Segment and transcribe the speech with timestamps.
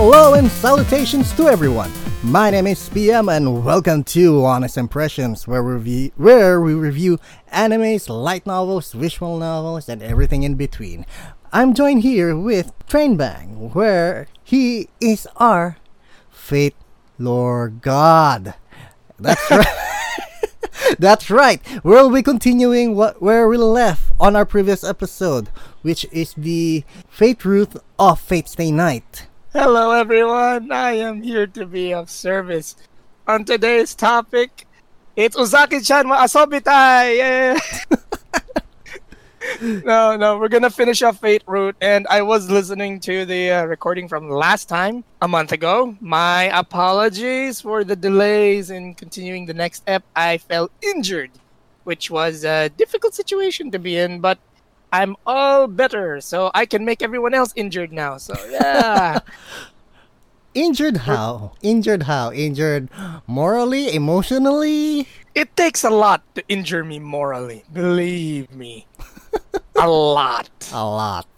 [0.00, 1.90] Hello and salutations to everyone.
[2.22, 7.18] My name is PM and welcome to Honest Impressions, where we review, where we review
[7.52, 11.04] animes, light novels, visual novels, and everything in between.
[11.52, 15.78] I'm joined here with Trainbang, where he is our
[16.30, 16.76] Fate
[17.18, 18.54] Lord God.
[19.18, 19.66] That's right.
[21.00, 21.60] That's right.
[21.82, 25.48] We'll be continuing what where we left on our previous episode,
[25.82, 29.26] which is the Fate route of Fate Stay Night.
[29.58, 30.70] Hello, everyone.
[30.70, 32.76] I am here to be of service.
[33.26, 34.68] On today's topic,
[35.16, 37.16] it's Uzaki-chan wa asobitai.
[37.16, 37.58] Yeah.
[39.84, 43.64] no, no, we're gonna finish off Fate Route, and I was listening to the uh,
[43.64, 45.96] recording from last time a month ago.
[46.00, 50.04] My apologies for the delays in continuing the next ep.
[50.14, 51.32] I fell injured,
[51.82, 54.38] which was a difficult situation to be in, but
[54.92, 58.16] I'm all better, so I can make everyone else injured now.
[58.16, 59.20] So yeah.
[60.54, 61.52] Injured how?
[61.62, 62.32] Injured how?
[62.32, 62.88] Injured
[63.26, 65.06] morally, emotionally?
[65.34, 67.64] It takes a lot to injure me morally.
[67.72, 68.86] Believe me.
[69.76, 70.50] a lot.
[70.72, 71.28] A lot.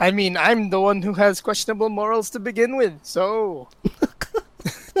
[0.00, 3.68] I mean, I'm the one who has questionable morals to begin with, so.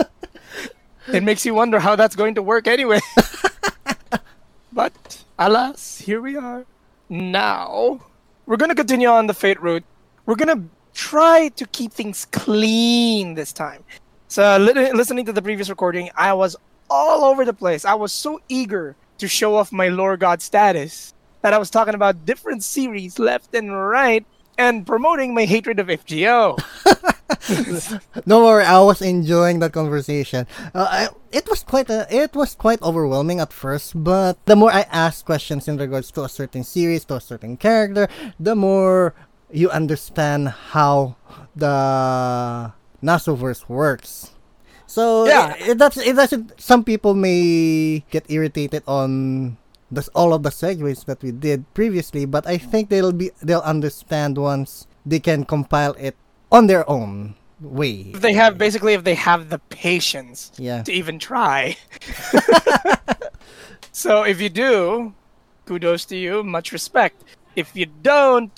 [1.12, 3.00] it makes you wonder how that's going to work anyway.
[4.72, 6.66] but, alas, here we are.
[7.08, 8.00] Now,
[8.46, 9.84] we're going to continue on the Fate route.
[10.26, 13.84] We're going to try to keep things clean this time.
[14.28, 16.56] So, li- listening to the previous recording, I was
[16.88, 17.84] all over the place.
[17.84, 21.94] I was so eager to show off my Lore God status that I was talking
[21.94, 24.24] about different series left and right
[24.56, 26.58] and promoting my hatred of FGO.
[28.26, 30.46] Don't worry, I was enjoying that conversation.
[30.74, 34.70] Uh, I, it was quite a, it was quite overwhelming at first, but the more
[34.72, 38.08] I asked questions in regards to a certain series, to a certain character,
[38.38, 39.14] the more
[39.50, 41.16] you understand how
[41.56, 44.30] the Nasuverse works.
[44.86, 45.54] So Yeah.
[45.56, 46.60] it, it, that's it doesn't.
[46.60, 49.56] Some people may get irritated on
[49.90, 53.64] this all of the segues that we did previously, but I think they'll be they'll
[53.66, 56.16] understand once they can compile it
[56.54, 58.12] on their own way.
[58.14, 60.82] if they have basically if they have the patience Yeah.
[60.84, 61.76] to even try.
[63.92, 65.12] so if you do,
[65.66, 67.24] kudos to you, much respect.
[67.56, 68.54] If you don't,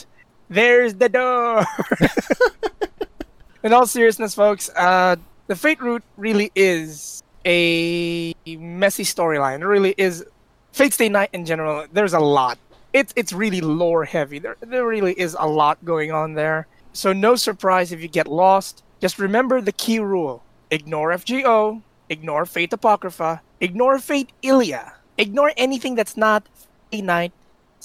[0.50, 1.64] there's the door.
[3.62, 5.16] In all seriousness, folks, uh,
[5.48, 9.60] the Fate route really is a messy storyline.
[9.60, 10.24] It really is
[10.72, 11.86] Fate Stay Night in general.
[11.92, 12.58] There's a lot.
[12.92, 14.38] It's it's really lore heavy.
[14.38, 16.66] There there really is a lot going on there.
[16.96, 18.82] So no surprise if you get lost.
[19.00, 25.94] Just remember the key rule: ignore FGO, ignore Fate Apocrypha, ignore Fate Ilia, ignore anything
[25.94, 26.48] that's not
[26.90, 27.32] Fate Night,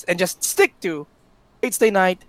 [0.08, 1.08] and just stick to
[1.62, 2.24] Fate Stay Night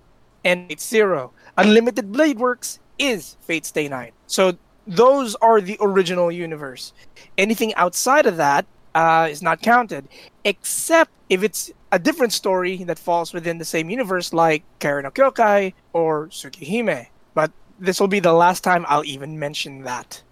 [0.45, 1.31] and Fate Zero.
[1.57, 4.13] Unlimited Blade Works is Fate Stay Night.
[4.27, 6.93] So those are the original universe.
[7.39, 10.09] Anything outside of that uh, is not counted,
[10.45, 15.11] except if it's a different story that falls within the same universe, like Kara no
[15.11, 17.07] Kyokai or Tsukihime.
[17.35, 20.23] But this will be the last time I'll even mention that.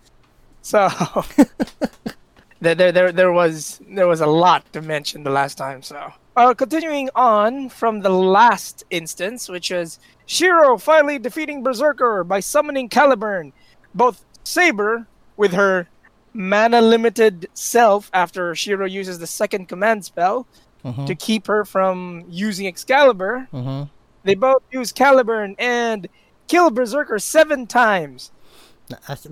[0.62, 0.88] So
[2.60, 5.82] there, there, there, there was there was a lot to mention the last time.
[5.82, 12.40] So uh, continuing on from the last instance, which was Shiro finally defeating Berserker by
[12.40, 13.52] summoning Caliburn,
[13.94, 15.06] both Saber
[15.36, 15.88] with her
[16.32, 20.46] mana limited self after Shiro uses the second command spell
[20.84, 23.48] Mhm, to keep her from using Excalibur.
[23.52, 23.90] mhm.
[24.24, 26.08] They both use Caliburn and
[26.48, 28.30] kill Berserker seven times.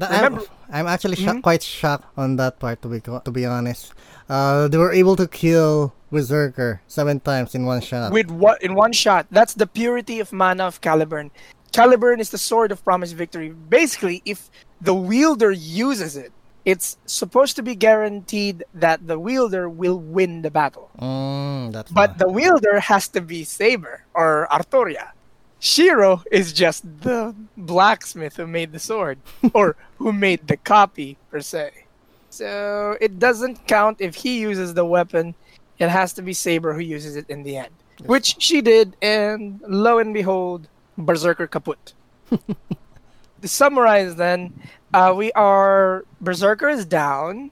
[0.01, 1.43] I'm, I'm actually sho- Mhm.
[1.43, 3.93] quite shocked on that part to be to be honest.
[4.29, 8.13] Uh, they were able to kill Berserker seven times in one shot.
[8.13, 9.27] with what in one shot.
[9.31, 11.31] That's the purity of mana of Caliburn.
[11.73, 13.51] Caliburn is the sword of promised victory.
[13.51, 14.49] Basically, if
[14.81, 16.33] the wielder uses it,
[16.69, 20.91] it's supposed to be guaranteed that the wielder will win the battle.
[21.01, 25.13] Mm, that's But the wielder has to be Saber or Artoria.
[25.61, 29.17] Shiro is just the blacksmith who made the sword,
[29.55, 31.71] or who made the copy, per se.
[32.29, 35.35] So it doesn't count if he uses the weapon.
[35.79, 37.73] It has to be Saber who uses it in the end.
[38.05, 40.69] Which she did, and lo and behold,
[40.99, 41.95] Berserker kaput.
[42.31, 44.53] to summarize then,
[44.95, 47.51] uh, we are Berserker is down,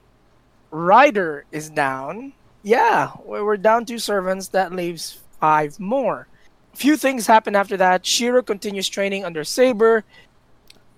[0.71, 2.33] Rider is down.
[2.63, 4.49] Yeah, we- we're down two servants.
[4.49, 6.27] That leaves five more.
[6.73, 8.05] Few things happen after that.
[8.05, 10.03] Shiro continues training under Saber.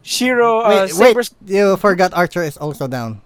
[0.02, 3.22] Shiro, uh, wait, wait, you forgot Archer is also down.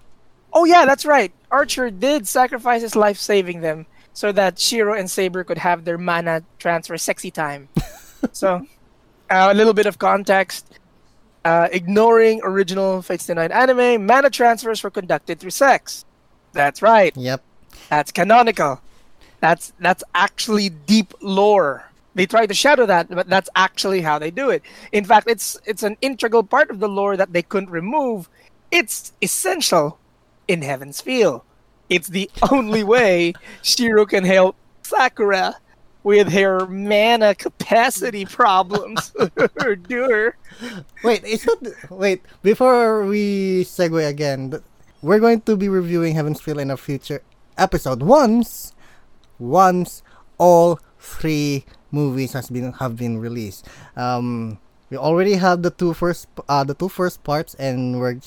[0.51, 1.31] Oh yeah, that's right.
[1.51, 5.97] Archer did sacrifice his life saving them so that Shiro and Saber could have their
[5.97, 7.69] mana transfer sexy time.
[8.31, 8.65] so,
[9.29, 10.72] uh, a little bit of context.
[11.45, 16.05] Uh, ignoring original Fate Stay Night anime, mana transfers were conducted through sex.
[16.53, 17.15] That's right.
[17.17, 17.43] Yep.
[17.89, 18.81] That's canonical.
[19.41, 21.89] That's that's actually deep lore.
[22.15, 24.63] They try to shadow that, but that's actually how they do it.
[24.91, 28.29] In fact, it's it's an integral part of the lore that they couldn't remove.
[28.71, 29.99] It's essential
[30.47, 31.43] in Heaven's Feel.
[31.89, 35.55] It's the only way Shiro can help Sakura
[36.03, 39.13] with her mana capacity problems.
[39.87, 40.37] do her.
[41.03, 41.23] Wait,
[41.89, 44.61] wait before we segue again?
[45.01, 47.21] We're going to be reviewing Heaven's Feel in a future
[47.57, 48.73] episode once
[49.39, 50.01] once
[50.37, 53.67] all three movies has been have been released.
[53.95, 54.59] Um,
[54.89, 58.19] we already have the two first uh, the two first parts, and we're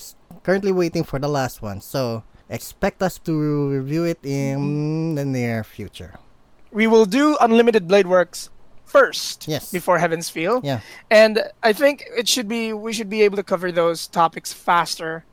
[0.43, 1.81] currently waiting for the last one.
[1.81, 3.33] So expect us to
[3.71, 6.19] review it in the near future.
[6.71, 8.51] We will do Unlimited Blade Works
[8.85, 9.71] first Yes.
[9.73, 10.61] before Heaven's Feel.
[10.63, 10.81] Yeah.
[11.11, 15.25] And I think it should be we should be able to cover those topics faster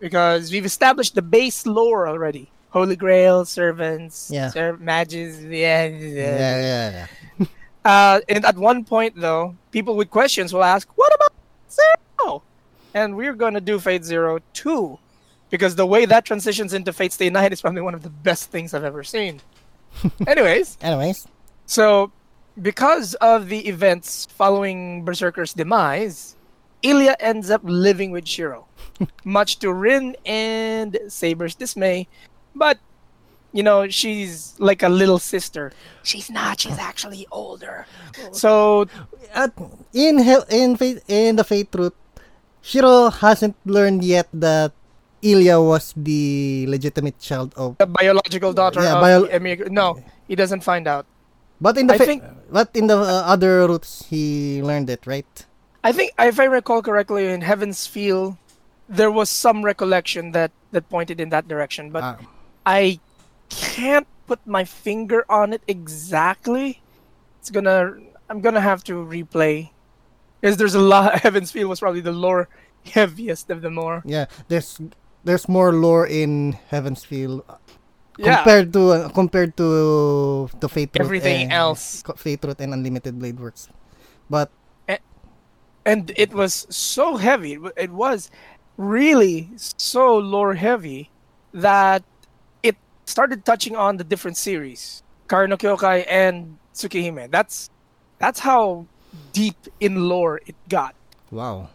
[0.00, 2.50] because we've established the base lore already.
[2.70, 4.50] Holy Grail, servants, Yeah.
[4.50, 7.06] ser- mages, yeah, Yeah, yeah,
[7.38, 7.46] yeah.
[7.84, 11.32] Uh, and at one point, though, people with questions will ask, "What about
[11.70, 12.42] Zero?"
[12.94, 14.98] And we're gonna do Fate Zero too,
[15.50, 18.50] because the way that transitions into Fate Stay Night is probably one of the best
[18.50, 19.42] things I've ever seen.
[20.26, 21.26] Anyways, Anyways,
[21.66, 22.12] so
[22.60, 26.36] because of the events following Berserker's demise,
[26.82, 28.66] Ilya ends up living with Shiro,
[29.24, 32.06] much to Rin and Saber's dismay.
[32.54, 32.78] But
[33.52, 35.72] you know, she's like a little sister.
[36.02, 36.60] She's not.
[36.60, 37.86] She's actually older.
[38.32, 38.86] So
[39.32, 39.54] at
[39.92, 40.18] in
[40.50, 40.76] in
[41.06, 41.94] in the fate truth,
[42.62, 44.72] Shiro hasn't learned yet that
[45.24, 47.78] Ilya was the legitimate child of.
[47.78, 49.96] the biological daughter Yeah, of bio- No,
[50.28, 51.06] he doesn't find out.
[51.60, 52.22] But in the I fa- think-
[52.52, 55.26] but in the uh, other routes he learned it, right?
[55.82, 58.36] I think, if I recall correctly, in Heaven's Feel,
[58.88, 62.16] there was some recollection that that pointed in that direction, but Ah.
[62.66, 63.00] I
[63.48, 66.80] can't put my finger on it exactly.
[67.40, 67.96] It's gonna.
[68.28, 69.70] I'm gonna have to replay,
[70.40, 71.20] because there's a lot.
[71.24, 72.48] Heaven's Feel was probably the lore
[72.84, 74.00] heaviest of them all.
[74.04, 74.80] Yeah, there's
[75.24, 77.56] there's more lore in Heaven's Feel uh,
[78.16, 78.44] Yeah.
[78.44, 82.04] compared to uh, compared to the Fate Truth Everything and, else.
[82.16, 83.68] Fate Truth and Unlimited Blade Works.
[84.30, 84.52] But
[85.84, 87.58] and it was so heavy.
[87.76, 88.30] It was
[88.76, 91.10] really so lore heavy
[91.52, 92.04] that
[92.62, 92.76] it
[93.06, 97.30] started touching on the different series, Kara no Kyokai and Tsukihime.
[97.30, 97.70] That's
[98.18, 98.88] that's how
[99.32, 100.94] deep in lore it got.
[101.30, 101.68] wow,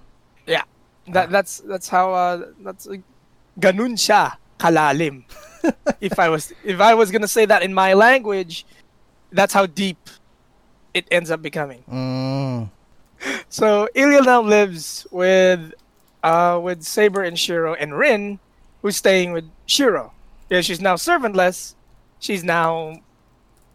[0.46, 0.63] yeah
[1.07, 2.88] That that's that's how uh, that's
[3.57, 5.24] ganun siya kalalim.
[6.01, 8.66] if I was if I was gonna say that in my language,
[9.31, 9.98] that's how deep
[10.94, 11.84] it ends up becoming.
[11.90, 12.69] mm,
[13.50, 15.74] So Ilya now lives with
[16.24, 18.40] uh with Saber and Shiro and Rin,
[18.81, 20.13] who's staying with Shiro.
[20.50, 21.75] Yeah, she's now servantless.
[22.19, 23.00] She's now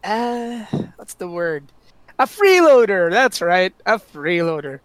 [0.02, 0.64] uh
[0.96, 1.72] what's the word?
[2.18, 3.10] A freeloader.
[3.10, 4.80] That's right, a freeloader.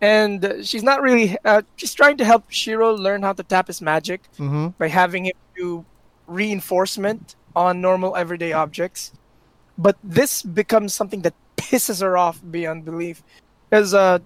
[0.00, 3.80] And she's not really uh, she's trying to help Shiro learn how to tap his
[3.80, 4.68] magic mm-hmm.
[4.78, 5.84] by having him do
[6.26, 9.12] reinforcement on normal everyday objects.
[9.78, 13.22] But this becomes something that pisses her off beyond belief.
[13.70, 14.18] Because uh,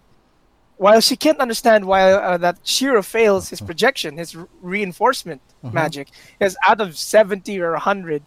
[0.76, 6.08] while she can't understand why uh, that Shiro fails his projection, his re- reinforcement magic,
[6.40, 8.22] is out of 70 or 100,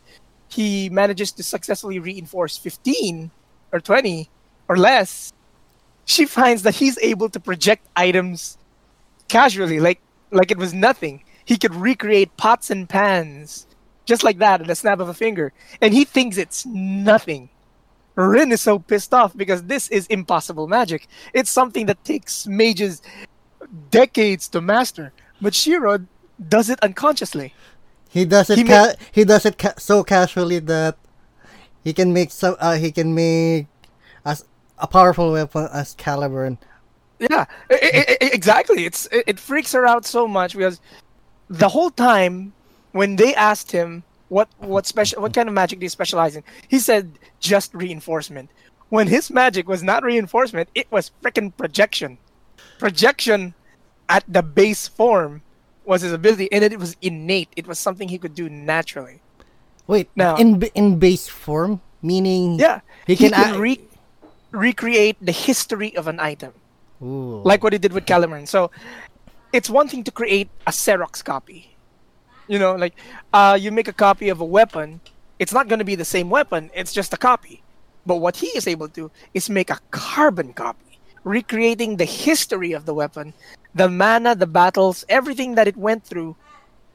[0.49, 3.31] he manages to successfully reinforce 15
[3.71, 4.29] or 20
[4.67, 5.32] or less.
[6.05, 8.57] She finds that he's able to project items
[9.29, 11.23] casually, like like it was nothing.
[11.45, 13.67] He could recreate pots and pans
[14.05, 17.49] just like that at a snap of a finger, and he thinks it's nothing.
[18.15, 21.07] Rin is so pissed off because this is impossible magic.
[21.33, 23.01] It's something that takes mages
[23.89, 26.05] decades to master, but Shiro
[26.49, 27.53] does it unconsciously.
[28.09, 28.57] he does it.
[28.59, 30.97] He ca- he does it ca- so casually that
[31.83, 32.55] he can make some.
[32.59, 33.67] Uh, he can make
[34.83, 36.47] a powerful weapon as Caliburn.
[36.47, 36.57] and
[37.31, 38.85] Yeah, i- i- i- exactly.
[38.85, 40.79] It's it, it freaks her out so much because
[41.49, 42.53] the whole time
[42.91, 46.43] when they asked him what what special what kind of magic do you specialize in,
[46.67, 48.49] he said just reinforcement.
[48.89, 52.17] When his magic was not reinforcement, it was freaking projection.
[52.77, 53.53] Projection
[54.09, 55.41] at the base form
[55.85, 57.49] was his ability, and it was innate.
[57.55, 59.21] It was something he could do naturally.
[59.87, 63.81] Wait, Now- in in base form, meaning Yeah, He he, can can, re-
[64.53, 66.53] recreate the history of an item.
[67.03, 67.41] Ooh.
[67.43, 68.47] like what he did with Calamari.
[68.47, 68.71] So
[69.51, 71.75] it's one thing to create a Xerox copy.
[72.47, 72.95] You know, like
[73.33, 75.01] uh, you make a copy of a weapon,
[75.39, 77.61] it's not going to be the same weapon, it's just a copy.
[78.05, 82.73] But what he is able to do is make a carbon copy recreating the history
[82.73, 83.33] of the weapon,
[83.75, 86.35] the mana, the battles, everything that it went through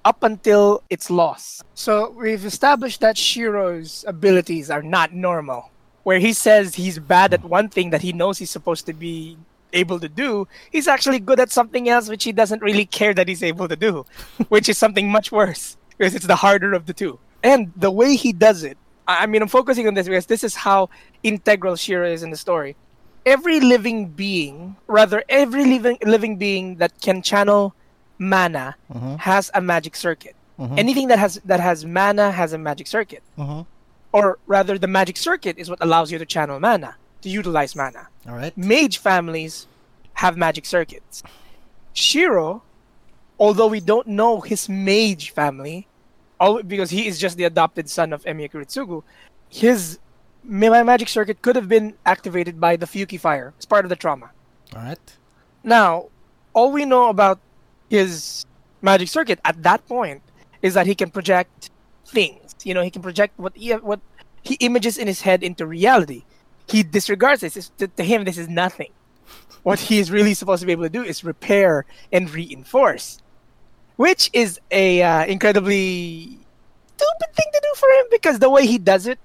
[0.04, 1.62] up until its loss.
[1.74, 5.70] So we've established that Shiro's abilities are not normal.
[6.08, 9.36] Where he says he's bad at one thing that he knows he's supposed to be
[9.74, 13.28] able to do, he's actually good at something else which he doesn't really care that
[13.28, 14.06] he's able to do,
[14.48, 17.18] which is something much worse because it's the harder of the two.
[17.42, 20.54] And the way he does it, I mean, I'm focusing on this because this is
[20.54, 20.88] how
[21.22, 22.74] integral Shiro is in the story.
[23.26, 27.74] Every living being, rather, every living living being that can channel
[28.18, 29.18] mana Mhm.
[29.28, 30.36] has a magic circuit.
[30.58, 30.78] Mhm.
[30.78, 33.66] Anything that has that has mana has a magic circuit, Mhm.
[34.12, 38.08] Or rather, the magic circuit is what allows you to channel mana, to utilize mana.
[38.26, 38.56] All right.
[38.56, 39.66] Mage families
[40.14, 41.22] have magic circuits.
[41.92, 42.62] Shiro,
[43.38, 45.86] although we don't know his mage family,
[46.40, 49.02] all because he is just the adopted son of Emiya Kiritsugu,
[49.48, 49.98] his
[50.42, 53.52] magic circuit could have been activated by the Fuyuki fire.
[53.56, 54.30] It's part of the trauma.
[54.74, 54.98] All right.
[55.62, 56.06] Now,
[56.54, 57.40] all we know about
[57.90, 58.46] his
[58.80, 60.22] magic circuit at that point
[60.62, 61.70] is that he can project
[62.08, 62.54] things.
[62.64, 64.00] You know, he can project what he, what
[64.42, 66.24] he images in his head into reality.
[66.68, 67.56] He disregards this.
[67.56, 68.90] It's- To, to him, this is nothing.
[69.62, 73.20] What he is really supposed to be able to do is repair and reinforce,
[73.96, 76.38] which is a uh, incredibly
[76.96, 79.18] stupid thing to do for him because the way he does it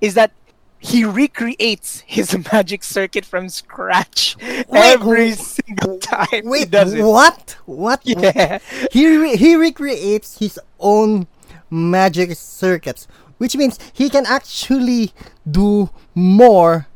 [0.00, 0.32] is that
[0.80, 4.36] he recreates his magic circuit from scratch
[4.72, 7.02] every single time he Wait, does it.
[7.02, 7.56] what?
[7.66, 8.00] What?
[8.04, 8.58] Yeah.
[8.92, 11.26] He re- he recreates his own
[11.70, 13.06] magic circuits,
[13.38, 15.12] which means he can actually
[15.50, 16.86] do more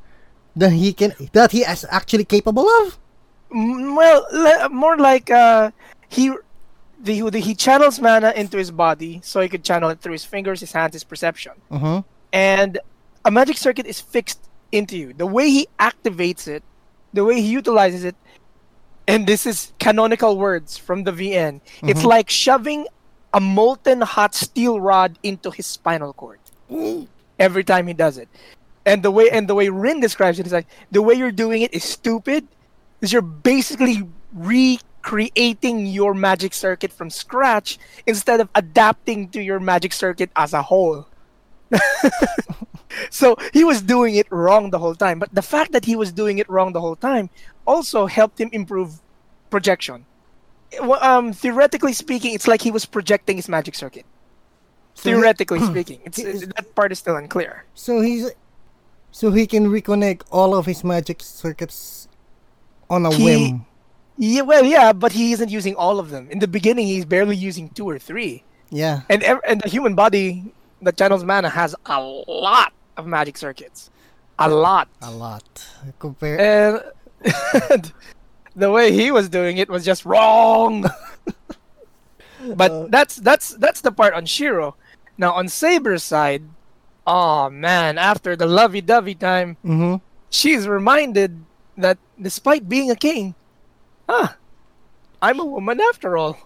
[0.56, 2.98] than he can that he is actually capable of.
[3.52, 5.70] Mm, Well, more like uh,
[6.08, 6.32] he
[7.02, 10.24] the, the, he channels mana into his body so he could channel it through his
[10.24, 11.52] fingers, his hands, his perception.
[11.70, 12.00] Mm-hmm.
[12.32, 12.78] And
[13.24, 15.12] a magic circuit is fixed into you.
[15.12, 16.62] The way he activates it,
[17.12, 18.14] the way he utilizes it,
[19.08, 21.60] and this is canonical words from the VN.
[21.82, 22.06] It's Mhm.
[22.06, 22.86] like shoving
[23.34, 26.38] a molten hot steel rod into his spinal cord
[27.38, 28.28] every time he does it.
[28.84, 31.62] And the way and the way Rin describes it is like the way you're doing
[31.62, 32.46] it is stupid.
[33.00, 39.92] Is you're basically recreating your magic circuit from scratch instead of adapting to your magic
[39.92, 41.06] circuit as a whole.
[43.10, 45.18] so he was doing it wrong the whole time.
[45.18, 47.30] But the fact that he was doing it wrong the whole time
[47.66, 49.00] also helped him improve
[49.50, 50.06] projection.
[50.80, 54.06] Well, Um, theoretically speaking, it's like he was projecting his magic circuit.
[54.94, 57.64] So he- Theoretically speaking, it's, he is- that part is still unclear.
[57.74, 58.30] So he's
[59.10, 62.08] so he can reconnect all of his magic circuits
[62.88, 63.66] on a He- whim.
[64.18, 66.28] Yeah, well, yeah, but he isn't using all of them.
[66.30, 69.00] In the beginning, he's barely using two or three, Yeah.
[69.08, 70.52] and and the human body
[70.82, 73.90] that channels mana has a lot of magic circuits,
[74.38, 74.88] a lot.
[75.00, 75.44] A lot.
[75.98, 76.92] Compare
[77.70, 77.92] And
[78.54, 80.86] the way he was doing it was just wrong.
[82.56, 84.74] but Uh, that's that's that's the part on Shiro.
[85.16, 86.42] Now on Saber's side,
[87.06, 89.96] oh man, after the lovey-dovey time, mm-hmm.
[90.30, 91.44] she's reminded
[91.76, 93.34] that despite being a king,
[94.08, 94.36] ah,
[95.20, 96.36] I'm a woman after all.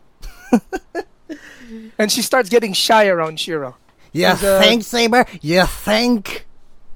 [1.98, 3.76] and she starts getting shy around Shiro.
[4.12, 5.26] You a- think, Saber?
[5.40, 6.46] You think?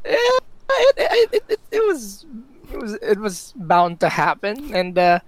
[0.05, 0.38] Yeah,
[0.71, 0.95] it,
[1.33, 2.25] it, it, it was
[2.73, 5.21] it was it was bound to happen, and uh,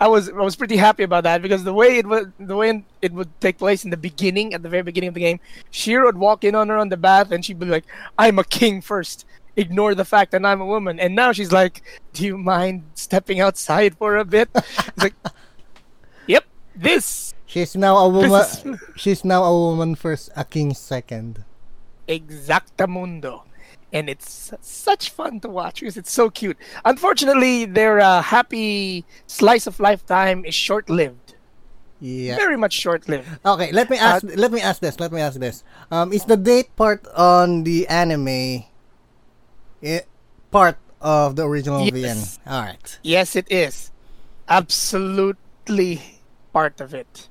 [0.00, 2.84] I was I was pretty happy about that because the way it would the way
[3.02, 5.40] it would take place in the beginning, at the very beginning of the game,
[5.70, 7.84] Shiro would walk in on her on the bath, and she'd be like,
[8.18, 9.24] "I'm a king first.
[9.56, 13.40] Ignore the fact that I'm a woman." And now she's like, "Do you mind stepping
[13.40, 15.14] outside for a bit?" It's like,
[16.26, 16.44] "Yep,
[16.76, 18.30] this She's now a woman.
[18.30, 21.44] Is- She's now a woman first, a king second.
[22.06, 23.47] Exactamundo.
[23.92, 26.58] And it's such fun to watch because it's so cute.
[26.84, 31.34] Unfortunately, their uh, happy slice of lifetime is short lived.
[32.00, 32.36] Yeah.
[32.36, 33.26] Very much short lived.
[33.44, 34.22] Okay, let me ask.
[34.36, 35.00] let me ask this.
[35.00, 35.64] Let me ask this.
[35.90, 38.64] Um, is the date part on the anime,
[39.82, 40.06] it,
[40.50, 42.38] part of the original Yes.
[42.44, 42.52] VN?
[42.52, 42.98] All right.
[43.02, 43.90] Yes, it is.
[44.48, 47.28] Absolutely part of it.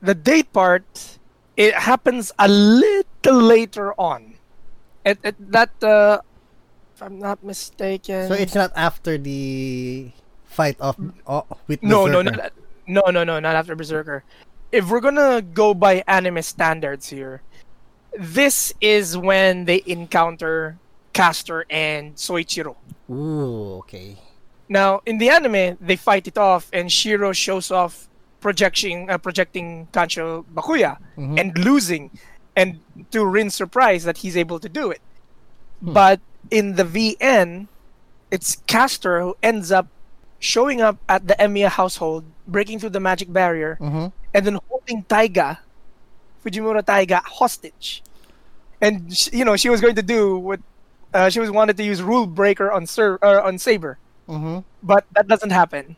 [0.00, 1.18] The date part,
[1.56, 4.35] it happens a little later on.
[5.06, 6.18] At, at that, uh,
[6.94, 8.26] if I'm not mistaken.
[8.26, 10.10] So it's not after the
[10.44, 10.96] fight of
[11.26, 12.50] uh, with No, no, Berserker.
[12.88, 14.24] no, no, no, no, not after Berserker.
[14.72, 17.40] If we're gonna go by anime standards here,
[18.18, 20.76] this is when they encounter
[21.12, 22.74] Caster and Soichiro.
[23.08, 24.16] Ooh, okay.
[24.68, 28.08] Now, in the anime, they fight it off, and Shiro shows off
[28.40, 31.38] projecting, uh, projecting Kanshou Bakuya Mhm.
[31.40, 32.10] and losing,
[32.56, 32.80] and
[33.12, 35.00] to Rin's surprise that he's able to do it.
[35.84, 35.92] Hmm.
[35.92, 36.20] But
[36.50, 37.68] in the VN,
[38.30, 39.86] it's Caster who ends up
[40.40, 44.12] showing up at the Emiya household, breaking through the magic barrier, Mhm.
[44.34, 45.60] and then holding Taiga,
[46.44, 48.02] Fujimura Taiga, hostage.
[48.80, 50.60] And sh you know she was going to do what
[51.14, 53.96] uh, she was wanted to use Rule Breaker on Sir uh, on Saber,
[54.28, 54.64] Mhm.
[54.82, 55.96] but that doesn't happen.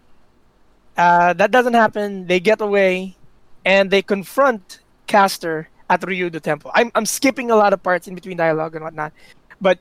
[0.97, 2.27] Uh, that doesn't happen.
[2.27, 3.17] They get away,
[3.65, 6.71] and they confront Caster at Ryudo Temple.
[6.75, 9.12] I'm I'm skipping a lot of parts in between dialogue and whatnot,
[9.61, 9.78] but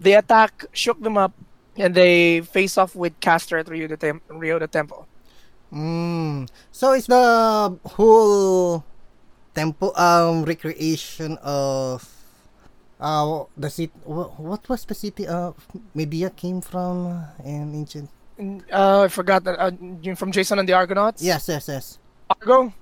[0.00, 1.32] they attack, shook them up,
[1.76, 5.06] and they face off with Caster at Ryudo, Tem- Ryudo Temple.
[5.72, 6.48] Mm.
[6.70, 8.84] So it's the whole
[9.54, 12.08] temple um recreation of
[13.00, 15.56] uh the city what, what was the city of
[15.94, 18.08] Medea came from in ancient
[18.72, 19.70] Uh, I forgot that uh,
[20.16, 21.22] from Jason and the Argonauts.
[21.22, 21.98] Yes, yes, yes.
[22.28, 22.72] Argo.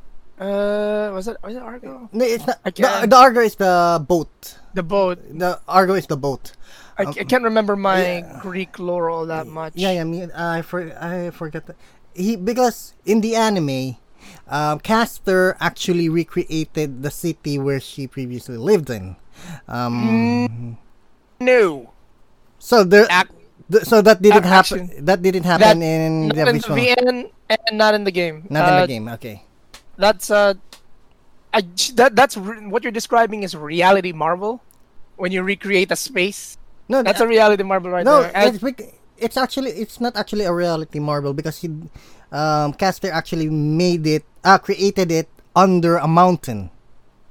[0.40, 2.08] Uh, was it was it Argo?
[2.12, 4.56] No, it's not the, the Argo is the boat.
[4.72, 5.20] The boat.
[5.28, 6.52] The Argo is the boat.
[6.96, 8.38] I, I can't remember my yeah.
[8.40, 9.72] Greek lore all that much.
[9.76, 11.76] Yeah, yeah, me I for I forget that.
[12.14, 13.96] He because in the anime
[14.48, 19.16] um, Caster actually recreated the city where she previously lived in.
[19.68, 20.76] Um,
[21.40, 21.92] No.
[22.58, 23.32] So there, Ac-
[23.72, 24.80] th- so that didn't ac- happen.
[24.88, 25.04] action.
[25.04, 26.68] That didn't happen That- in Not the in the.
[26.68, 28.44] VN and not in the game.
[28.50, 29.08] Not in Uh, the game.
[29.16, 29.44] Okay.
[30.00, 30.54] That's uh,
[31.52, 31.62] I,
[31.94, 34.62] that that's re- what you're describing is reality marble.
[35.16, 36.56] When you recreate a space,
[36.88, 38.22] No, that's a reality marble right no.
[38.22, 38.32] there.
[38.34, 38.82] And- It's,
[39.20, 41.68] it's actually it's not actually a reality marble because he,
[42.32, 46.70] um, Caster actually made it, uh, created it under a mountain.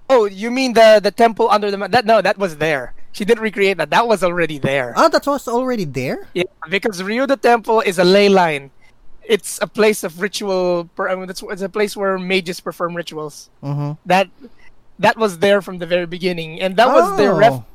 [0.10, 2.06] oh, you mean the the temple under the that?
[2.06, 2.94] No, that was there.
[3.12, 3.90] She didn't recreate that.
[3.90, 4.94] That was already there.
[4.96, 6.30] Oh, that was already there.
[6.38, 8.70] Yeah, because Ryudo Temple is a ley line.
[9.30, 10.90] It's a place of ritual.
[10.98, 13.50] I mean, it's, it's a place where mages perform rituals.
[13.62, 13.92] Mm-hmm.
[14.10, 14.28] That
[14.98, 17.66] that was there from the very beginning, and that was their ref, Oh.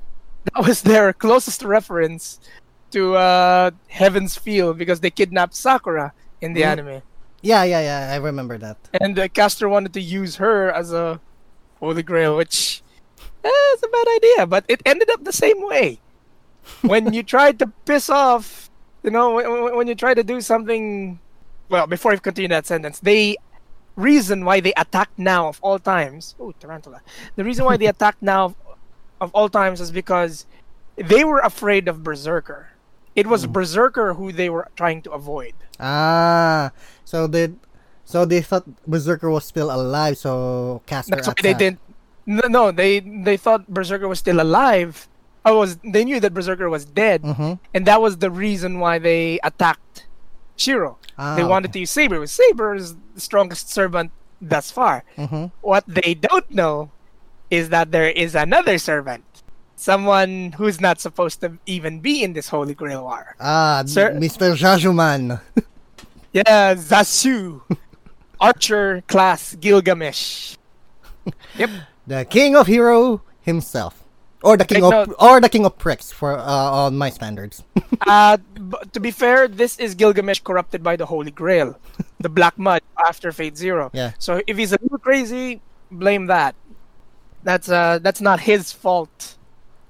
[0.53, 2.41] that was their closest reference
[2.91, 6.73] to uh, Heaven's Feel because they kidnapped Sakura in the Mm.
[6.73, 7.03] anime,
[7.41, 8.13] Yeah, yeah, yeah.
[8.13, 8.77] I remember that.
[9.01, 11.21] and uh, Caster wanted to use her as a
[11.81, 12.83] Holy Grail, which
[13.45, 16.01] eh, is a bad idea, but it ended up the same way.
[16.83, 18.71] when you tried to piss off,
[19.03, 21.19] you know, when- when you try to do something,
[21.69, 23.37] well, before I continue that sentence, they
[23.97, 26.35] reason why they attacked now of all times.
[26.41, 27.01] Oh, tarantula!
[27.37, 28.55] The reason why they attacked now
[29.21, 30.47] of all times is because
[30.97, 32.69] they were afraid of Berserker.
[33.15, 35.55] It was Berserker who they were trying to avoid.
[35.79, 36.73] Ah,
[37.05, 37.53] so they,
[38.05, 40.19] so they thought Berserker was still alive.
[40.19, 41.79] So Caster That's why they didn't.
[42.27, 45.09] No, they they thought Berserker was still alive.
[45.45, 45.77] I was.
[45.85, 47.59] They knew that Berserker was dead, Mhm.
[47.75, 50.07] and that was the reason why they attacked
[50.57, 50.99] Shiro.
[51.19, 52.27] Ah, they wanted to use Saber.
[52.27, 55.05] Saber is the strongest servant thus far.
[55.17, 55.51] Mhm.
[55.61, 56.91] What they don't know
[57.51, 59.25] is that there is another servant,
[59.77, 63.37] someone who's not supposed to even be in this Holy Grail War.
[63.41, 64.55] Ah, Sir- Mr.
[64.57, 65.41] Jajuman.
[66.35, 67.63] Yeah, Zasu,
[68.41, 70.57] Archer class Gilgamesh.
[71.57, 71.71] Yep.
[72.07, 74.04] the king of hero himself,
[74.45, 75.17] or the king Take of, note.
[75.19, 77.65] or the king of pricks for uh, on my standards.
[78.07, 78.37] uh,
[78.93, 81.79] to be fair, this is Gilgamesh corrupted by the Holy Grail,
[82.21, 83.91] the Black Mud after Fate Zero.
[83.95, 84.13] Yeah.
[84.19, 86.55] So if he's a little crazy, blame that.
[87.43, 89.37] That's uh, that's not his fault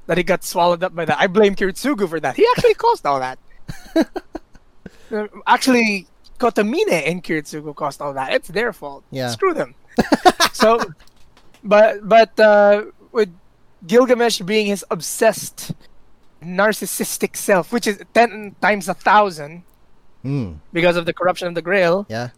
[0.06, 1.18] that he got swallowed up by that.
[1.18, 2.36] I blame Kiritsugu for that.
[2.36, 3.38] He actually caused all that.
[5.12, 6.06] Uh, actually,
[6.38, 8.32] Kotomine and Kiritsugu caused all that.
[8.32, 9.04] It's their fault.
[9.10, 9.28] Yeah.
[9.28, 9.74] Screw them.
[10.52, 10.80] so,
[11.62, 13.28] but but uh, with
[13.86, 15.72] Gilgamesh being his obsessed,
[16.42, 19.62] narcissistic self, which is ten times a thousand
[20.22, 20.52] Hmm.
[20.72, 22.30] because of the corruption of the Grail, Yeah.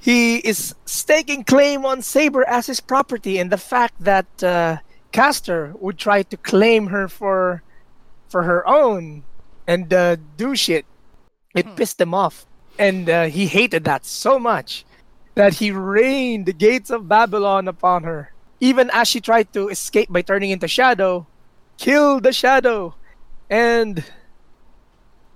[0.00, 4.78] he is staking claim on Saber as his property, and the fact that uh,
[5.12, 7.62] Caster would try to claim her for
[8.28, 9.22] for her own
[9.66, 10.86] and uh, do shit,
[11.54, 12.46] it pissed him off,
[12.78, 14.84] and uh, he hated that so much
[15.34, 18.32] that he rained the gates of Babylon upon her.
[18.60, 21.26] Even as she tried to escape by turning into Shadow,
[21.78, 22.94] kill the Shadow,
[23.48, 24.04] and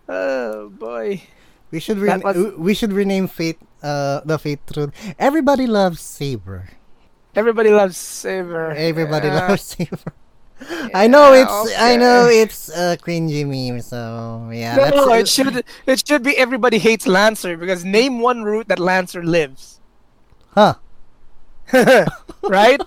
[0.08, 1.22] oh boy.
[1.70, 4.92] We should rena- was- we should rename Fate uh the Fate Truth.
[5.18, 6.68] Everybody loves Saber.
[7.34, 8.70] Everybody loves Saber.
[8.76, 9.48] Everybody Yeah.
[9.48, 10.12] loves Saber.
[10.94, 14.76] I know Yeah, it's I know it's a cringy meme, so yeah.
[14.76, 18.68] No, that's no, it should it should be everybody hates Lancer because name one route
[18.68, 19.80] that Lancer lives.
[20.54, 20.74] Huh.
[22.42, 22.81] right?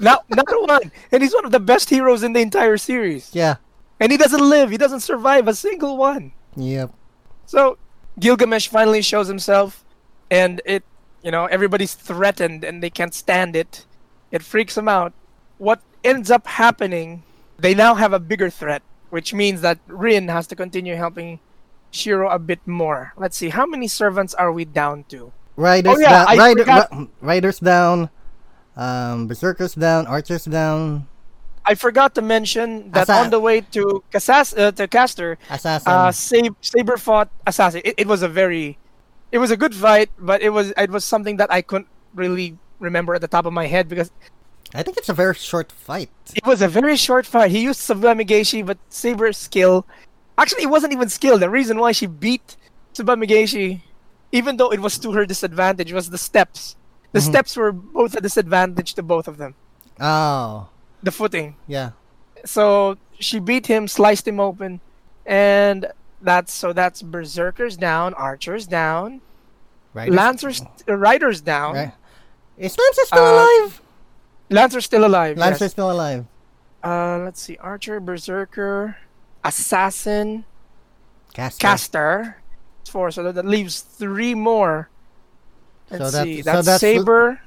[0.00, 0.90] not not one.
[1.12, 3.30] And he's one of the best heroes in the entire series.
[3.32, 3.56] Yeah.
[4.00, 6.32] And he doesn't live, he doesn't survive a single one.
[6.56, 6.92] Yep.
[7.46, 7.78] So
[8.18, 9.84] Gilgamesh finally shows himself
[10.30, 10.84] and it
[11.22, 13.86] you know, everybody's threatened and they can't stand it.
[14.30, 15.12] It freaks them out.
[15.58, 17.22] What ends up happening,
[17.58, 21.40] they now have a bigger threat, which means that Rin has to continue helping
[21.90, 23.12] Shiro a bit more.
[23.16, 25.32] Let's see, how many servants are we down to?
[25.58, 26.38] Riders Oh, yeah, down.
[26.38, 28.10] Rider, riders down.
[28.76, 30.06] Um, berserkers down.
[30.06, 31.08] Archers down.
[31.66, 35.90] I forgot to mention that Asa- on the way to Casas- uh, to Caster, Assassin.
[35.92, 37.82] uh, Sab- Saber fought Assassin.
[37.84, 38.78] It, it was a very,
[39.32, 42.56] it was a good fight, but it was it was something that I couldn't really
[42.78, 44.10] remember at the top of my head because
[44.72, 46.08] I think it's a very short fight.
[46.36, 47.50] it was a very short fight.
[47.50, 49.84] He used Tsubame Gaeshi, but Saber's skill,
[50.38, 51.36] actually, it wasn't even skill.
[51.36, 52.56] The reason why she beat
[52.94, 53.82] Tsubame Gaeshi,
[54.32, 56.76] even though it was to her disadvantage, was the steps.
[57.12, 57.30] The Mhm.
[57.30, 59.54] steps were both a disadvantage to both of them.
[60.00, 60.68] Oh,
[61.02, 61.56] The footing.
[61.66, 61.90] yeah.
[62.44, 64.80] So she beat him, sliced him open,
[65.26, 65.86] and
[66.20, 69.20] that's so that's berserkers down, archers down,
[69.94, 70.14] Riders.
[70.14, 71.74] lancers, uh, riders down.
[71.74, 71.92] Right.
[72.58, 73.82] Is Lancer still Uh, alive?
[74.50, 75.36] Lancer's still alive.
[75.36, 75.40] yes.
[75.44, 76.26] Lancer's still alive.
[76.84, 78.96] Uh, let's see, archer, berserker,
[79.44, 80.44] assassin,
[81.34, 81.60] Caster.
[81.60, 82.36] caster.
[82.88, 84.88] It's four, so that, leaves three more.
[85.90, 87.38] Let's So that- see, so that's, that's- saber,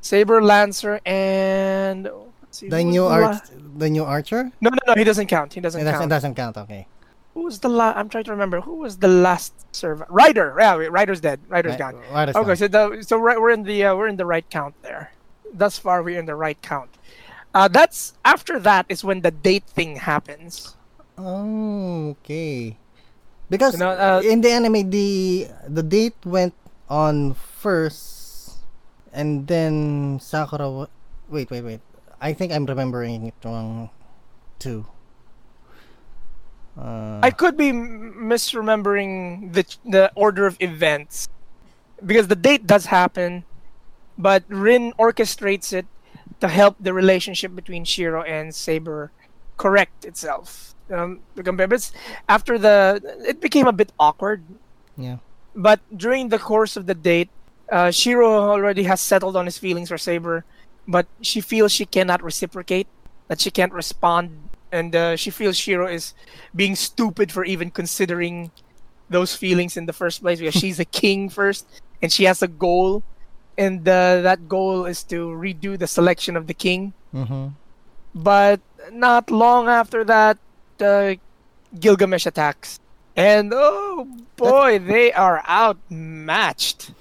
[0.00, 2.10] saber, lancer, and
[2.50, 3.36] see, The new arch,
[3.78, 4.50] the new archer.
[4.60, 5.54] No, no, no, he doesn't count.
[5.54, 6.10] He doesn't It doesn't, count.
[6.10, 6.56] doesn't count.
[6.66, 6.88] Okay.
[7.34, 7.96] Who was the last?
[7.96, 8.60] I'm trying to remember.
[8.60, 10.10] Who was the last servant?
[10.10, 10.52] Rider.
[10.58, 11.38] Yeah, wait, Rider's dead.
[11.48, 12.02] Rider's Right, gone.
[12.12, 12.56] Rider's Okay, gone.
[12.56, 15.12] so the, so right, we're in the uh, we're in the right count there.
[15.54, 16.90] Thus far, we're in the right count.
[17.54, 20.74] Uh, that's after that is when the date thing happens.
[21.16, 22.76] Oh, okay.
[23.52, 26.56] Because You know, uh, in the anime, the the date went
[26.88, 28.56] on first,
[29.12, 30.70] and then Sakura.
[30.72, 30.92] wa-
[31.28, 31.80] Wait, wait, wait.
[32.20, 33.90] I think I'm remembering it wrong,
[34.58, 34.84] too.
[36.76, 41.28] Uh, I could be misremembering the the order of events
[42.04, 43.44] because the date does happen,
[44.16, 45.84] but Rin orchestrates it
[46.40, 49.12] to help the relationship between Shiro and Saber
[49.56, 50.71] correct itself.
[50.92, 51.20] Um,
[52.28, 54.44] after the it became a bit awkward,
[54.96, 55.16] yeah.
[55.56, 57.30] but during the course of the date,
[57.70, 60.44] uh, Shiro already has settled on his feelings for Saber,
[60.86, 62.86] but she feels she cannot reciprocate,
[63.28, 66.12] that she can't respond, and uh, she feels Shiro is
[66.54, 68.50] being stupid for even considering
[69.08, 71.66] those feelings in the first place because she's a king first,
[72.02, 73.02] and she has a goal,
[73.56, 76.92] and uh, that goal is to redo the selection of the king.
[77.14, 77.48] Mm-hmm.
[78.14, 78.60] But
[78.92, 80.36] not long after that,
[80.82, 81.14] uh,
[81.78, 82.78] Gilgamesh attacks.
[83.16, 86.92] And oh boy, they are outmatched.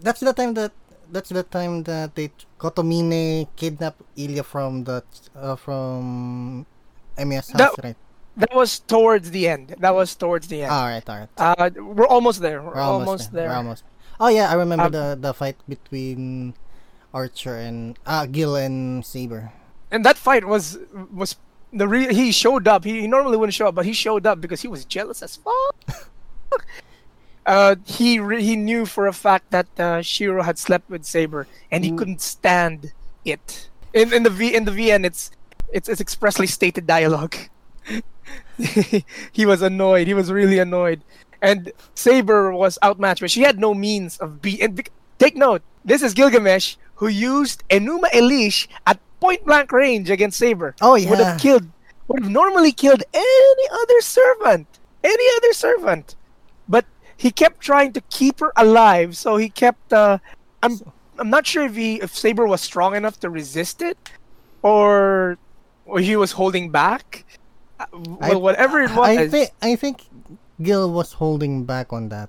[0.00, 0.72] That's the time that
[1.10, 5.02] that's the time that they Kotomine kidnapped Ilya from the
[5.34, 6.66] uh, from
[7.18, 7.96] Emiya's house, That- right?
[8.36, 9.74] That was towards the end.
[9.80, 10.70] That was towards the end.
[10.70, 11.32] All right, all right.
[11.40, 12.60] Uh, we're almost there.
[12.60, 13.48] We're, We're almost, there.
[13.48, 13.82] We're almost.
[14.20, 16.52] Oh yeah, I remember Um, the the fight between
[17.16, 19.52] Archer and uh Gil and Saber.
[19.90, 20.76] And that fight was
[21.08, 21.40] was
[21.76, 22.84] the re- he showed up.
[22.84, 25.36] He, he normally wouldn't show up, but he showed up because he was jealous as
[25.36, 26.08] fuck.
[27.46, 31.46] uh, he re- he knew for a fact that uh, Shiro had slept with Saber,
[31.70, 31.98] and he Mm.
[31.98, 32.92] couldn't stand
[33.24, 33.68] it.
[33.92, 35.30] In in the V in the VN, it's
[35.72, 37.36] it's, it's expressly stated dialogue.
[39.32, 40.06] he was annoyed.
[40.06, 41.02] He was really annoyed,
[41.42, 44.60] and Saber was outmatched, but she had no means of be.
[44.60, 44.80] And
[45.18, 50.74] take note, this is Gilgamesh who used Enuma Elish at point blank range against Saber.
[50.80, 51.10] Oh yeah.
[51.10, 51.68] Would have killed.
[52.08, 54.66] Would have normally killed any other servant.
[55.04, 56.16] Any other servant,
[56.68, 56.84] but
[57.16, 59.16] he kept trying to keep her alive.
[59.16, 59.92] So he kept.
[59.92, 60.18] Uh,
[60.62, 60.80] I'm.
[61.18, 63.96] I'm not sure if he if Saber was strong enough to resist it,
[64.62, 65.38] or
[65.86, 67.24] or he was holding back.
[67.78, 67.86] Uh,
[68.20, 69.16] I- Well, whatever it was.
[69.18, 70.04] I think I think
[70.60, 72.28] Gil was holding back on that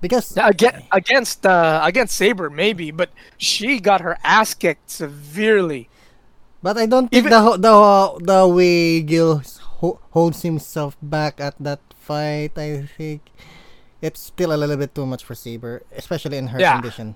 [0.00, 5.88] because Against against uh, against Saber maybe, but she got her ass kicked severely.
[6.62, 7.74] But I don't think Even- the the
[8.24, 9.42] the way Gil
[10.10, 13.22] holds himself back at that fight, I think
[14.02, 16.74] it's still a little bit too much for Saber, especially in her Yeah.
[16.78, 17.14] condition.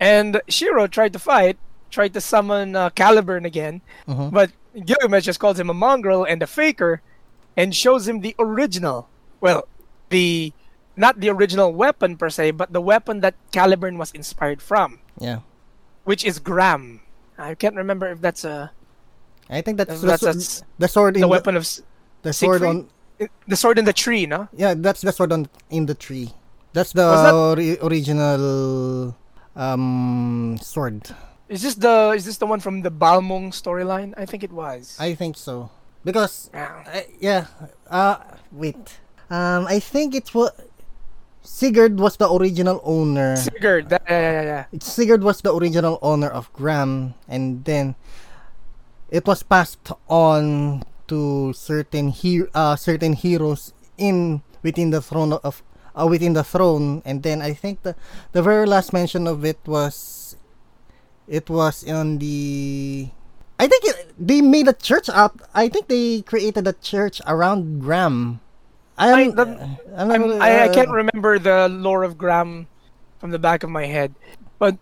[0.00, 1.58] And Shiro tried to fight,
[1.90, 4.32] tried to summon uh, Caliburn again, Mhm.
[4.32, 7.00] but Gilgamesh just calls him a mongrel and a faker,
[7.56, 9.08] and shows him the original.
[9.40, 9.68] Well,
[10.10, 10.52] the
[10.96, 15.40] not the original weapon per se, but the weapon that Caliburn was inspired from, Yeah,
[16.04, 17.00] which is Gram.
[17.38, 18.70] I can't remember if that's a
[19.50, 21.66] I think that's, That's- the, that's- s- the sword in the the, weapon of
[22.22, 22.88] the sword Siegfried?
[23.20, 24.48] on the sword in the tree, no?
[24.56, 26.30] yeah that's the sword on in the tree.
[26.72, 29.14] That's the that- ori- original
[29.56, 31.10] um sword.
[31.48, 34.14] Is this the is this the one from the Balmung storyline?
[34.16, 34.96] I think it was.
[34.98, 35.70] I think so
[36.04, 36.82] because Yeah.
[36.86, 37.46] I, yeah.
[37.90, 38.16] Uh,
[38.50, 38.98] wait.
[39.30, 40.50] Um, I think it was
[41.44, 43.36] Sigurd was the original owner.
[43.36, 43.92] Sigurd.
[43.92, 44.64] yeah, yeah, yeah.
[44.80, 47.94] Sigurd was the original owner of Gram, and then
[49.10, 55.62] it was passed on to certain he- uh, certain heroes in within the throne of
[55.94, 57.94] uh, within the throne, and then I think the
[58.32, 60.36] the very last mention of it was
[61.28, 63.08] it was on the.
[63.60, 65.38] I think it, they made a church up.
[65.54, 68.40] I think they created a church around Gram.
[68.96, 72.66] I, I- am, I'm, I'm, not- I, I uh, can't remember the lore of Gram
[73.18, 74.14] from the back of my head,
[74.58, 74.76] but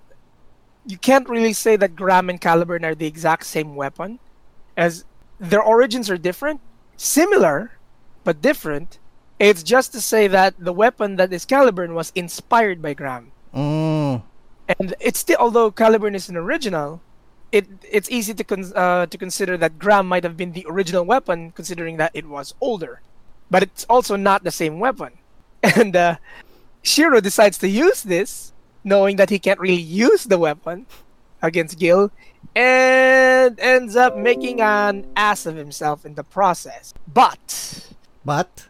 [0.87, 4.18] you can't really say that Gram and Caliburn are the exact same weapon,
[4.77, 5.05] as
[5.38, 6.61] their origins are different,
[6.96, 7.72] similar,
[8.25, 8.98] but different.
[9.38, 14.22] It's just to say that the weapon that is Caliburn was inspired by Gram, Mm,
[14.79, 17.01] and it's still although Caliburn is an original.
[17.51, 21.05] It, it's easy to con- uh, to consider that Gram might have been the original
[21.05, 23.03] weapon, considering that it was older,
[23.53, 25.12] but it's also not the same weapon.
[25.77, 26.17] And uh,
[26.83, 30.87] Shiro decides to use this, knowing that he can't really use the weapon
[31.41, 32.11] against Gil,
[32.57, 36.95] and ends up making an ass of himself in the process.
[37.07, 37.93] But
[38.25, 38.69] but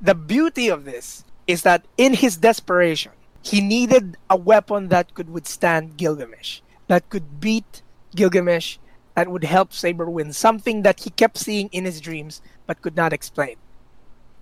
[0.00, 5.30] the beauty of this is that in his desperation, he needed a weapon that could
[5.30, 7.80] withstand Gilgamesh, that could beat
[8.14, 8.76] Gilgamesh,
[9.14, 12.96] that would help Saber win something that he kept seeing in his dreams but could
[12.96, 13.56] not explain.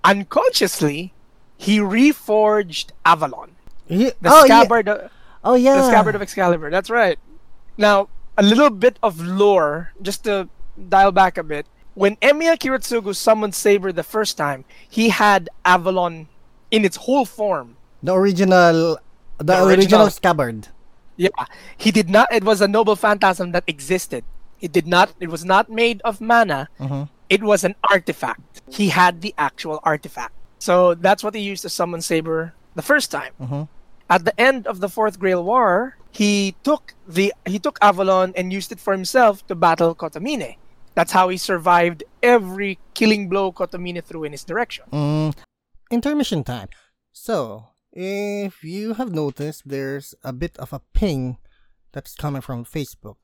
[0.05, 1.13] Unconsciously,
[1.57, 3.53] he reforged Avalon,
[3.87, 4.63] he, the oh, yeah.
[4.63, 5.11] scabbard, of-
[5.45, 6.71] oh yeah, the scabbard of Excalibur.
[6.71, 7.19] That's right.
[7.79, 10.49] Now, a little bit of lore, just to
[10.89, 11.67] dial back a bit.
[11.95, 16.29] When Emiya Kiritsugu summoned Saber the first time, he had Avalon
[16.71, 17.77] in its whole form.
[18.03, 18.99] the original,
[19.39, 20.69] the, The original, original- scabbard.
[21.17, 21.29] Yeah,
[21.77, 22.33] he did not.
[22.33, 24.25] It was a noble phantasm that existed.
[24.63, 25.13] It did not.
[25.21, 26.69] It was not made of mana.
[26.79, 27.11] Mhm.
[27.29, 28.63] It was an artifact.
[28.71, 30.35] He had the actual artifact.
[30.59, 33.35] So that's what he used to summon Saber the first time.
[33.41, 33.69] Mhm.
[34.09, 38.53] At the end of the Fourth Grail War, he took the he took Avalon and
[38.53, 40.57] used it for himself to battle Kotomine.
[40.95, 44.85] That's how he survived every killing blow Kotomine threw in his direction.
[44.93, 45.35] Mm,
[45.91, 46.69] intermission time.
[47.13, 51.39] So, if you have noticed, there's a bit of a ping
[51.93, 53.17] that's coming from Facebook.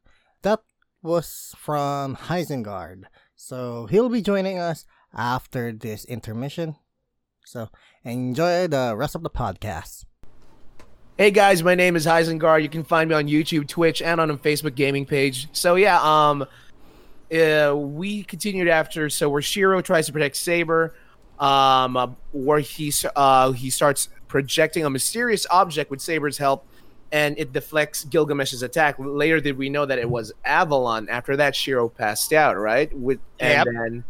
[0.42, 0.60] That
[1.08, 3.04] was from Heisengard.
[3.34, 6.76] So, he'll be joining us after this intermission.
[7.44, 7.70] So,
[8.04, 10.04] enjoy the rest of the podcast.
[11.16, 12.62] Hey guys, my name is Heisengar.
[12.62, 15.48] You can find me on YouTube, Twitch, and on a Facebook gaming page.
[15.52, 16.46] So yeah, um,
[17.32, 19.10] uh, we continued after.
[19.10, 20.94] So where Shiro tries to protect Saber,
[21.40, 26.68] um, uh, where he uh he starts projecting a mysterious object with Saber's help,
[27.12, 28.96] and it deflects Gilgamesh's attack.
[28.98, 31.08] Later, did we know that it was Avalon?
[31.08, 32.92] After that, Shiro passed out, right?
[32.96, 33.66] With and Yep.
[33.74, 34.04] then.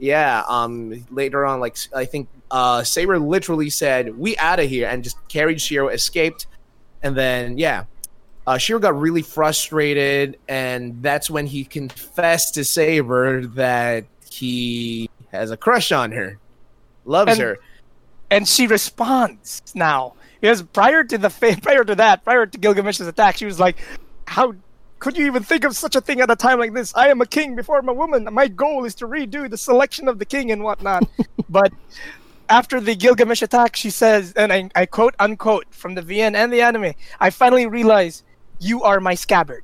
[0.00, 4.86] Yeah, um later on like I think uh Saber literally said, "We out of here"
[4.88, 6.46] and just carried Shiro, escaped.
[7.02, 7.84] And then yeah,
[8.46, 15.50] uh Shiro got really frustrated and that's when he confessed to Saber that he has
[15.50, 16.38] a crush on her.
[17.04, 17.58] Loves And- her.
[18.30, 23.06] and she responds now because prior to the fa- prior to that prior to Gilgamesh's
[23.06, 23.76] attack she was like
[24.26, 24.54] how
[24.98, 26.92] could you even think of such a thing at a time like this?
[26.96, 28.26] I am a king before i'm a woman.
[28.32, 31.04] My goal is to redo the selection of the king and whatnot.
[31.48, 31.72] But
[32.50, 36.52] after the Gilgamesh attack she says and I, I quote unquote from the VN and
[36.52, 38.22] the anime I finally realize
[38.58, 39.62] you are my scabbard.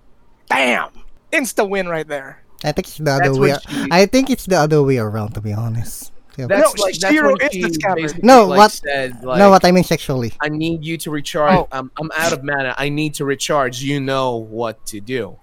[0.49, 0.91] Bam!
[1.33, 2.43] Insta win right there.
[2.63, 3.57] I think it's the That's other way.
[3.69, 6.13] she- I think it's the other way around, to be honest.
[6.37, 6.47] Yeah.
[6.47, 9.51] That's No, like that's Shiro when is the she No, like, what- said like no,
[9.51, 10.33] what I mean sexually.
[10.41, 11.55] I need you to recharge.
[11.57, 11.69] Oh.
[11.71, 12.75] I'm, I'm out of mana.
[12.77, 13.81] I need to recharge.
[13.83, 15.37] You know what to do.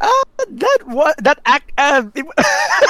[0.00, 0.08] uh,
[0.50, 2.26] that what that act uh, it-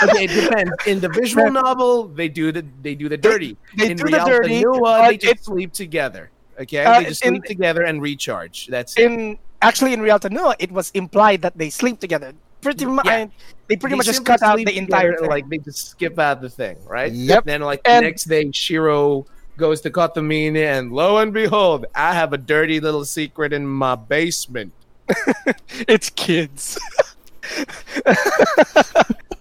[0.04, 0.72] Okay, it depends.
[0.86, 3.56] In the visual novel, they do the they do the dirty.
[3.76, 6.30] they in do the Réalta dirty, Nua, but they just it- sleep together.
[6.60, 8.66] Okay, Uh, they just in- sleep together and recharge.
[8.68, 9.04] That's it.
[9.10, 12.32] in actually in Réalta Nua, it was implied that they sleep together.
[12.60, 13.26] Pretty much, Yeah.
[13.68, 15.28] They pretty They much just cut out the entire thing.
[15.28, 17.12] Like they just skip out the thing, right?
[17.12, 17.44] Yep.
[17.44, 22.12] Then like And- the next day, Shiro goes to Kotomine, and lo and behold, I
[22.14, 24.72] have a dirty little secret in my basement.
[25.88, 26.78] it's kids.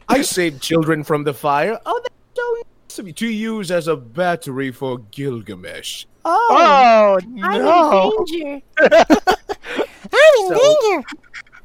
[0.10, 1.80] I saved children from the fire.
[1.86, 6.06] Oh, that's so nice of you to use as a battery for Gilgamesh.
[6.26, 7.44] oh no!
[7.48, 7.62] I'm
[8.22, 8.62] in danger.
[8.80, 11.04] I'm in So-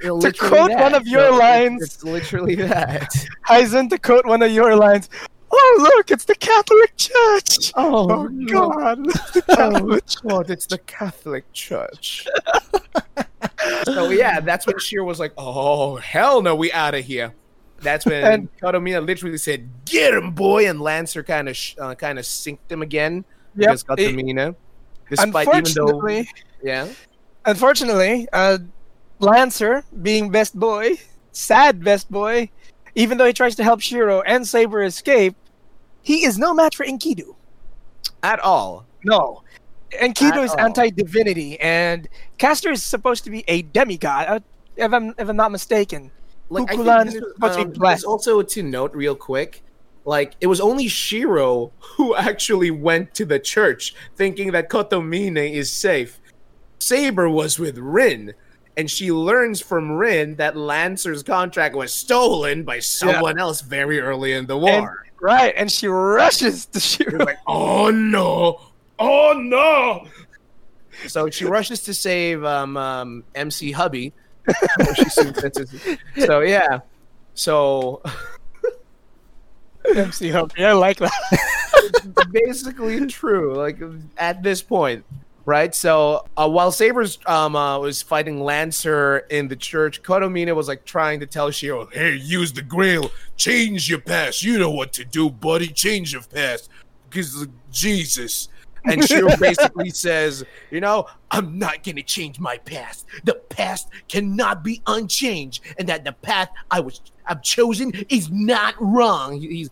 [0.01, 0.81] To quote that.
[0.81, 1.83] one of your So lines.
[1.83, 3.11] It's literally that.
[3.49, 5.09] Aizen, to quote one of your lines.
[5.51, 7.73] Oh look, it's the Catholic Church.
[7.75, 8.71] Oh, Oh no.
[8.71, 9.05] God!
[9.07, 10.23] The Catholic Church.
[10.29, 12.27] God, it's the Catholic Church.
[13.85, 17.35] so yeah, that's when Sheer was like, "Oh hell no, we out of here."
[17.81, 18.49] That's when And-
[19.07, 22.83] literally said, "Get him, boy!" And Lancer kind of sh- uh, kind of synced him
[22.83, 23.25] again
[23.57, 23.69] Yep.
[23.71, 24.55] because Kotomine,
[25.09, 26.29] despite even though Unfortunately,
[26.63, 26.89] yeah,
[27.47, 28.59] unfortunately, uh,
[29.21, 30.99] Lancer, being best boy,
[31.33, 32.51] sad best boy,
[32.95, 35.37] even though he tries to help Shiro and Saber escape,
[36.03, 37.35] he is no match for Enkidu.
[38.23, 38.87] At all.
[39.05, 39.43] No.
[39.93, 40.61] Enkidu At is all.
[40.61, 44.41] anti-divinity, and Caster is supposed to be a demigod, uh,
[44.77, 46.11] if I'm if I'm not mistaken.
[46.51, 48.05] Like, I Cú Chulainn think this, is supposed to be um, blessed.
[48.05, 49.63] also to note real quick,
[50.05, 55.71] like it was only Shiro who actually went to the church thinking that Kotomine is
[55.71, 56.21] safe.
[56.79, 58.35] Saber was with Rin,
[58.79, 64.33] and she learns from Rin that Lancer's contract was stolen by someone else very early
[64.33, 65.05] in the And, war.
[65.21, 67.13] right, and she rushes to shoot.
[67.13, 68.61] Like, oh no,
[68.99, 70.07] oh no.
[71.09, 74.13] So she rushes to save um, um, MC Hubby.
[74.97, 76.81] She soon senses- so yeah,
[77.35, 78.01] so
[79.97, 81.13] MC Humphrey, I like that.
[82.33, 83.55] basically true.
[83.57, 83.79] Like
[84.17, 85.05] at this point,
[85.49, 85.75] right?
[85.75, 90.85] So uh, while Sabers um uh, was fighting Lancer in the church, Kotomine was like
[90.85, 94.45] trying to tell Shiro, "Hey, use the Grail, change your past.
[94.45, 95.69] You know what to do, buddy.
[95.69, 96.69] Change your past,
[97.09, 98.49] because Jesus."
[98.85, 103.07] And Shiro basically says, "You know, I'm not gonna change my past.
[103.25, 108.75] The past cannot be unchanged, and that the path I was I've chosen is not
[108.79, 109.71] wrong." He he's,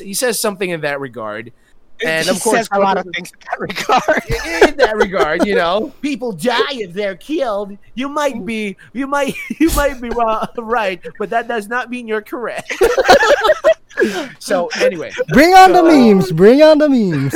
[0.00, 1.52] he, he says something in that regard.
[2.04, 4.68] And He of course, says a lot of things in that regard.
[4.70, 7.76] in that regard, you know, people die if they're killed.
[7.94, 12.08] You might be, you might, you might be wrong, right, but that does not mean
[12.08, 12.72] you're correct.
[14.38, 16.32] so anyway, Bring on the memes.
[16.32, 17.34] Bring on the memes.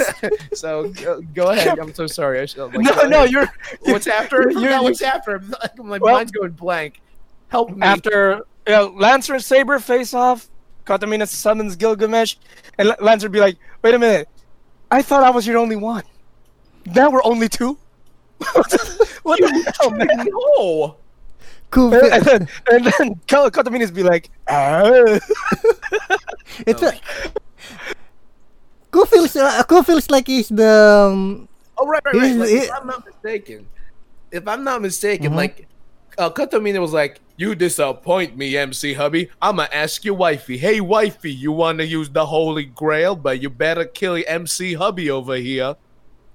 [0.54, 1.78] so go, go ahead.
[1.78, 2.40] I'm so sorry.
[2.40, 3.46] I should, like, no, no, you're
[3.82, 4.50] What's after?
[4.50, 5.40] you're- Yeah, you- what's after?
[5.78, 7.00] My Well- mind's going blank.
[7.48, 7.82] Help me.
[7.82, 10.48] after you know, Lancer and Saber face off.
[10.84, 12.36] Kotomine summons Gilgamesh,
[12.78, 14.28] and L- Lancer be like, "Wait a minute,
[14.90, 16.04] I thought I was your only one.
[16.94, 17.76] Now we're only two.
[19.22, 20.96] what the hell, man?" no.
[21.70, 21.92] Cool.
[21.94, 25.18] And then, and then Ka- Kotomine's be like, ah.
[26.66, 26.92] It's a,
[28.92, 32.36] Cool feels uh, Cool feels like he's the um, Oh right, right, right.
[32.36, 33.66] Like, he- if I'm not mistaken,
[34.30, 35.36] if I'm not mistaken, Mhm.
[35.36, 35.66] like
[36.18, 39.30] uh, Kotomine was like, "You disappoint me, MC Hubby.
[39.40, 40.56] I'ma ask your wifey.
[40.58, 45.10] Hey, wifey, you want to use the Holy Grail, but you better kill MC Hubby
[45.10, 45.76] over here."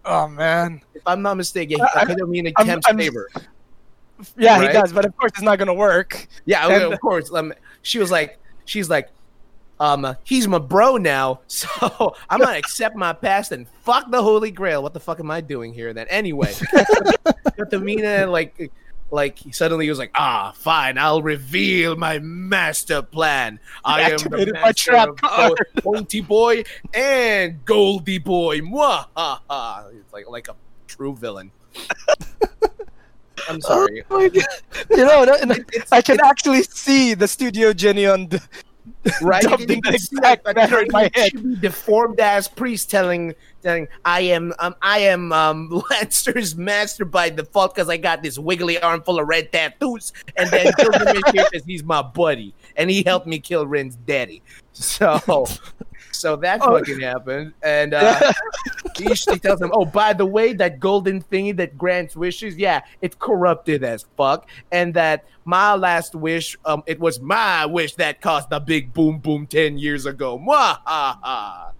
[0.04, 3.30] oh man, If I'm not mistaken, I- Kotomine I'm- I'm- Saber.
[4.38, 6.28] yeah, he does, but of course it's not gonna work.
[6.46, 7.32] Yeah, And- of course.
[7.32, 9.10] Um, she was like, she's like,
[9.80, 14.50] um, he's my bro now, so I'm gonna accept my past and fuck the Holy
[14.52, 14.82] Grail.
[14.82, 16.08] What the fuck am I doing here then?
[16.10, 16.52] Anyway,
[17.58, 18.72] Kotomine like,
[19.12, 23.60] like he suddenly he was like, ah, fine, I'll reveal my master plan.
[23.84, 28.62] I am the activated my master trap of card." Pointy Boy and Goldie Boy.
[28.62, 29.86] Mwah, ha, ha.
[29.93, 30.56] It's like like a
[30.88, 31.52] true villain.
[33.50, 34.04] I'm sorry.
[34.10, 34.45] Oh my God.
[34.89, 35.56] You know, no- no,
[35.91, 38.41] I can actually see the Studio Jenny on the,
[39.22, 39.44] right?
[39.44, 41.62] dubbed You in the you can see, exact like, in my head.
[41.62, 47.76] Deformed ass priest telling, telling, I am, um, I am, um, Lancer's master by default
[47.76, 51.84] because I got this wiggly arm full of red tattoos, and then Gilgamesh says he's
[51.84, 54.41] my buddy, and he helped me kill Rin's daddy.
[54.74, 55.46] So,
[56.21, 56.77] so that Oh.
[56.77, 58.31] fucking happened, and uh,
[58.97, 62.81] he, she tells him, "Oh, by the way, that golden thingy that grants wishes, yeah,
[63.01, 68.21] it's corrupted as fuck, and that my last wish, um, it was my wish that
[68.21, 70.38] caused the big boom boom ten years ago.
[70.38, 71.71] Mwah, ha, ha.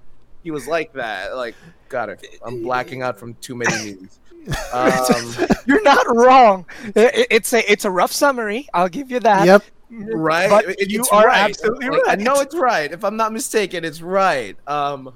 [0.44, 1.36] He was like that.
[1.36, 1.54] Like,
[1.88, 2.26] got it.
[2.44, 4.18] I'm blacking out from too many memes.
[4.74, 5.36] Um,
[5.68, 6.66] You're not wrong.
[6.96, 8.68] I- I- It's a it's a rough summary.
[8.74, 9.46] I'll give you that.
[9.46, 9.64] Yep.
[9.92, 10.50] Right?
[10.50, 11.50] But you are right.
[11.50, 12.20] absolutely Like, I right.
[12.20, 12.92] know it's right.
[12.92, 14.58] If I'm not mistaken, it's right.
[14.68, 15.14] Um,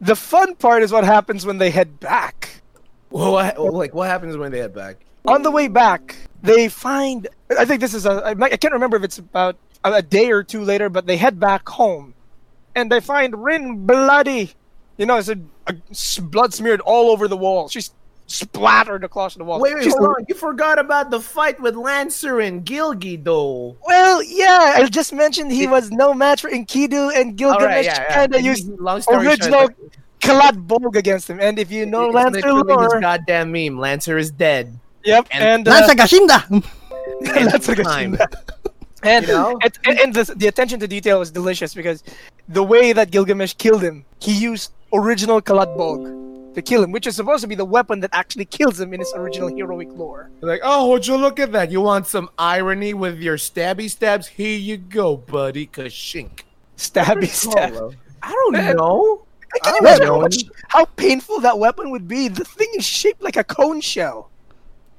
[0.00, 2.62] The fun part is what happens when they head back.
[3.10, 5.04] well, what, like what happens when they head back?
[5.26, 7.28] On the way back, they find.
[7.56, 8.10] I think this is a.
[8.24, 11.16] I I can't remember if it's about a, a day or two later, but they
[11.16, 12.14] head back home,
[12.74, 14.50] and they find Rin bloody.
[14.96, 15.38] You know, it's a
[16.22, 17.68] blood smeared all over the wall.
[17.68, 17.92] She's
[18.26, 19.60] splattered across the wall.
[19.60, 20.24] Wait, wait, She's- hold on.
[20.28, 23.76] You forgot about the fight with Lancer and Gilgi, though.
[23.86, 28.02] Well, yeah, I just mentioned he was no match for Enkidu and Gilgamesh right, yeah,
[28.08, 28.14] yeah.
[28.14, 29.76] kind of used he- long story original short,
[30.20, 31.40] Caladbolg against him.
[31.40, 33.78] And if you know it's Lancer literally this lore, goddamn meme.
[33.78, 34.78] Lancer is dead.
[35.04, 36.64] yep, and- and, uh, Lanza Gashinda.
[37.34, 37.74] And Lancer.
[37.74, 38.26] Gashinda.
[39.02, 39.58] And, You know?
[39.60, 42.04] and, and, and the, the attention to detail was delicious because
[42.48, 46.21] the way that Gilgamesh killed him, he used original Caladbolg
[46.54, 49.00] to kill him, which is supposed to be the weapon that actually kills him in
[49.00, 50.30] his original heroic lore.
[50.40, 51.70] Like, oh, would you look at that?
[51.70, 54.26] You want some irony with your stabby stabs?
[54.26, 55.66] Here you go, buddy.
[55.66, 56.42] Kashink.
[56.76, 57.96] Stabby stab.
[58.22, 59.26] I don't know.
[59.62, 60.20] Can you I imagine don't how, know.
[60.20, 62.28] much, how painful that weapon would be?
[62.28, 64.30] The thing is shaped like a cone shell.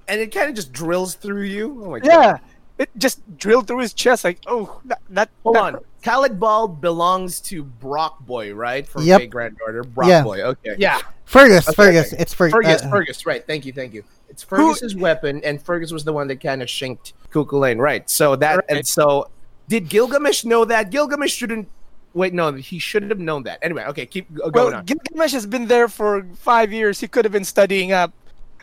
[0.08, 1.82] And it kind of just drills through you.
[1.84, 2.08] Oh my god.
[2.08, 2.32] Yeah.
[2.34, 2.42] god.
[2.78, 4.24] It just drilled through his chest.
[4.24, 5.00] Like, oh, that.
[5.12, 5.80] that Hold that on.
[6.02, 8.88] Caladbolg belongs to Brock Boy, right?
[8.88, 9.20] For Yep.
[9.20, 9.84] great granddaughter.
[9.84, 10.24] Brock Yeah.
[10.24, 10.42] Boy.
[10.42, 10.76] Okay.
[10.78, 11.00] Yeah.
[11.26, 12.14] Fergus, Okay, Fergus.
[12.14, 12.22] okay.
[12.22, 13.46] It's Fer- Fergus, uh, Fergus, right.
[13.46, 14.04] Thank you, thank you.
[14.28, 18.10] It's Fergus's weapon, and Fergus was the one that kind of shanked Cú Chulainn, right?
[18.10, 18.66] So that, Right.
[18.70, 19.30] and so,
[19.70, 20.90] did Gilgamesh know that?
[20.90, 21.68] Gilgamesh shouldn't.
[22.14, 23.58] Wait, no, he shouldn't have known that.
[23.62, 24.86] Anyway, okay, keep going Well, on.
[24.86, 27.00] Gilgamesh has been there for five years.
[27.00, 28.12] He could have been studying up.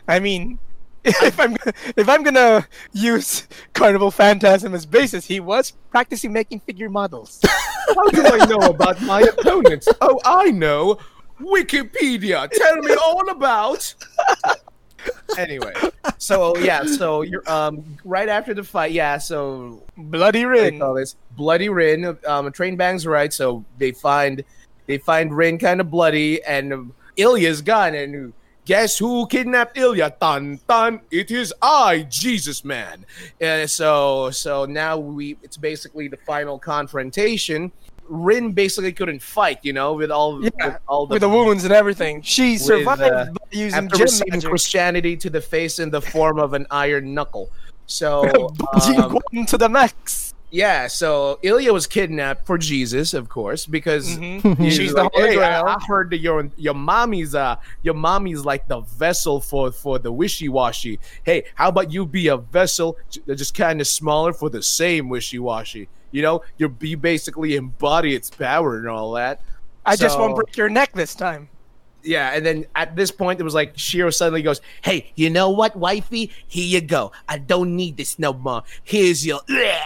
[0.07, 0.59] I mean,
[1.05, 1.55] if I'm
[1.97, 7.39] if I'm gonna use Carnival Phantasm as basis, he was practicing making figure models.
[7.45, 9.87] How do I know about my opponents?
[9.99, 10.99] Oh, I know.
[11.39, 12.47] Wikipedia.
[12.51, 13.93] Tell me all about.
[15.39, 15.73] anyway,
[16.19, 19.17] so yeah, so you're um right after the fight, yeah.
[19.17, 20.79] So Bloody Rin.
[20.79, 22.15] call this bloody Rin.
[22.27, 23.33] Um, train bangs right.
[23.33, 24.43] So they find
[24.85, 27.95] they find Rin kind of bloody, and um, Ilya's gone.
[27.95, 28.33] And
[28.65, 30.15] guess who kidnapped Ilya?
[30.19, 31.01] Dun dun!
[31.11, 33.05] It is I, Jesus man.
[33.39, 37.71] And so so now we it's basically the final confrontation.
[38.09, 41.63] Rin basically couldn't fight, you know, with all Yeah, with all the With the wounds
[41.63, 44.49] and everything, she survived uh, by using after receiving magic.
[44.49, 47.49] Christianity to the face in the form of an iron knuckle.
[47.85, 48.23] So
[48.73, 50.30] um, to the max.
[50.51, 54.57] Yeah, so Ilya was kidnapped for Jesus, of course, because Mhm.
[54.57, 55.65] he's She's the like, Holy "Hey, I, Grail.
[55.67, 60.11] I heard that your your mommy's uh your mommy's like the vessel for for the
[60.11, 60.99] wishy washy.
[61.23, 65.07] Hey, how about you be a vessel j- just kind of smaller for the same
[65.09, 65.87] wishy washy?
[66.11, 69.39] You know, you be basically embody its power and all that.
[69.85, 71.47] I just won't break your neck this time.
[72.03, 75.49] Yeah, and then at this point, it was like Shiro suddenly goes, "Hey, you know
[75.51, 76.31] what, wifey?
[76.47, 77.11] Here you go.
[77.29, 78.63] I don't need this no more.
[78.83, 79.41] Here's your,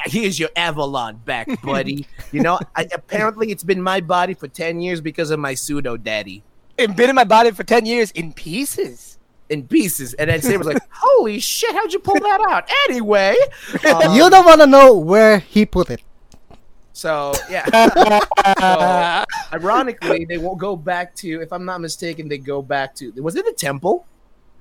[0.05, 2.07] here's your Avalon back, buddy.
[2.31, 5.97] you know, I, apparently it's been my body for ten years because of my pseudo
[5.97, 6.43] daddy
[6.77, 9.17] It's been in my body for ten years in pieces.
[9.49, 13.35] in pieces." And then Saber's like, "Holy shit, how'd you pull that out?" Anyway,
[13.91, 16.01] um, you don't want to know where he put it.
[16.95, 17.65] So yeah.
[18.59, 23.11] So, ironically, they won't go back to, if I'm not mistaken, they go back to,
[23.21, 24.05] was it the temple?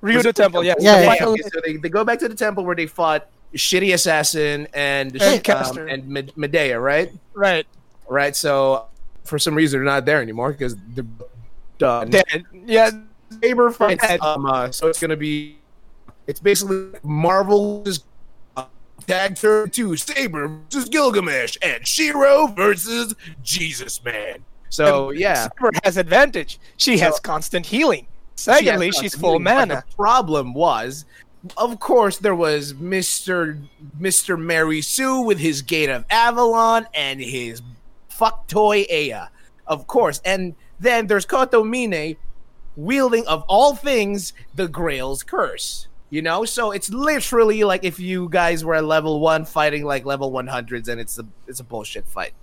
[0.03, 0.77] Ryudo Was it Temple, yes.
[0.81, 3.27] Yeah, The yeah, okay, so they, they go back to the temple where they fought
[3.55, 7.11] shitty assassin and And um, and Medea, right?
[7.33, 7.67] Right.
[8.09, 8.37] Right.
[8.37, 8.87] So
[9.25, 11.07] for some reason they're not there anymore because they're
[11.79, 12.11] done.
[12.11, 12.45] Dead.
[12.67, 12.91] Yeah.
[13.43, 14.05] Saber fights.
[14.21, 15.59] Um, uh, so it's gonna be.
[16.27, 18.05] It's basically Marvel just
[19.07, 24.45] tag turn two Saber versus Gilgamesh and Shiro versus Jesus Man.
[24.69, 25.49] So yeah.
[25.49, 26.59] Saber has advantage.
[26.77, 28.07] She has constant healing.
[28.37, 29.85] She Secondly, she's full but mana.
[29.89, 31.05] The problem was,
[31.57, 33.59] of course, there was Mister
[33.99, 37.63] Mister Mary Sue with his Gate of Babylon and his
[38.09, 39.29] fuck toy Ea,
[39.67, 42.17] of course, and then there's Kotomine
[42.77, 45.87] wielding of all things the Grail's curse.
[46.15, 50.31] You know, so it's literally like if you guys were level one fighting like level
[50.31, 52.35] one hundreds, and it's a it's a bullshit fight.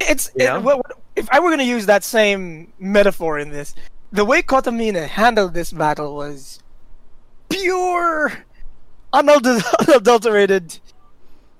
[0.00, 0.60] It's You it- know?
[0.60, 3.74] what- what- if I were going to use that same metaphor in this,
[4.12, 6.60] the way Kotomine handled this battle was
[7.50, 8.32] pure,
[9.12, 10.78] unadulterated.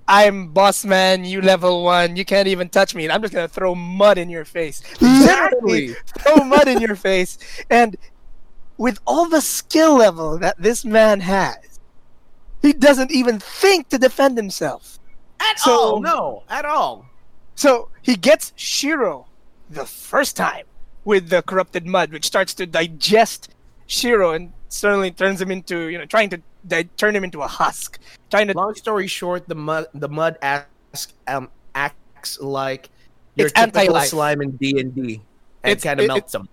[0.07, 1.27] I'm boss man.
[1.27, 2.17] You level one.
[2.17, 3.05] You can't even touch me.
[3.05, 4.81] and I'm just gonna throw mud in your face.
[5.03, 5.89] Literally,
[6.21, 7.37] throw mud in your face.
[7.69, 7.95] And
[8.79, 11.57] with all the skill level that this man has,
[12.63, 14.99] he doesn't even think to defend himself.
[15.41, 17.07] At So- all, no, at all.
[17.55, 19.27] So he gets Shiro
[19.69, 20.65] the first time
[21.05, 23.51] with the corrupted mud, which starts to digest
[23.87, 27.49] Shiro and suddenly turns him into, you know, trying to di- turn him into a
[27.49, 27.99] husk.
[28.31, 28.55] Trying to.
[28.55, 32.91] Long story short, the mud the mud acts um acts like
[33.37, 34.09] your It's typical anti-life.
[34.09, 35.23] slime in D and D,
[35.65, 36.49] and kind of it- melts them.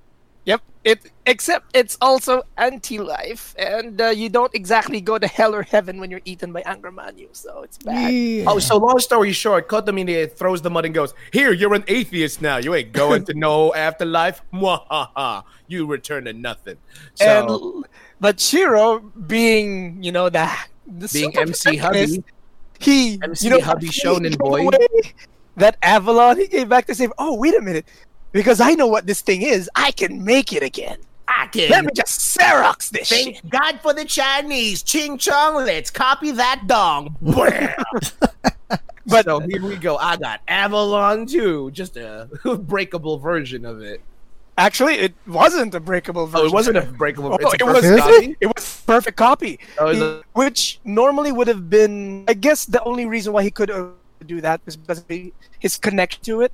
[0.46, 0.62] Yep.
[0.84, 6.00] It except it's also anti-life, and uh, you don't exactly go to hell or heaven
[6.00, 8.14] when you're eaten by Angra Mainyu, so it's bad.
[8.14, 8.46] Yeah.
[8.48, 12.40] Oh, so long story short, Kotomine throws the mud and goes, "Here, you're an atheist
[12.44, 12.58] now.
[12.58, 14.44] You ain't going to no afterlife.
[14.54, 15.44] Mwahaha.
[15.68, 16.78] You return to nothing."
[17.16, 17.86] So, and
[18.22, 20.48] but Shiro, being you know the,
[20.86, 22.24] the being MC protagonist, Hubby,
[22.78, 24.70] he MC you know Hubby he Shonen gave boy.
[25.58, 27.12] that Avalon he came back to save.
[27.18, 27.88] Oh wait a minute,
[28.36, 29.70] because I know what this thing is.
[29.76, 30.98] I can make it again.
[31.28, 31.70] I can.
[31.72, 33.38] Let me just Xerox this shit.
[33.42, 34.84] Thank God for the Chinese.
[34.84, 35.56] Ching chong.
[35.56, 37.16] Let's copy that dong.
[39.08, 39.98] But so here we go.
[39.98, 42.28] I got Avalon too, just a
[42.62, 44.02] breakable version of it.
[44.58, 46.46] actually, it wasn't a breakable version.
[46.46, 47.30] Oh, it wasn't a breakable.
[47.32, 47.82] Oh, a it was.
[47.86, 48.38] perfect copy?
[48.42, 49.60] It was perfect copy.
[49.78, 53.52] Oh, He- it- which normally would have been, I guess, the only reason why he
[53.52, 53.90] could uh,
[54.26, 56.52] do that is because of he- his connection to it.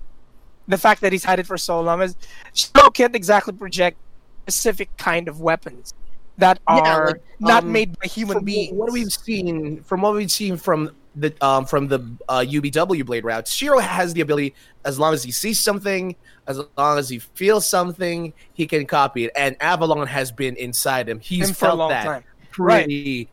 [0.71, 2.15] The fact that he's had it for so long is
[2.53, 3.97] Shiro can't exactly project
[4.43, 5.93] specific kind of weapons
[6.37, 8.73] that Yeah, are like, not um, made by human beings.
[8.73, 11.99] What we've seen from what we've seen from the um from the
[12.29, 14.55] uh, UBW blade route, Shiro has the ability
[14.85, 16.15] as long as he sees something,
[16.47, 19.31] as long as he feels something, he can copy it.
[19.35, 21.19] And Avalon has been inside him.
[21.19, 22.23] He's Him felt that time.
[22.57, 22.85] Right.
[22.85, 23.29] pretty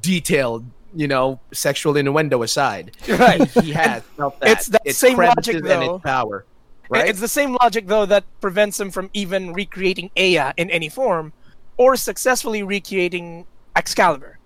[0.00, 0.64] detailed.
[0.94, 3.48] You know, sexual innuendo aside, Right.
[3.50, 4.50] he has felt that.
[4.50, 5.94] It's that same crevices logic, and though.
[5.96, 6.44] its power.
[6.88, 7.08] Right?
[7.08, 11.32] It's the same logic though that prevents him from even recreating Ea in any form,
[11.76, 14.38] or successfully recreating Excalibur.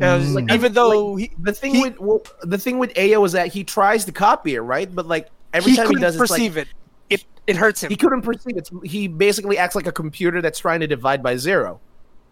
[0.00, 0.34] Mm.
[0.34, 3.48] Like, even though he, the thing he- with well, the thing with Ea was that
[3.48, 4.92] he tries to copy it, right?
[4.94, 6.68] But like every he time he couldn't does, it's like perceive it,
[7.10, 7.90] it it hurts him.
[7.90, 8.70] he couldn't perceive it.
[8.82, 11.80] He basically acts like a computer that's trying to divide by zero.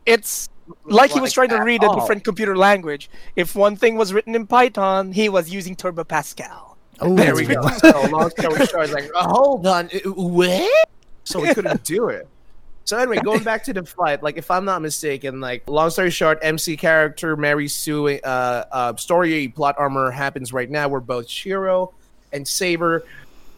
[0.07, 0.49] it's
[0.85, 3.11] like he was trying to at read a different computer language.
[3.37, 6.77] If one thing was written in Python, he was using Turbo Pascal.
[7.01, 7.67] Oh, There we go.
[7.69, 10.89] so long story short, it's like, oh, hold on, uh, what?
[11.25, 12.27] So we couldn't do it.
[12.85, 16.11] So anyway, going back to the fight, like if I'm not mistaken, like long story
[16.11, 21.29] short, MC character Mary Sue, uh, uh, story plot armor happens right now where both
[21.29, 21.93] Shiro
[22.33, 23.05] and Saber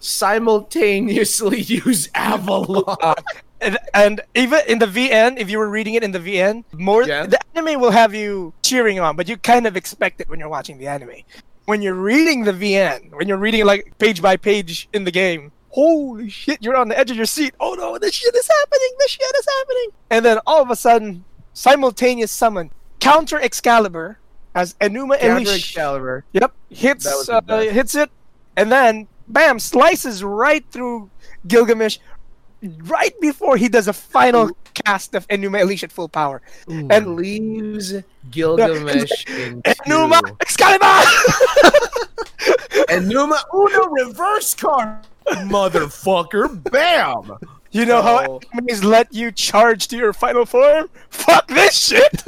[0.01, 3.15] simultaneously use Avalon.
[3.61, 7.03] And, and even in the VN, if you were reading it in the VN, more
[7.05, 7.27] Yeah.
[7.27, 10.49] the anime will have you cheering on, but you kind of expect it when you're
[10.49, 11.11] watching the anime.
[11.67, 15.53] When you're reading the VN, when you're reading like page by page in the game,
[15.69, 17.55] holy shit, you're on the edge of your seat.
[17.61, 18.91] Oh no, this shit is happening.
[18.99, 19.89] This shit is happening.
[20.11, 24.19] And then all of a sudden, simultaneous summon counter Excalibur
[24.55, 25.57] as Enuma Counter Elish.
[25.57, 26.25] Excalibur.
[26.33, 28.11] Yep, hits That was the uh, hits it,
[28.57, 31.09] and then bam, slices right through
[31.47, 31.99] Gilgamesh,
[32.63, 36.43] right before he does a final cast of Enuma Elish at full power.
[36.71, 36.87] Ooh.
[36.91, 37.95] And leaves
[38.31, 40.37] Gilgamesh in Enuma two.
[40.41, 40.87] Excalibur.
[42.91, 46.63] Enuma Uno reverse card, motherfucker!
[46.71, 47.39] Bam!
[47.71, 50.89] you know how So- enemies let you charge to your final form?
[51.11, 52.23] Fuck this shit.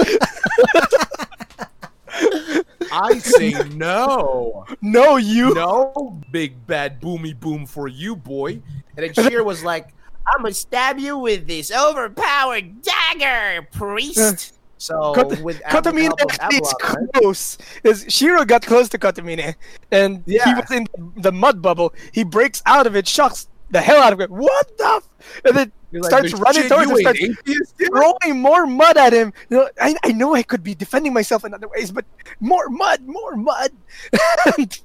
[2.94, 4.66] I say no.
[4.82, 5.54] no, you.
[5.54, 8.60] No big bad boomy boom for you, boy.
[8.96, 9.88] And then Sheer was like,
[10.26, 14.54] I'm gonna stab you with this overpowered dagger, priest.
[14.82, 16.74] So Kot- with Kotomine help of actually is
[17.14, 17.58] close.
[17.84, 19.54] Is Shiro got close to Kotomine,
[19.92, 21.94] and he was in the mud bubble.
[22.10, 24.28] He breaks out of it, shocks the hell out of it.
[24.28, 24.84] What the?
[24.84, 25.08] F-?
[25.44, 29.32] And then like, starts "The running towards him, starts atheist, throwing more mud at him.
[29.50, 32.04] You know, I, I know I could be defending myself in other ways, but
[32.40, 33.70] more mud, more mud.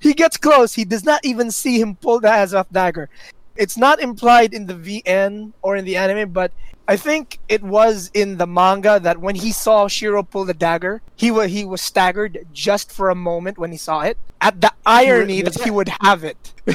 [0.00, 0.74] He gets close.
[0.74, 3.08] He does not even see him pull the Azoth dagger.
[3.56, 6.52] It's not implied in the VN or in the anime, but
[6.88, 11.00] I think it was in the manga that when he saw Shiro pull the dagger,
[11.16, 14.18] he was he was staggered just for a moment when he saw it.
[14.40, 16.52] At the irony was that he would have it.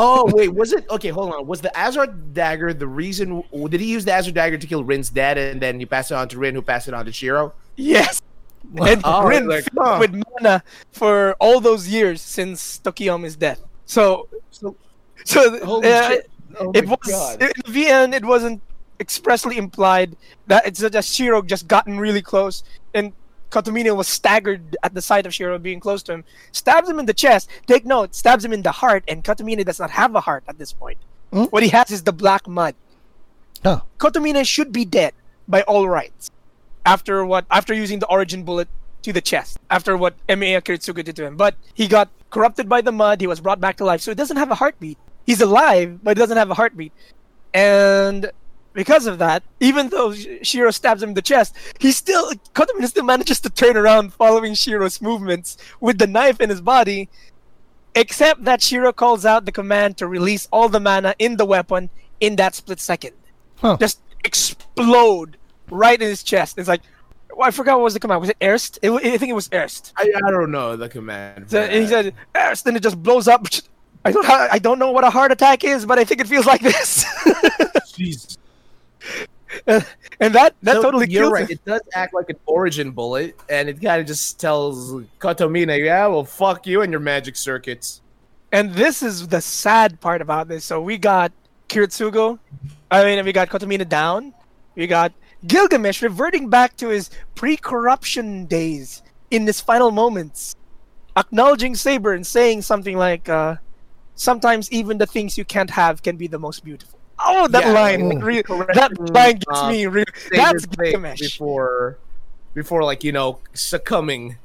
[0.00, 1.08] Oh wait, was it okay?
[1.08, 1.46] Hold on.
[1.48, 3.42] Was the Azoth dagger the reason?
[3.68, 6.14] Did he use the Azoth dagger to kill Rin's dad, and then he passed it
[6.14, 7.52] on to Rin, who passed it on to Shiro?
[7.76, 8.22] yes.
[8.76, 9.96] And Oh, Rin like, huh.
[9.98, 10.62] with mana
[10.92, 13.60] for all those years since Tokiomi's death.
[13.86, 14.76] So, So
[15.24, 16.30] so holy uh, shit!
[16.58, 17.42] Oh it was God.
[17.42, 18.14] in the VN.
[18.14, 18.62] It wasn't
[19.00, 20.16] expressly implied
[20.46, 22.64] that it's just Shiro just gotten really close,
[22.94, 23.12] and
[23.50, 26.24] Kotomine was staggered at the sight of Shiro being close to him.
[26.52, 27.48] Stabs him in the chest.
[27.66, 30.58] Take note, stabs him in the heart, and Kotomine does not have a heart at
[30.58, 30.98] this point.
[31.32, 31.44] Hmm?
[31.44, 32.74] What he has is the black mud.
[33.64, 33.82] Oh.
[33.98, 35.14] Kotomine should be dead
[35.46, 36.30] by all rights.
[36.84, 37.46] After what?
[37.50, 38.68] After using the origin bullet
[39.02, 39.58] to the chest.
[39.70, 41.36] After what Emiya Kiritsugu did to him.
[41.36, 43.20] But he got corrupted by the mud.
[43.20, 44.00] He was brought back to life.
[44.00, 44.98] So he doesn't have a heartbeat.
[45.28, 46.90] He's alive, but he doesn't have a heartbeat.
[47.52, 48.32] And
[48.72, 53.04] because of that, even though Shiro stabs him in the chest, he still Kotomine still
[53.04, 57.10] manages to turn around following Shiro's movements with the knife in his body.
[57.94, 61.90] Except that Shiro calls out the command to release all the mana in the weapon
[62.20, 63.12] in that split second.
[63.56, 63.76] Huh.
[63.78, 65.36] Just explode
[65.68, 66.56] right in his chest.
[66.56, 66.80] It's like,
[67.36, 68.22] well, I forgot what was the command.
[68.22, 68.78] Was it Erst?
[68.80, 69.92] It, I think it was Erst.
[69.98, 71.50] I, I don't know the command.
[71.50, 73.46] So he said Erst, and it just blows up.
[74.08, 76.26] I don't, ha- I don't know what a heart attack is, but I think it
[76.26, 77.04] feels like this.
[77.94, 78.38] Jesus.
[79.66, 81.44] and that that So, totally you're right.
[81.44, 81.52] him.
[81.52, 86.06] It does act like an origin bullet, and it kind of just tells Kotomine, "Yeah,
[86.06, 88.02] well, fuck you and your magic circuits."
[88.52, 90.64] And this is the sad part about this.
[90.64, 91.32] So we got
[91.68, 92.38] Kiritsugu.
[92.90, 94.32] I mean, we got Kotomine down.
[94.74, 95.12] We got
[95.46, 100.56] Gilgamesh reverting back to his pre-corruption days in his final moments,
[101.16, 103.56] acknowledging Saber and saying something like, uh,
[104.18, 107.72] "Sometimes even the things you can't have can be the most beautiful." Oh, that Yeah,
[107.80, 108.02] line!
[108.12, 108.22] mm.
[108.22, 108.42] re-
[108.74, 109.86] that line gets Uh, me.
[109.86, 111.20] Re- that's Gilgamesh.
[111.20, 111.98] before,
[112.54, 114.36] before like you know succumbing.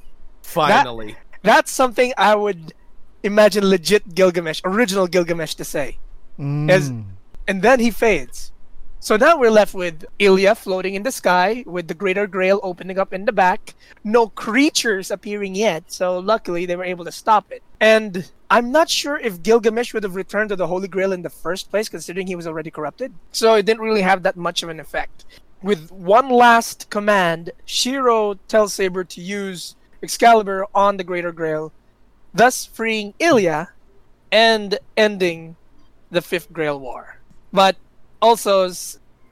[0.41, 2.73] Finally, That's something I would
[3.23, 5.97] imagine legit Gilgamesh, original Gilgamesh, to say.
[6.39, 6.69] Mm.
[6.69, 6.91] As-
[7.47, 8.51] and then he fades.
[8.99, 12.97] So now we're left with Ilya floating in the sky, with the Greater Grail opening
[12.97, 13.75] up in the back.
[14.03, 17.61] No creatures appearing yet, so luckily they were able to stop it.
[17.81, 21.29] And I'm not sure if Gilgamesh would have returned to the Holy Grail in the
[21.31, 23.11] first place, considering he was already corrupted.
[23.31, 25.25] So it didn't really have that much of an effect.
[25.63, 31.73] With one last command, Shiro tells Saber to use Excalibur on the Greater Grail,
[32.31, 33.69] thus freeing Ilya
[34.31, 35.55] and ending
[36.11, 37.17] the Fifth Grail War.
[37.51, 37.75] But
[38.21, 38.71] also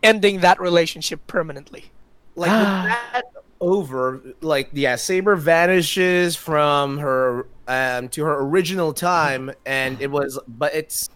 [0.01, 1.91] ending that relationship permanently.
[2.36, 3.09] like with ah.
[3.13, 3.26] that
[3.59, 7.45] over like yeah saber vanishes from her
[7.76, 11.09] um to her original time and it was but it's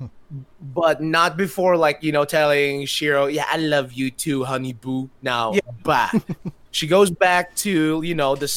[0.74, 5.10] but not before like you know telling shiro yeah i love you too honey boo
[5.22, 5.60] now Yeah.
[5.84, 6.10] bah
[6.72, 8.50] she goes back to you know the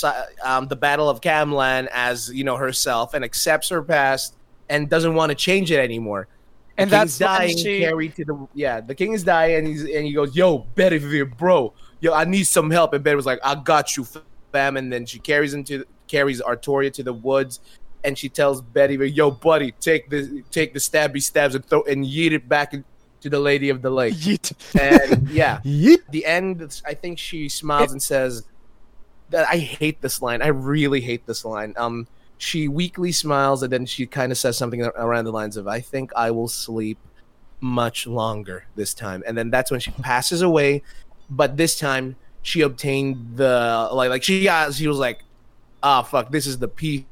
[0.45, 4.37] um the battle of camlann as you know herself and accepts her past
[4.69, 6.29] and doesn't want to change it anymore
[6.79, 8.81] And that's dying, she- carried to the yeah.
[8.81, 10.47] The king is dying, and he's and he goes, "Yo,
[10.77, 11.73] Bedivere, bro,
[12.05, 14.07] yo, I need some help." And Ben was like, "I got you,
[14.55, 17.59] fam." And then she carries him to carries Artoria to the woods,
[18.05, 22.05] and she tells Betty, "Yo, buddy, take the take the stabby stabs and throw and
[22.05, 22.73] yeet it back
[23.21, 24.53] to the Lady of the Lake." Yeet.
[24.81, 25.99] And yeah, Yeet.
[26.11, 26.81] the end.
[26.87, 28.45] I think she smiles and says,
[29.31, 30.43] "That I hate this line.
[30.43, 32.07] I really hate this line." Um,
[32.41, 35.81] she weakly smiles and then she kind of says something around the lines of, "I
[35.81, 36.99] think I will sleep
[37.61, 40.83] much longer this time," and then that's when she passes away.
[41.29, 44.73] But this time, she obtained the like, like she got.
[44.73, 45.25] She was like,
[45.83, 47.03] "Ah, fuck, this is the peace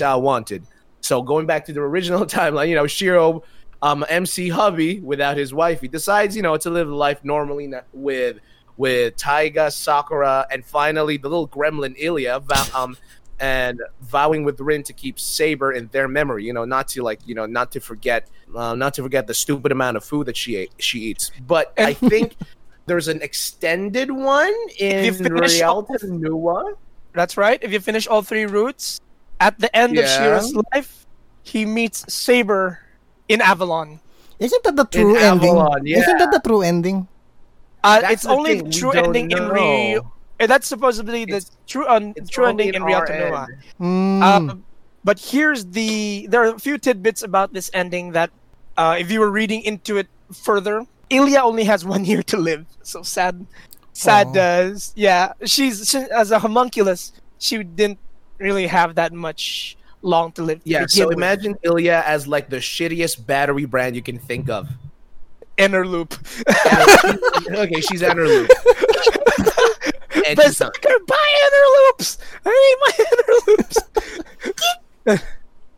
[0.00, 0.64] I wanted."
[1.00, 3.42] So going back to the original timeline, you know, Shiro,
[3.82, 8.38] um, MC Hubby without his wife, he decides, you know, to live life normally with
[8.76, 12.42] with Taiga, Sakura, and finally the little gremlin Ilya,
[12.74, 12.96] um,
[13.38, 16.44] and vowing with Rin to keep Saber in their memory.
[16.44, 19.34] You know, not to like, you know, not to forget, uh, not to forget the
[19.34, 21.30] stupid amount of food that she ate, she eats.
[21.46, 22.36] But I think
[22.86, 26.74] there's an extended one in Réalta off- Nua.
[27.12, 27.58] That's right.
[27.62, 29.00] If you finish all three routes,
[29.40, 30.16] at the end of Yeah.
[30.18, 31.06] Shiro's life,
[31.42, 32.80] he meets Saber
[33.28, 34.00] in Avalon.
[34.38, 35.50] Isn't that the true ending?
[35.56, 37.08] Avalon, Isn't that the true ending?
[37.82, 39.52] Uh, it's the only thing, true don't ending in know.
[39.52, 40.12] Rio.
[40.38, 43.44] uh, That's supposedly the It's- true un- true ending in our Réalta Nua.
[43.48, 43.56] end.
[43.80, 44.22] Mm.
[44.22, 44.64] Um,
[45.04, 48.30] but here's the there are a few tidbits about this ending that
[48.76, 52.64] uh, if you were reading into it further, Ilya only has one year to live.
[52.82, 53.44] So sad,
[53.92, 54.28] sad.
[54.28, 54.32] Aw.
[54.32, 57.98] Does yeah, she's she, as a homunculus, she didn't
[58.40, 60.60] really have that much long to live.
[60.64, 61.16] Yeah, begin so with.
[61.16, 64.68] imagine Ilya as like the shittiest battery brand you can think of.
[65.58, 66.16] Eneloop.
[67.54, 68.48] okay, she's Eneloop.
[70.26, 72.18] and But sucker, buy inner loops.
[72.46, 73.24] I need my inner
[75.16, 75.24] loops.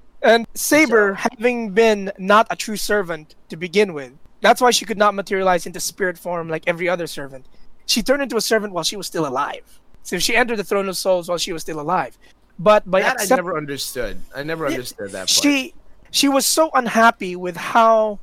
[0.23, 4.99] and Saber, having been not a true servant to begin with, that's why she could
[4.99, 7.47] not materialize into spirit form like every other servant.
[7.87, 9.81] She turned into a servant while she was still alive.
[10.05, 12.19] So she entered the throne of souls while she was still alive.
[12.59, 14.21] But by That I never understood.
[14.35, 15.31] I never understood that part.
[15.31, 15.75] she
[16.11, 18.19] she was so unhappy with how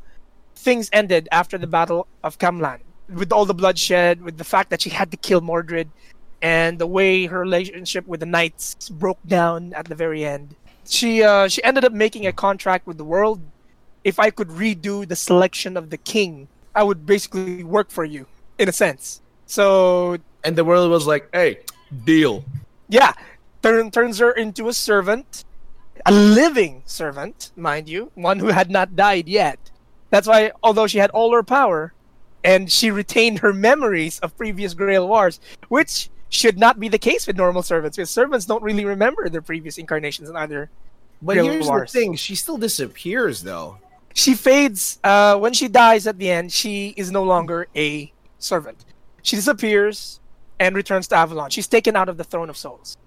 [0.55, 4.81] things ended after the battle of Camlann with all the bloodshed with the fact that
[4.81, 5.89] she had to kill Mordred
[6.41, 10.55] and the way her relationship with the knights broke down at the very end
[10.87, 13.41] she uh, she ended up making a contract with the world
[14.03, 18.27] if I could redo the selection of the king I would basically work for you
[18.59, 21.59] in a sense so and the world was like, "Hey,
[22.05, 22.43] deal."
[22.87, 23.13] yeah,
[23.61, 25.45] turn, turns her into a servant,
[26.05, 29.71] a living servant, mind you, one who had not died yet.
[30.09, 31.93] That's why, although she had all her power,
[32.43, 37.27] and she retained her memories of previous Grail Wars, which should not be the case
[37.27, 40.69] with normal servants, because servants don't really remember their previous incarnations in either.
[41.21, 41.91] But Real here's Wars.
[41.91, 43.79] the thing: she still disappears, though.
[44.13, 46.51] She fades uh, when she dies at the end.
[46.51, 48.85] She is no longer a servant.
[49.21, 50.19] She disappears
[50.59, 51.49] and returns to Avalon.
[51.49, 52.97] She's taken out of the Throne of Souls.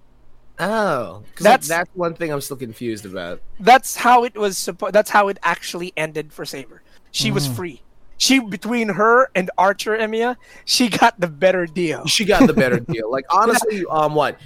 [0.59, 3.41] Oh, That's- that's that's one thing I'm still confused about.
[3.61, 7.81] that's how it was supposed that's how it actually ended for saber she was free
[8.19, 12.79] she between her and archer emiya she got the better deal She got the better
[12.95, 13.11] deal.
[13.11, 14.39] Like honestly, um, what?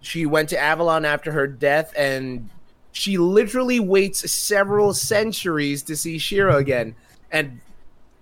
[0.00, 2.50] She went to Avalon after her death, and
[2.90, 6.94] she literally waits several centuries to see Shiro again.
[7.30, 7.60] And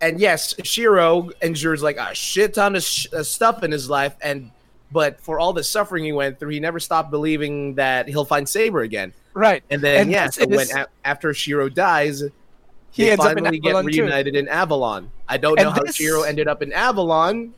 [0.03, 4.15] and yes, Shiro endures like a shit ton of sh- uh, stuff in his life,
[4.21, 4.51] and
[4.93, 8.49] but for all the suffering he went through, he never stopped believing that he'll find
[8.49, 9.13] Saber again.
[9.35, 12.23] right And then And yeah, so when a- after Shiro dies,
[12.91, 15.11] he they ends up in finally get avalon too reunited in Avalon.
[15.29, 17.55] I don't And know how this- Shiro ended up in Avalon,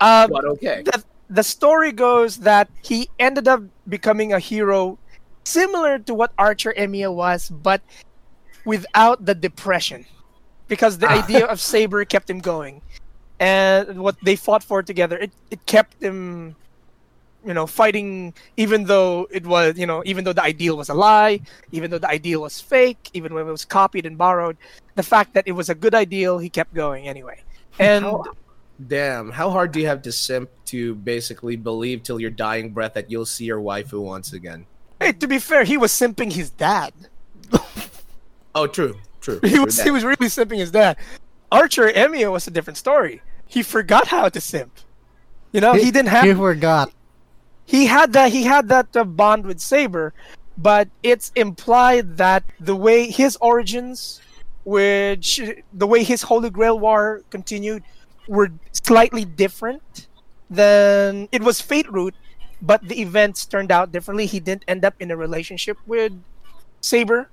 [0.00, 0.82] uh, but okay.
[0.84, 4.98] the, the story goes that he ended up becoming a hero
[5.44, 7.80] similar to what archer emiya was but
[8.64, 10.04] without the depression
[10.68, 12.80] because the idea of saber kept him going
[13.42, 16.54] and what they fought for together, it, it kept them,
[17.44, 20.94] you know, fighting even though it was, you know, even though the ideal was a
[20.94, 21.40] lie,
[21.72, 24.56] even though the ideal was fake, even when it was copied and borrowed,
[24.94, 27.42] the fact that it was a good ideal, he kept going anyway.
[27.78, 28.24] And How-
[28.86, 32.94] Damn, how hard do you have to simp to basically believe till your dying breath
[32.94, 34.66] that you'll see your waifu once again?
[35.00, 36.92] hey, to be fair, he was simping his dad.
[38.54, 39.40] Oh, true, true.
[39.44, 39.84] He was that.
[39.84, 40.96] he was really simping his dad.
[41.50, 43.20] Archer Emiya was a different story.
[43.52, 44.72] He forgot how to simp.
[45.52, 46.90] You know, he, didn't have He forgot.
[47.66, 50.14] he had that he had that uh, bond with Saber,
[50.56, 54.20] but it's implied that the way his origins,
[54.64, 55.40] which
[55.72, 57.84] the way his Holy Grail War continued,
[58.26, 60.08] were slightly different
[60.48, 62.14] than it was Fate route,
[62.62, 64.26] but the events turned out differently.
[64.26, 66.12] He didn't end up in a relationship with
[66.82, 67.30] Saber,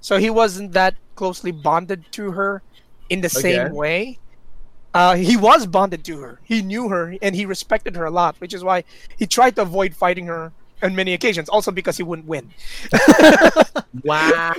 [0.00, 2.62] so he wasn't that closely bonded to her
[3.10, 3.40] in the Okay.
[3.40, 4.18] same way.
[4.92, 6.40] Uh, he was bonded to her.
[6.44, 8.84] He knew her and he respected her a lot, which is why
[9.16, 11.48] he tried to avoid fighting her on many occasions.
[11.48, 12.50] Also because he wouldn't win.
[14.04, 14.54] Wow.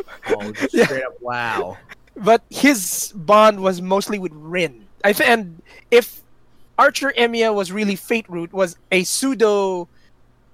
[0.53, 0.85] Just Yeah.
[0.85, 1.77] Straight up wow.
[2.15, 4.85] But his bond was mostly with Rin.
[5.03, 6.21] I th- and if
[6.77, 9.87] Archer Emiya was really Fate route, was a pseudo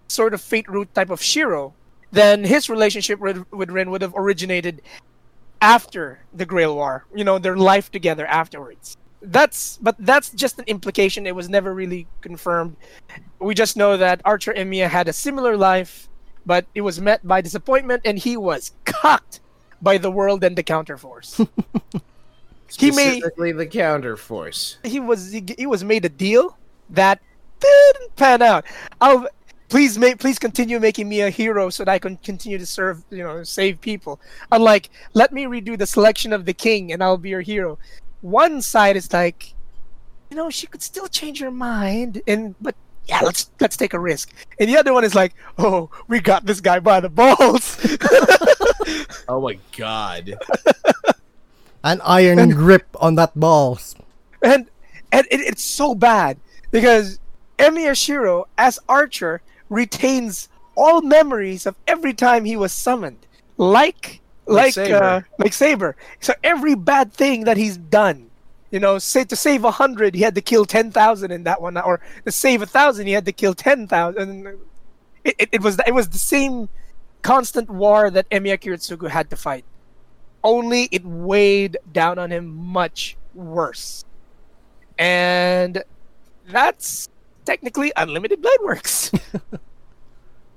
[0.08, 1.74] sort of Fate route type of Shiro,
[2.12, 4.82] then his relationship with, with Rin would have originated
[5.62, 7.06] after the Grail War.
[7.14, 8.96] You know, their life together afterwards.
[9.22, 11.26] That's but that's just an implication.
[11.26, 12.76] It was never really confirmed.
[13.40, 16.08] We just know that Archer Emiya had a similar life,
[16.46, 19.40] but it was met by disappointment, and he was cocked
[19.82, 21.48] by the world and the counterforce.
[22.78, 24.76] He may- Specifically the counterforce.
[24.86, 26.58] he was he, he was made a deal
[26.90, 27.22] that
[27.62, 28.66] didn't pan out.
[29.00, 29.26] I'll
[29.70, 33.04] please make please continue making me a hero so that I can continue to serve
[33.10, 34.20] you know save people.
[34.52, 37.80] Unlike let me redo the selection of the king and I'll be your hero.
[38.22, 39.54] One side is like,
[40.30, 44.00] you know, she could still change her mind and but yeah, let's let's take a
[44.00, 44.34] risk.
[44.60, 47.78] And the other one is like, oh, we got this guy by the balls.
[49.30, 50.36] Oh my god.
[51.84, 53.96] An iron grip on that balls.
[54.42, 54.70] and
[55.12, 56.38] and it, it's so bad
[56.72, 57.20] because
[57.60, 63.26] Emiya Shiro as Archer retains all memories of every time he was summoned,
[63.58, 65.04] like Like like Saber.
[65.04, 65.96] uh, like Saber.
[66.20, 68.30] So every bad thing that he's done,
[68.72, 71.62] you know, say to save a hundred, he had to kill ten thousand in that
[71.62, 74.48] one, or to save a thousand, he had to kill ten thousand.
[75.24, 76.70] It, it, it was it was the same
[77.22, 79.66] constant war that Emiya Kiritsugu had to fight.
[80.44, 84.06] Only it weighed down on him much worse.
[84.98, 85.84] And
[86.48, 87.10] that's
[87.46, 89.12] technically unlimited blade works.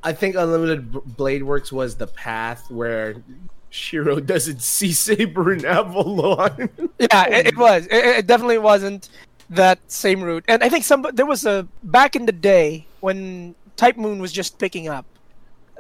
[0.03, 3.17] I think Unlimited B- Blade Works was the path where
[3.71, 6.69] Shiro doesn't see Saber in Avalon.
[6.99, 7.87] yeah, it, it was.
[7.87, 9.09] It, it definitely wasn't
[9.49, 10.45] that same route.
[10.49, 14.33] And I think some there was a back in the day when Type Moon was
[14.33, 15.07] just picking up.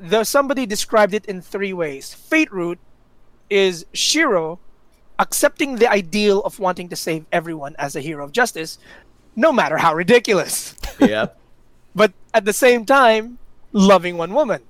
[0.00, 2.14] There somebody described it in three ways.
[2.14, 2.78] Fate route
[3.50, 4.58] is Shiro
[5.18, 8.78] accepting the ideal of wanting to save everyone as a hero of justice,
[9.36, 10.74] no matter how ridiculous.
[10.98, 11.26] Yeah.
[11.94, 13.38] but at the same time,
[13.72, 14.62] loving one woman.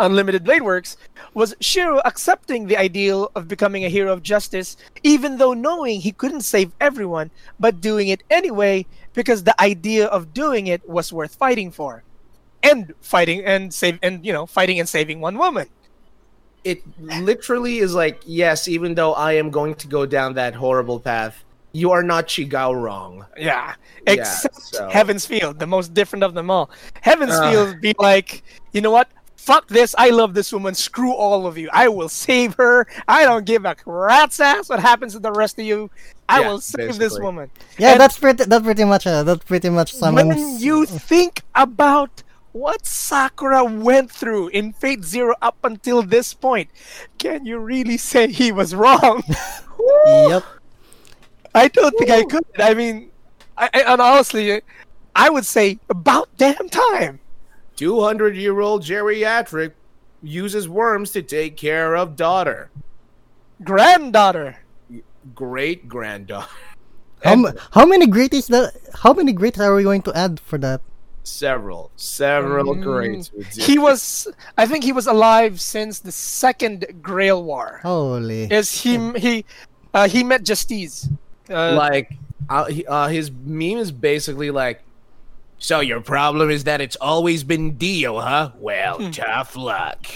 [0.00, 0.96] Unlimited Blade Works
[1.34, 6.10] was Shiro accepting the ideal of becoming a hero of justice, even though knowing he
[6.12, 7.30] couldn't save everyone,
[7.60, 12.02] but doing it anyway because the idea of doing it was worth fighting for,
[12.62, 15.68] and fighting and save and you know fighting and saving one woman.
[16.64, 21.00] It literally is like, yes, even though I am going to go down that horrible
[21.00, 21.42] path,
[21.72, 23.24] you are not Chigao wrong.
[23.38, 23.74] Yeah,
[24.06, 26.68] Yeah, except so- Heaven's Feel, the most different of them all.
[27.00, 27.50] Heaven's Ugh.
[27.52, 28.42] Field be like,
[28.72, 29.08] you know what?
[29.40, 29.94] Fuck this!
[29.96, 30.74] I love this woman.
[30.74, 31.70] Screw all of you.
[31.72, 32.86] I will save her.
[33.08, 35.90] I don't give a rat's ass what happens to the rest of you.
[36.28, 37.50] I Yeah, will save this woman.
[37.78, 38.44] Yeah, And that's pretty.
[38.44, 39.06] That's pretty much.
[39.06, 42.22] Uh, that's pretty much when you think about
[42.52, 46.68] what Sakura went through in Fate Zero up until this point,
[47.18, 49.24] can you really say he was wrong?
[50.06, 50.44] Yep.
[51.54, 52.44] I don't think I could.
[52.58, 53.10] I mean,
[53.56, 54.60] I, I, and honestly,
[55.16, 57.20] I would say about damn time.
[57.80, 59.72] 200 year old geriatric
[60.22, 62.68] uses worms to take care of daughter.
[63.64, 64.58] Granddaughter.
[65.34, 66.46] Great granddaughter.
[67.24, 68.72] How, m- how many great is that?
[69.02, 70.80] How many greats are we going to add for that?
[71.22, 72.82] Several, several Mm.
[72.82, 73.30] greats.
[73.56, 74.26] He was,
[74.56, 77.80] I think he was alive since the second Grail War.
[77.82, 78.44] Holy.
[78.44, 79.44] Is he he
[79.92, 81.08] uh, he met Justice.
[81.50, 82.08] Uh, like
[82.48, 84.80] uh, he- uh, his meme is basically like
[85.60, 88.50] so your problem is that it's always been Dio, huh?
[88.58, 89.10] Well, Hmm.
[89.12, 90.06] tough luck.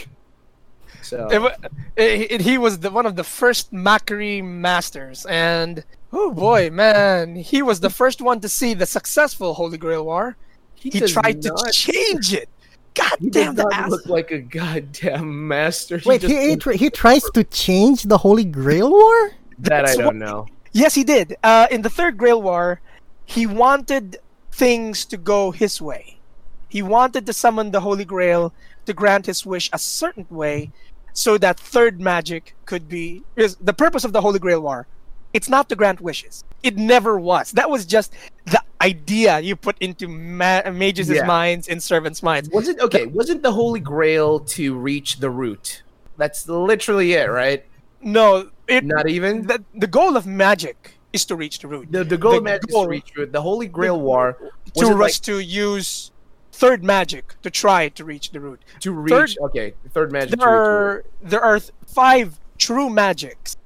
[1.02, 1.54] So it, wa-
[1.96, 5.84] it, it- he was the one of the first Makiri masters, and
[6.16, 10.36] Oh boy, man, he was the first one to see the successful Holy Grail War.
[10.74, 12.48] He, does tried to change it.
[12.94, 13.90] God He damn does the not ass.
[13.90, 16.00] look like a goddamn master.
[16.06, 19.30] Wait, just- he he, tr- he tries to change the Holy Grail War?
[19.58, 20.46] that I don't what- know.
[20.72, 21.36] Yes, he did.
[21.42, 22.80] Uh, in the Third Grail War,
[23.26, 24.16] he wanted
[24.54, 26.18] things to go his way.
[26.68, 28.52] He wanted to summon the Holy Grail
[28.86, 30.70] to grant his wish a certain way,
[31.12, 33.22] so that third magic could be.
[33.36, 34.86] Is the purpose of the Holy Grail War?
[35.32, 36.44] It's not to grant wishes.
[36.62, 37.50] It never was.
[37.52, 38.12] That was just
[38.46, 41.26] the idea you put into ma- mages' Yeah.
[41.26, 42.48] minds and servants' minds.
[42.50, 43.06] Was it okay?
[43.06, 45.82] Wasn't the Holy Grail to reach the root?
[46.16, 47.64] That's literally it, right?
[48.00, 48.84] No, it.
[48.84, 51.90] Not even The, the goal of magic is to reach the root.
[51.90, 53.32] the the goal the magic is to reach root.
[53.32, 54.36] The Holy Grail War
[54.74, 56.10] was to rush like to use
[56.52, 58.60] third magic to try to reach the root.
[58.80, 59.12] to reach.
[59.12, 60.38] third- okay, third magic.
[60.38, 60.70] There to reach the root.
[60.70, 63.56] are there are five true magics,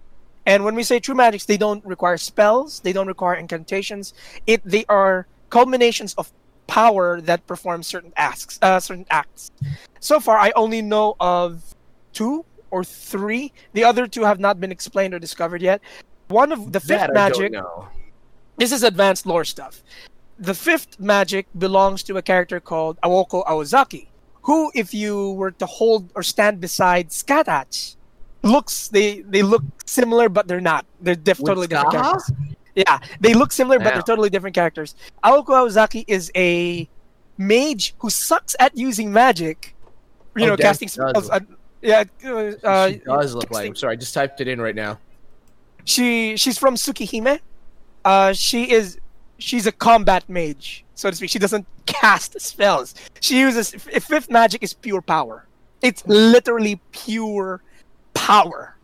[0.47, 4.13] and when we say true magics, they don't require spells, they don't require incantations.
[4.47, 6.31] It they are culminations of
[6.67, 8.59] power that perform certain acts.
[8.61, 9.51] Uh, certain acts.
[10.01, 11.75] So far, I only know of
[12.13, 13.53] two or three.
[13.73, 15.81] The other two have not been explained or discovered yet.
[16.29, 17.55] One of the fifth That magic
[18.57, 19.83] this is advanced lore stuff.
[20.39, 24.11] The fifth magic belongs to a character called Aoko Aozaki,
[24.43, 27.97] who, if you were to hold or stand beside Scáthach,
[28.43, 30.87] looks they they look similar, but they're not.
[31.01, 32.31] They're diff- totally different characters.
[32.75, 34.95] Yeah, they look similar, but they're totally different characters.
[35.25, 36.89] Aoko Aozaki is a
[37.37, 39.75] mage who sucks at using magic.
[40.37, 41.31] You Oh, know, casting spells.
[41.31, 41.41] Uh,
[41.83, 43.67] yeah, uh, uh, she does look like.
[43.67, 44.99] I'm sorry, I just typed it in right now.
[45.89, 47.41] She she's from Tsukihime.
[48.05, 48.99] Uh, she is
[49.39, 51.31] she's a combat mage, so to speak.
[51.31, 52.95] She doesn't cast spells.
[53.21, 55.47] She uses fifth magic is pure power.
[55.83, 57.63] It's literally pure
[58.15, 58.75] power.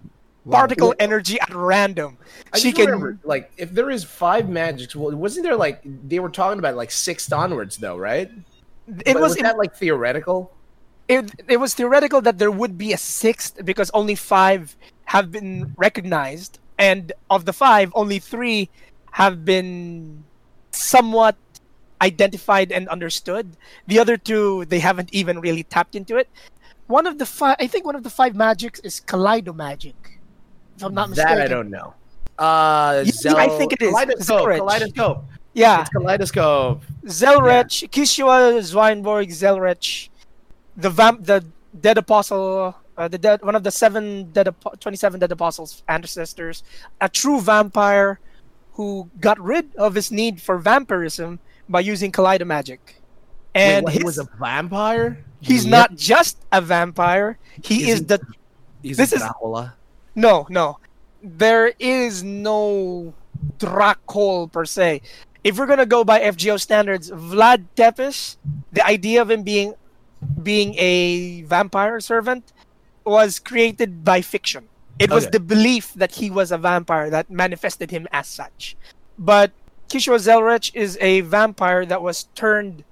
[0.50, 2.18] Particle Well- energy at random.
[2.52, 6.18] I she can remember, like, if there is five magics, well, wasn't there like they
[6.20, 8.30] were talking about like sixth onwards though, right?
[9.06, 10.52] it But was that like theoretical?
[11.08, 14.74] it, it was theoretical that there would be a sixth because only five
[15.04, 18.68] have been recognized and of the five only three
[19.12, 20.24] have been
[20.72, 21.36] somewhat
[22.02, 23.56] identified and understood
[23.86, 26.28] the other two they haven't even really tapped into it
[26.88, 30.18] one of the five i think one of the five magics is kaleido magic
[30.76, 31.94] if i'm not mistaken That I don't know.
[32.36, 33.90] Uh, Yeah, Zel- I think it is.
[33.94, 34.40] Kaleidoscope.
[34.40, 34.58] Zelretch.
[34.58, 35.24] Kaleidoscope.
[35.54, 36.82] yeah It's kaleidoscope.
[37.06, 40.08] Zelretch, Kischur Schweinorg, Zelretch,
[40.76, 41.44] the vamp, the
[41.80, 44.48] dead apostle, uh, the dead, one of the seven dead,
[44.80, 46.62] twenty-seven dead apostles ancestors,
[47.00, 48.20] a true vampire
[48.74, 51.38] who got rid of his need for vampirism
[51.68, 52.96] by using kaleido magic,
[53.54, 55.24] Wait, and what, he was a vampire.
[55.40, 55.70] he's Yep.
[55.70, 58.20] not just a vampire; he Is is he- the
[58.82, 59.74] He's this a is- Dracula.
[60.14, 60.78] no, no.
[61.22, 63.14] There is no
[63.58, 65.00] Dracul per se.
[65.42, 68.36] If we're gonna go by FGO standards, Vlad Tepes,
[68.72, 69.74] the idea of him being
[70.42, 72.52] being a vampire servant
[73.04, 74.68] was created by fiction.
[74.98, 75.32] It was Okay.
[75.32, 78.76] the belief that he was a vampire that manifested him as such.
[79.18, 79.52] But
[79.88, 82.84] Kischur Zelretch is a vampire that was turned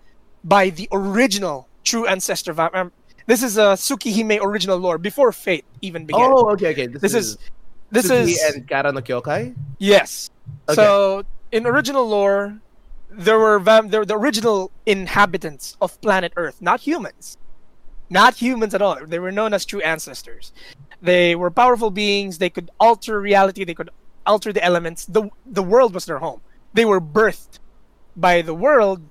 [0.44, 2.82] by the original true ancestor vampire.
[2.82, 2.92] Um,
[3.26, 6.30] this is a Tsukihime original lore before Fate even began.
[6.32, 6.86] Oh, okay, okay.
[6.88, 7.38] This, This is
[7.90, 9.54] this Tsuki is and Kara no Kyokai.
[9.78, 10.30] yes.
[10.68, 10.74] Okay.
[10.74, 12.58] So in original lore,
[13.10, 17.36] there were vam- there were the original inhabitants of planet Earth, not humans,
[18.10, 18.98] not humans at all.
[19.06, 20.52] They were known as true ancestors.
[21.00, 22.38] They were powerful beings.
[22.38, 23.64] They could alter reality.
[23.64, 23.90] They could
[24.26, 25.04] alter the elements.
[25.06, 26.40] the The world was their home.
[26.74, 27.58] They were birthed
[28.16, 29.02] by the world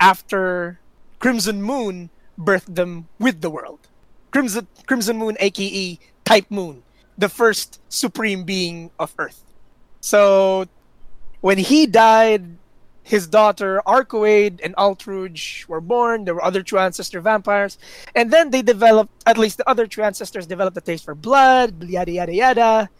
[0.00, 0.78] after
[1.18, 3.88] Crimson Moon birthed them with the world.
[4.30, 6.82] Crimson Crimson Moon, aka Type Moon,
[7.18, 9.42] the first supreme being of Earth.
[10.00, 10.66] So
[11.40, 12.56] when he died,
[13.02, 16.24] his daughter Arcueid and Altrouge were born.
[16.24, 17.78] There were other true ancestor vampires,
[18.14, 19.12] and then they developed.
[19.26, 22.90] At least the other true ancestors developed a taste for blood, yada yada yada.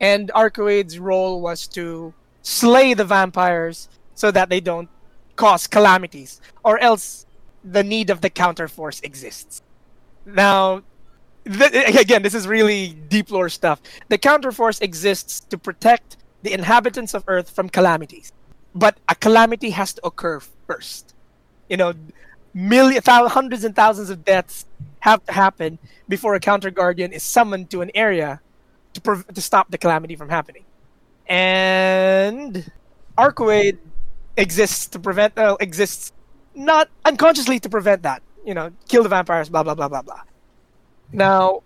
[0.00, 4.88] And Arcueid's role was to slay the vampires so that they don't
[5.36, 7.26] cause calamities, or else
[7.64, 9.62] the need of the counterforce exists.
[10.26, 10.82] Now,
[11.44, 13.80] th- again, this is really deep lore stuff.
[14.08, 18.32] The counterforce exists to protect the inhabitants of Earth from calamities,
[18.74, 21.14] but a calamity has to occur first.
[21.68, 21.94] You know,
[22.52, 24.66] million, thou- hundreds and thousands of deaths
[25.00, 28.40] have to happen before a counter guardian is summoned to an area
[28.94, 30.64] to prov- to stop the calamity from happening.
[31.26, 32.70] And
[33.18, 33.78] Arcueid
[34.36, 36.12] exists to prevent uh, exists
[36.54, 38.22] not unconsciously to prevent that.
[38.44, 40.20] You know, kill the vampires, blah blah blah blah blah.
[41.12, 41.62] Now,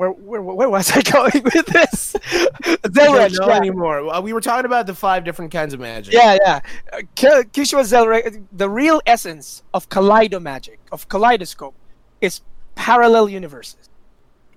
[0.00, 2.16] where where where was I going with this?
[2.82, 3.56] Don't know yeah.
[3.56, 4.22] anymore.
[4.22, 6.14] We were talking about the five different kinds of magic.
[6.14, 6.60] Yeah, yeah.
[6.90, 11.74] Uh, Kischur the real essence of kaleido magic, of kaleidoscope,
[12.22, 12.40] is
[12.76, 13.90] parallel universes.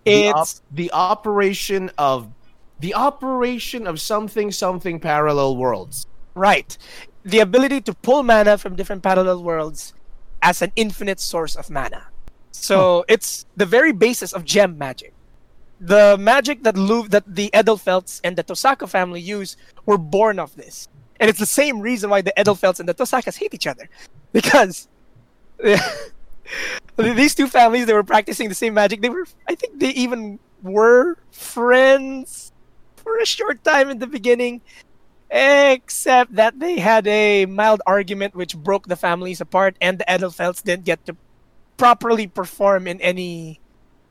[0.05, 2.29] The, op- It's the operation of
[2.79, 6.07] the operation of something something parallel worlds.
[6.35, 6.77] right.
[7.25, 9.93] The ability to pull mana from different parallel worlds
[10.41, 12.07] as an infinite source of mana.
[12.51, 15.13] So it's the very basis of gem magic.
[15.83, 20.55] The magic that Lu- that the Edelfelts and the Tosaka family use were born of
[20.55, 20.87] this.
[21.19, 23.89] And it's the same reason why the Edelfelts and the Tosakas hate each other.
[24.31, 24.87] Because
[26.97, 29.01] these two families they were practicing the same magic.
[29.01, 32.51] They were I think they even were friends
[32.95, 34.61] for a short time in the beginning.
[35.29, 40.63] Except that they had a mild argument which broke the families apart, and the Edelfelts
[40.63, 41.17] didn't get to
[41.77, 43.59] properly perform in any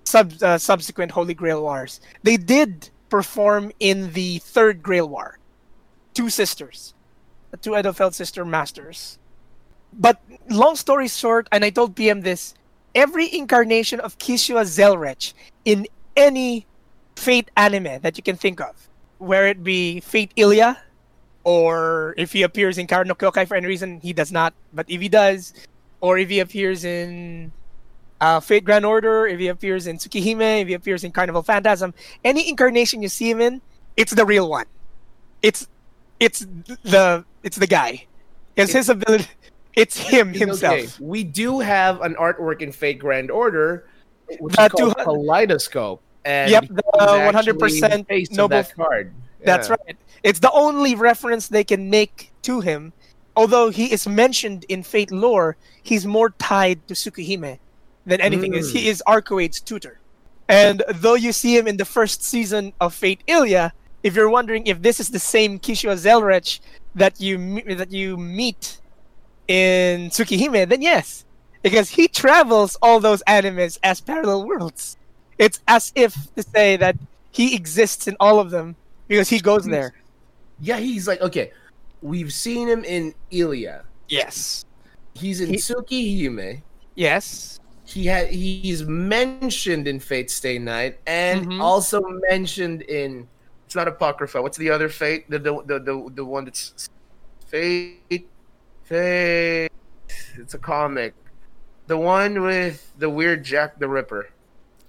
[0.05, 2.01] sub uh, subsequent Holy Grail wars.
[2.23, 5.39] They did perform in the third Grail War.
[6.15, 6.95] Two sisters,
[7.61, 9.19] two Edelfelt sister masters.
[9.93, 12.55] But long story short, and I told PM this:
[12.95, 15.35] every incarnation of Kischur Zelretch
[15.65, 15.87] in
[16.17, 16.67] any
[17.17, 18.89] Fate anime that you can think of,
[19.19, 20.81] where it be Fate Ilya,
[21.45, 24.55] or if he appears in Kara no Kyokai for any reason, he does not.
[24.73, 25.53] But if he does,
[26.01, 27.53] or if he appears in
[28.23, 31.93] uh, Fate Grand Order, if he appears in Tsukihime, if he appears in Carnival Phantasm,
[32.25, 33.61] any incarnation you see him in,
[33.97, 34.67] it's the real one.
[35.43, 35.67] It's
[36.21, 36.47] it's
[36.85, 38.07] the it's the guy.
[38.55, 39.27] It's his ability.
[39.75, 40.75] It's him himself.
[40.75, 43.89] Okay, we do have an artwork in Fate Grand Order,
[44.39, 46.01] which The is called Kaleidoscope.
[46.25, 49.13] And Yep, the 100% the face of noble- that card.
[49.45, 49.97] That's right.
[50.23, 52.93] It's the only reference they can make to him.
[53.35, 57.59] Although he is mentioned in Fate lore, he's more tied to Tsukihime
[58.07, 58.55] than anything.
[58.55, 58.77] Is Mm.
[58.77, 59.99] he is Arcueid's tutor.
[60.49, 63.73] And though you see him in the first season of Fate Ilya,
[64.03, 66.61] if you're wondering if this is the same Kischur Zelretch
[66.95, 68.79] that you that you meet
[69.49, 71.25] in Tsukihime, then yes,
[71.63, 74.97] because he travels all those animes as parallel worlds.
[75.39, 76.97] It's as if to say that
[77.31, 78.77] he exists in all of them
[79.09, 79.95] because he goes there.
[80.61, 81.53] Yeah, he's like okay.
[82.03, 83.85] We've seen him in Ilya.
[84.09, 84.65] Yes.
[85.15, 86.63] He's in He- Tsukihime.
[86.97, 87.61] Yes.
[87.93, 91.61] He had he's mentioned in Fate Stay Night and Mhm.
[91.61, 93.29] also mentioned in
[93.67, 94.41] it's not Apocrypha.
[94.41, 95.29] What's the other Fate?
[95.29, 96.89] The the the the, the one that's
[97.47, 98.27] Fate
[98.85, 99.71] Fate
[100.39, 101.13] it's a comic.
[101.87, 104.29] The one with the weird Jack the Ripper.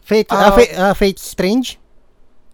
[0.03, 1.79] Fate, uh, Uh, Fate, uh, Fate Strange.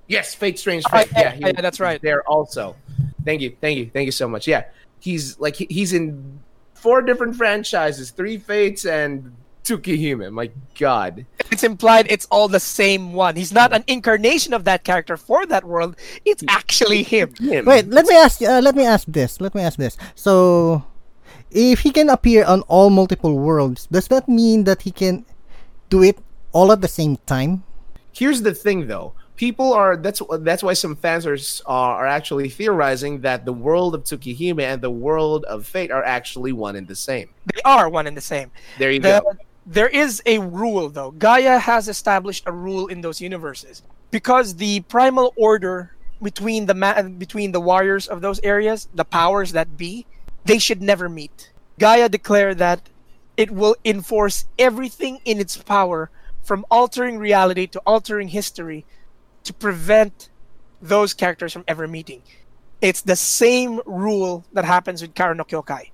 [0.08, 1.10] Yes, Fate Strange Oh, Fate.
[1.12, 2.02] yeah, yeah, he yeah, that's right.
[2.02, 2.76] There also.
[3.24, 4.48] Thank you, thank you, thank you so much.
[4.48, 4.64] Yeah,
[5.00, 6.40] he's like he- he's in
[6.74, 9.32] four different franchises, three Fates and
[9.64, 10.32] Tsukihime.
[10.32, 10.50] My
[10.80, 11.26] God.
[11.52, 13.36] It's implied it's all the same one.
[13.36, 15.96] He's not an incarnation of that character for that world.
[16.26, 17.34] It's actually him.
[17.40, 17.66] Him.
[17.66, 18.42] Wait, let me ask.
[18.42, 19.40] Uh, let me ask this.
[19.42, 19.98] Let me ask this.
[20.16, 20.84] So,
[21.52, 25.26] if he can appear on all multiple worlds, does that mean that he can
[25.90, 26.18] do it
[26.52, 27.64] all at the same time?
[28.14, 29.14] Here's the thing, though.
[29.36, 34.04] People are that's that's why some fans are are actually theorizing that the world of
[34.04, 37.30] Tsukihime and the world of Fate are actually one and the same.
[37.56, 38.52] They are one and the same.
[38.78, 39.38] There you The- go.
[39.70, 41.12] There is a rule though.
[41.12, 47.04] Gaia has established a rule in those universes because the primal order between the ma-
[47.04, 50.08] between the warriors of those areas, the powers that be,
[50.46, 51.52] they should never meet.
[51.78, 52.90] Gaia declared that
[53.38, 56.10] it will enforce everything in its power
[56.42, 58.86] from altering reality to altering history
[59.44, 60.30] to prevent
[60.82, 62.24] those characters from ever meeting.
[62.82, 65.92] It's the same rule that happens with Kara no Kyokai.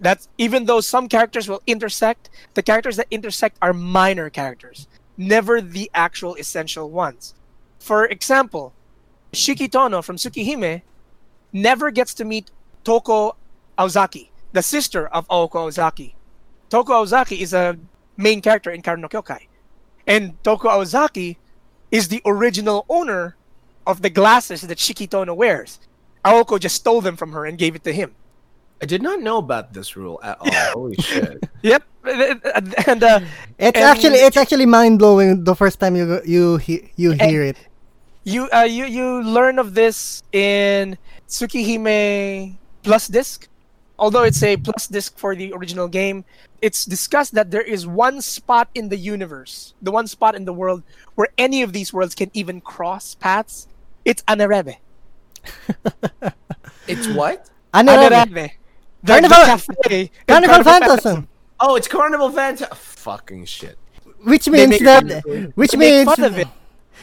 [0.00, 5.60] That's even though some characters will intersect, the characters that intersect are minor characters, never
[5.60, 7.34] the actual essential ones.
[7.78, 8.72] For example,
[9.32, 10.82] Shiki Tohno from Tsukihime
[11.52, 12.50] never gets to meet
[12.82, 13.36] Toko
[13.78, 16.14] Aozaki, the sister of Aoko Aozaki.
[16.70, 17.76] Toko Aozaki is a
[18.16, 19.46] main character in Kara no Kyokai.
[20.06, 21.36] And Toko Aozaki
[21.90, 23.36] is the original owner
[23.86, 25.78] of the glasses that Shiki Tohno wears.
[26.24, 28.14] Aoko just stole them from her and gave it to him.
[28.82, 30.48] I did not know about this rule at all.
[30.72, 31.44] Holy shit.
[31.62, 31.82] Yep,
[32.88, 33.20] and uh,
[33.58, 37.42] It's And- actually it's actually mind blowing the first time you you he, you hear
[37.44, 37.56] it.
[38.24, 40.96] you uh, you you learn of this in
[41.28, 43.48] Tsukihime Plus Disc.
[44.00, 46.24] Although it's a plus disc for the original game,
[46.64, 50.56] it's discussed that there is one spot in the universe, the one spot in the
[50.56, 50.80] world
[51.20, 53.68] where any of these worlds can even cross paths.
[54.08, 54.80] It's Ahnenerbe.
[56.88, 57.50] It's what?
[57.74, 58.10] Ahnenerbe.
[58.24, 58.50] Ahnenerbe.
[59.02, 59.44] The, Carnival- the
[59.82, 60.98] cafe Carnival Phantasm.
[60.98, 61.28] Phantasm,
[61.60, 62.74] Oh, it's Carnival Fanta.
[62.74, 63.76] Fucking shit.
[64.24, 66.48] which They means make that fun which They make means fun of it.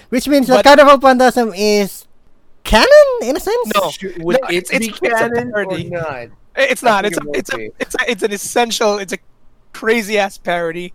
[0.10, 2.06] Which means the But- Carnival Phantasm is
[2.64, 2.88] canon
[3.24, 3.72] in a sense.
[3.76, 3.82] No.
[3.82, 6.30] No, it it's- be it's- it's a canon or not?
[6.56, 7.06] It's not.
[7.06, 8.98] It's a, it's a, it's a, it's an essential.
[8.98, 9.18] It's a
[9.74, 10.92] crazy ass parody,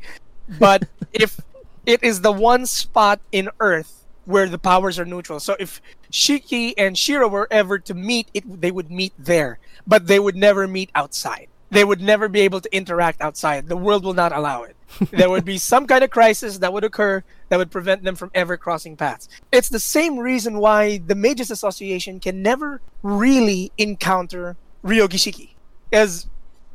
[0.58, 1.40] but if
[1.86, 5.38] it is the one spot in Earth where the powers are neutral.
[5.40, 5.80] So if
[6.10, 10.36] Shiki and Shiro were ever to meet, it they would meet there, but they would
[10.36, 11.48] never meet outside.
[11.70, 13.66] They would never be able to interact outside.
[13.66, 14.76] The world will not allow it.
[15.10, 18.30] there would be some kind of crisis that would occur that would prevent them from
[18.34, 19.28] ever crossing paths.
[19.50, 25.54] It's the same reason why the Mages Association can never really encounter Ryogi Shiki.
[25.92, 26.26] As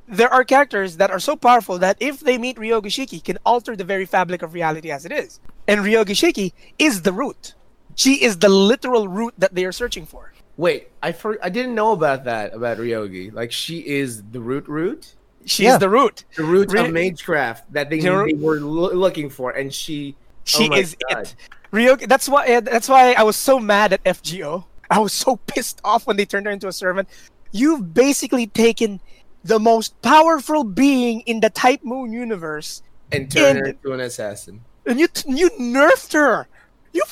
[0.07, 3.75] there are characters that are so powerful that if they meet Ryogi Shiki can alter
[3.75, 5.39] the very fabric of reality as it is.
[5.67, 7.53] And Ryogi Shiki is the root.
[7.95, 10.33] She is the literal root that they are searching for.
[10.57, 13.31] Wait, I for, I didn't know about that about Ryogi.
[13.31, 15.13] Like she is the root root,
[15.45, 15.77] She's Yeah.
[15.77, 16.25] the root.
[16.35, 20.15] the root Re- of Magecraft that they, You're- they were lo- looking for, and she
[20.43, 21.23] She Oh is God.
[21.23, 21.35] it.
[21.73, 22.07] Ryogi.
[22.07, 22.47] That's why.
[22.55, 24.63] uh, That's why I was so mad at FGO.
[24.89, 27.07] I was so pissed off when they turned her into a servant.
[27.51, 28.99] You've basically taken
[29.43, 32.81] the most powerful being in the Type Moon universe,
[33.11, 34.61] and turned her And- into an assassin.
[34.85, 36.47] and you you nerfed her.
[36.93, 37.03] You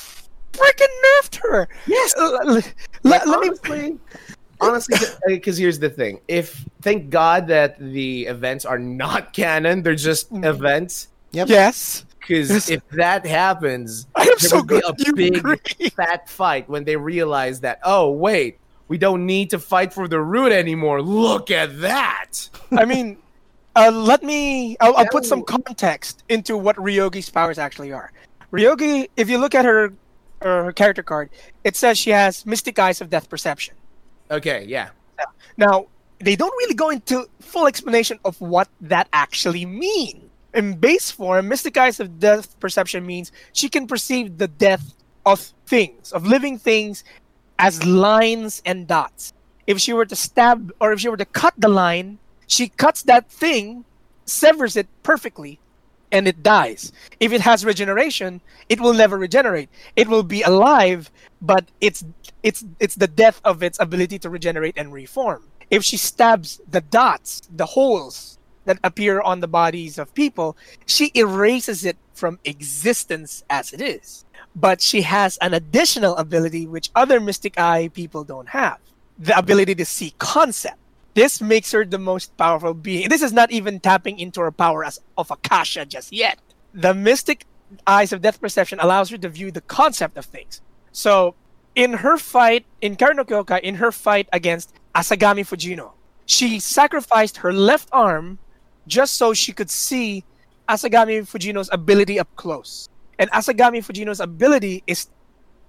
[0.52, 1.68] freaking nerfed her.
[1.86, 2.14] Yes.
[3.08, 3.48] Let, let me.
[3.48, 3.98] honestly,
[4.60, 9.94] honestly, because here's the thing: if thank God that the events are not canon, they're
[9.94, 10.44] just Mhm.
[10.44, 11.08] events.
[11.32, 11.48] Yep.
[11.48, 12.04] Yes.
[12.20, 14.84] Because if that happens, I am there so would be good.
[14.84, 15.58] a You big agree.
[15.96, 17.78] fat fight when they realize that.
[17.84, 21.02] Oh wait, we don't need to fight for the root anymore.
[21.02, 22.48] Look at that.
[22.72, 23.18] I mean,
[23.76, 24.76] uh, let me.
[24.80, 28.10] I'll, I'll put some context into what Ryogi's powers actually are.
[28.52, 29.92] Ryogi, if you look at her,
[30.42, 31.30] uh, her character card,
[31.64, 33.74] it says she has Mystic Eyes of Death Perception.
[34.30, 34.90] Okay, yeah.
[35.56, 35.86] Now,
[36.18, 40.22] they don't really go into full explanation of what that actually means.
[40.54, 44.94] In base form, Mystic Eyes of Death Perception means she can perceive the death
[45.26, 47.04] of things, of living things,
[47.58, 49.32] as lines and dots.
[49.66, 53.02] If she were to stab or if she were to cut the line, she cuts
[53.02, 53.84] that thing,
[54.24, 55.58] severs it perfectly,
[56.16, 56.92] and it dies.
[57.20, 59.68] If it has regeneration, it will never regenerate.
[59.94, 61.10] It will be alive,
[61.40, 62.04] but it's
[62.42, 65.44] it's it's the death of its ability to regenerate and reform.
[65.70, 70.56] If she stabs the dots, the holes that appear on the bodies of people,
[70.86, 74.24] she erases it from existence as it is.
[74.54, 78.78] But she has an additional ability which other Mystic Eye people don't have
[79.18, 80.76] the ability to see concept.
[81.16, 83.08] This makes her the most powerful being.
[83.08, 86.38] This is not even tapping into her power as of Akasha just yet.
[86.74, 87.46] The Mystic
[87.86, 90.60] Eyes of Death Perception allows her to view the concept of things.
[90.92, 91.34] So,
[91.74, 95.92] in her fight, in Kara no Kyokai, in her fight against Asagami Fujino,
[96.26, 98.38] she sacrificed her left arm
[98.86, 100.22] just so she could see
[100.68, 102.90] Asagami Fujino's ability up close.
[103.18, 105.08] And Asagami Fujino's ability is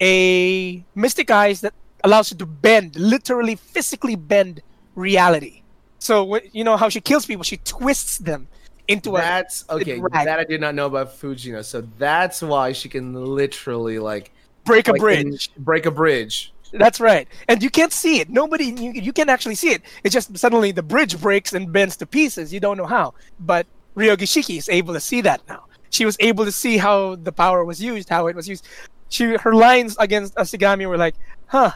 [0.01, 1.73] a Mystic Eyes that
[2.03, 4.61] allows her to bend, literally physically bend
[4.97, 5.61] reality.
[5.99, 8.47] So you know how she kills people, she twists them
[8.87, 9.99] into a That's okay.
[9.99, 10.25] rag.
[10.25, 11.63] That I did not know about Fujino.
[11.63, 14.31] So that's why she can literally like
[14.65, 15.49] break a like, bridge.
[15.55, 16.53] in- break a bridge.
[16.73, 17.27] That's right.
[17.47, 18.29] And you can't see it.
[18.29, 19.81] Nobody you, you can actually see it.
[20.03, 22.51] It's just suddenly the bridge breaks and bends to pieces.
[22.53, 23.13] You don't know how.
[23.39, 25.63] But Ryogi Shiki is able to see that now.
[25.89, 28.67] She was able to see how the power was used, how it was used.
[29.09, 31.15] She her lines against Asagami were like,
[31.47, 31.71] "Huh.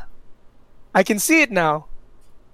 [0.93, 1.85] I can see it now.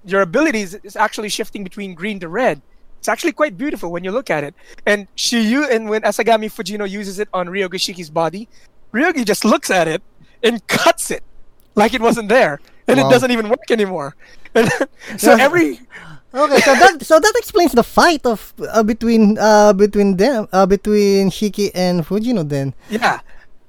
[0.08, 2.62] Your abilities is actually shifting between green to red.
[3.00, 4.56] It's actually quite beautiful when you look at it."
[4.86, 8.48] And she you and when Asagami Fujino uses it on Ryogi Shiki's body,
[8.94, 10.02] Ryogi just looks at it
[10.42, 11.24] and cuts it
[11.76, 13.06] like it wasn't there, and Wow.
[13.08, 14.16] it doesn't even work anymore.
[14.56, 14.72] And
[15.18, 15.80] so every
[16.34, 20.66] Okay, so that so that explains the fight of uh, between uh between them uh
[20.66, 22.74] between Shiki and Fujino then.
[22.90, 23.22] yeah,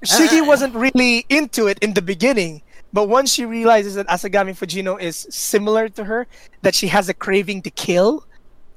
[0.04, 2.62] Shiki wasn't really into it in the beginning,
[2.92, 6.26] but once she realizes that Asagami Fujino is similar to her,
[6.62, 8.26] that she has a craving to kill,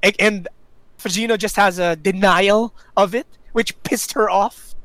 [0.03, 0.47] and, and
[0.99, 4.75] Fujino just has a denial of it, which pissed her off.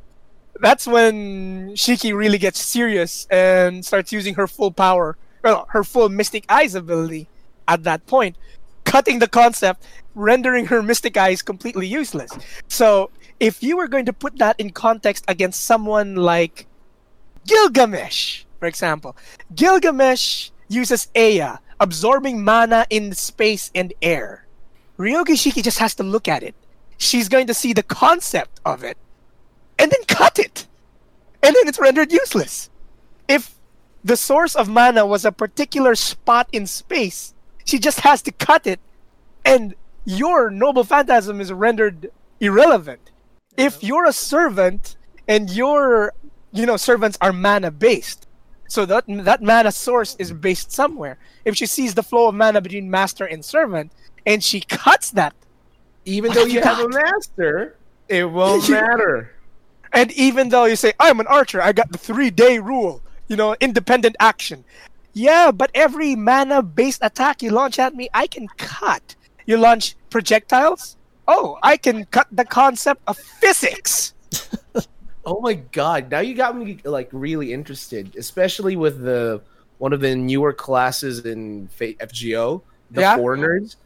[0.60, 6.08] That's when Shiki really gets serious and starts using her full power, well, her full
[6.08, 7.28] Mystic Eyes ability
[7.68, 8.36] at that point,
[8.84, 9.84] cutting the concept,
[10.14, 12.30] rendering her Mystic Eyes completely useless.
[12.68, 16.66] So, if you were going to put that in context against someone like
[17.46, 19.16] Gilgamesh, for example,
[19.54, 24.46] Gilgamesh uses Ea, absorbing mana in space and air.
[24.98, 26.54] Ryogi Shiki just has to look at it.
[26.96, 28.96] She's going to see the concept of it
[29.78, 30.66] and then cut it.
[31.42, 32.70] And then it's rendered useless.
[33.28, 33.54] If
[34.02, 37.34] the source of mana was a particular spot in space,
[37.64, 38.80] she just has to cut it
[39.44, 39.74] and
[40.04, 42.10] your noble phantasm is rendered
[42.40, 43.10] irrelevant.
[43.56, 44.96] If you're a servant
[45.28, 46.14] and your
[46.56, 48.25] you know, servants are mana based.
[48.68, 51.18] So that that mana source is based somewhere.
[51.44, 53.92] If she sees the flow of mana between master and servant,
[54.24, 55.34] and she cuts that,
[56.04, 57.76] Even though you have a master,
[58.08, 59.32] it won't matter.
[59.92, 63.36] and even though you say I'm an archer, I got the three day rule, you
[63.36, 64.64] know, independent action.
[65.12, 69.14] Yeah, but every mana based attack you launch at me, I can cut.
[69.46, 70.96] You launch projectiles?
[71.28, 74.14] Oh, I can cut the concept of physics.
[75.26, 76.10] Oh my god!
[76.10, 79.42] Now you got me like really interested, especially with the
[79.78, 82.62] one of the newer classes in FGO,
[82.92, 83.16] the Yeah.
[83.16, 83.76] foreigners.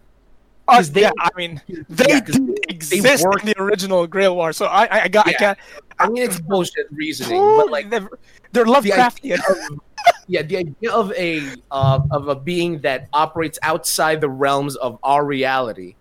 [0.68, 4.52] Uh, they- yeah, I mean, they Yeah, they exist work- in the original Grail War,
[4.52, 5.58] so I, I, got, I can't.
[5.98, 8.08] I mean, it's bullshit reasoning, but like they're,
[8.52, 9.40] they're the Lovecraftian.
[9.50, 9.80] of-
[10.28, 11.42] yeah, the idea of a
[11.72, 15.96] uh, of a being that operates outside the realms of our reality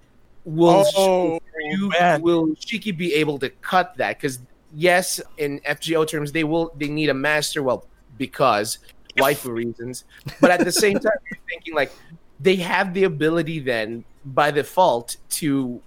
[0.45, 1.91] will Oh, you
[2.22, 4.18] will Shiki be able to cut that?
[4.18, 4.40] Because
[4.73, 7.63] yes, in FGO terms, they will they need a master.
[7.63, 7.85] Well,
[8.17, 8.79] because
[9.17, 10.05] waifu reasons,
[10.41, 11.91] but at the same time, you're thinking like
[12.39, 15.81] they have the ability then by default to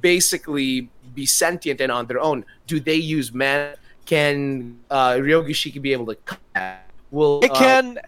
[0.00, 2.44] basically be sentient and on their own.
[2.66, 3.76] Do they use man?
[4.04, 6.80] Can uh, Ryogi Shiki be able to cut?
[7.10, 7.98] Will it uh, can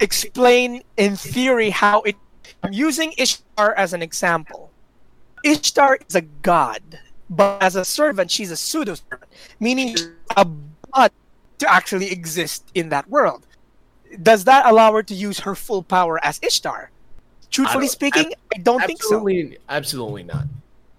[0.00, 2.16] explain in theory how it
[2.62, 4.70] i'm using ishtar as an example
[5.44, 6.98] ishtar is a god
[7.36, 9.30] but as a servant she's a pseudo servant
[9.60, 9.96] meaning
[10.36, 10.44] a
[10.94, 11.12] but
[11.58, 13.46] to actually exist in that world
[14.22, 16.90] does that allow her to use her full power as ishtar
[17.50, 20.44] truthfully don't- speaking i don't think so absolutely, absolutely not.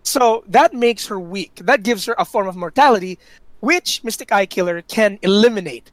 [0.03, 1.53] so that makes her weak.
[1.63, 3.17] That gives her a form of mortality,
[3.59, 5.91] which Mystic Eye Killer can eliminate.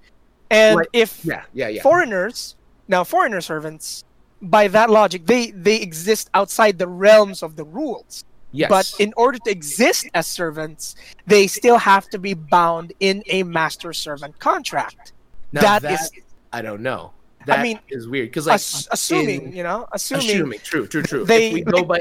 [0.50, 0.88] And Right.
[0.92, 1.82] if Yeah, yeah, yeah.
[1.82, 2.54] foreigners,
[2.88, 4.04] now foreigner servants,
[4.42, 8.24] by that logic, they they exist outside the realms of the rules.
[8.52, 10.94] Yes, But in order to exist as servants,
[11.26, 15.12] they still have to be bound in a master servant contract.
[15.52, 16.10] Now that that is-
[16.52, 17.12] I don't know.
[17.46, 20.86] That is mean, is weird because like Ass- assuming, in- you know, assuming, assuming true,
[20.86, 21.24] true, true.
[21.24, 21.98] they- if we go by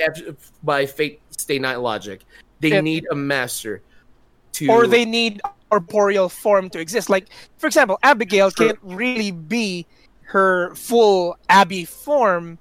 [0.64, 2.22] by Fate Stay Night logic,
[2.60, 3.82] they If- need a master
[4.54, 7.10] to or they need corporeal form to exist.
[7.10, 8.68] Like, for example, Abigail True.
[8.68, 9.88] can't really be
[10.24, 12.60] her full Abby form.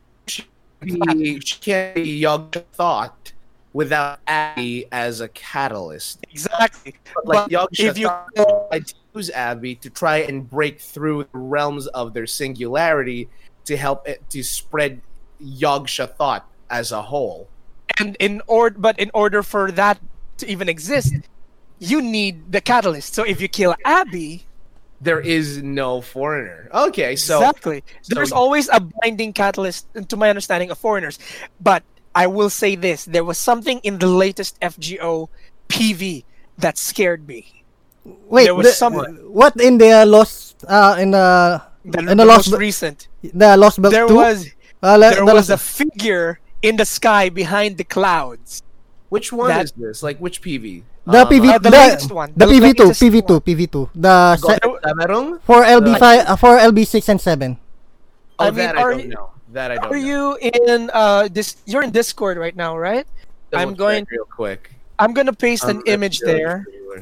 [0.80, 3.32] be she can't be Yog thought
[3.72, 6.24] without Abby as a catalyst.
[6.30, 6.94] Exactly.
[7.14, 8.84] But like But if you to
[9.14, 13.28] use Abby to try and break through the realms of their singularity
[13.64, 15.00] to help it to spread
[15.38, 17.48] Yog-Sothoth as a whole.
[17.98, 19.98] and in order, but in order for that
[20.38, 21.12] to even exist,
[21.78, 23.14] you need the catalyst.
[23.14, 24.46] So if you kill Abby,
[25.02, 26.68] There is no foreigner.
[26.74, 31.18] Okay, so exactly, so- there's always a binding catalyst, to my understanding, of foreigners.
[31.60, 31.82] But
[32.14, 35.28] I will say this: there was something in the latest FGO
[35.68, 36.24] PV
[36.58, 37.64] that scared me.
[38.28, 38.94] Wait, There was the- some-
[39.30, 43.08] what in the lost uh in the The, in the the lost most Be- recent.
[43.22, 44.14] the lost belt There 2?
[44.14, 44.48] was
[44.82, 48.62] uh, le- there the was a Lost- figure in the sky behind the clouds.
[49.08, 50.02] which one that- is this?
[50.02, 50.82] Like which PV?
[51.06, 53.30] the PV uh, the the, latest one, the the PV2 PV2.
[53.42, 54.60] PV2 the se-
[55.44, 57.58] for LB5 uh, for LB6 and 7
[58.38, 59.30] Oh, I mean, that I are don't you- know.
[59.52, 60.06] That I don't Are know.
[60.38, 61.56] you in uh this?
[61.66, 63.06] You're in Discord right now, right?
[63.50, 64.70] Double I'm going- real quick.
[64.98, 66.56] I'm gonna paste an Um, image FGO there.
[66.70, 67.00] trailer.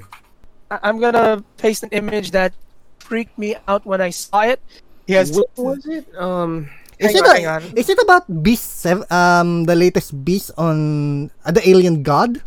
[0.71, 2.55] I- I'm gonna paste an image that
[3.01, 4.61] freaked me out when I saw it.
[5.07, 5.33] He has.
[5.37, 6.09] What was it?
[6.17, 7.63] Um, is Hang it on, a- hang on.
[7.77, 12.41] is it about Beast 7 um the latest Beast on uh, the alien god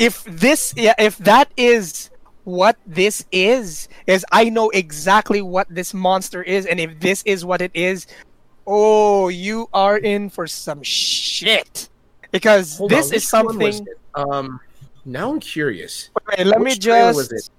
[0.00, 2.08] If this, yeah, if that is
[2.48, 7.44] what this is, is I know exactly what this monster is, and if this is
[7.44, 8.08] what it is,
[8.70, 11.88] oh, you are in for some shit.
[12.30, 13.94] Because hold this on, is which one was something.
[14.14, 14.60] Um,
[15.04, 16.10] now I'm curious.
[16.30, 17.32] Wait, let me Which trailer just.
[17.32, 17.50] Was it?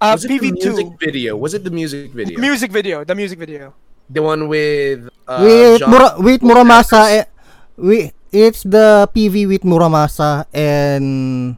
[0.00, 1.00] Uh, Was it the music PV2.
[1.00, 1.30] video?
[1.36, 2.38] Was it the music video?
[2.38, 3.02] Music video.
[3.04, 3.74] The music video.
[4.10, 7.24] the one with uh, with John- Mura- with Muramasa eh,
[7.80, 11.56] we it's the PV with Muramasa and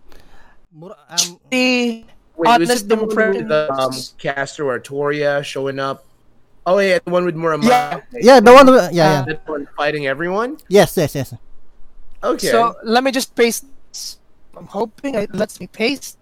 [0.72, 2.06] Mura- um, The Wait,
[2.38, 4.14] was honest it the one with um, impressions.
[4.16, 6.04] Caster Artoria showing up?
[6.66, 7.68] Oh yeah, the one with Muramasa.
[7.68, 8.00] Yeah.
[8.20, 10.58] yeah the one with- yeah uh, yeah That one fighting everyone.
[10.68, 11.34] yes yes yes
[12.24, 12.48] Okay.
[12.50, 13.66] So let me just paste.
[14.56, 16.18] I'm hoping it lets me paste.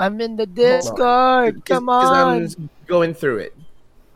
[0.00, 1.62] I'm in the Discord.
[1.64, 2.42] 'Cause- Come 'cause on.
[2.42, 3.54] I'm going through it.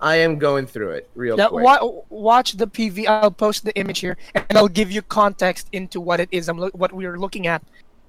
[0.00, 1.62] I am going through it real Now, quick.
[1.62, 3.06] wa- watch the PV.
[3.06, 6.48] I'll post the image here, and I'll give you context into what it is.
[6.48, 7.62] I'm lo- what we're looking at,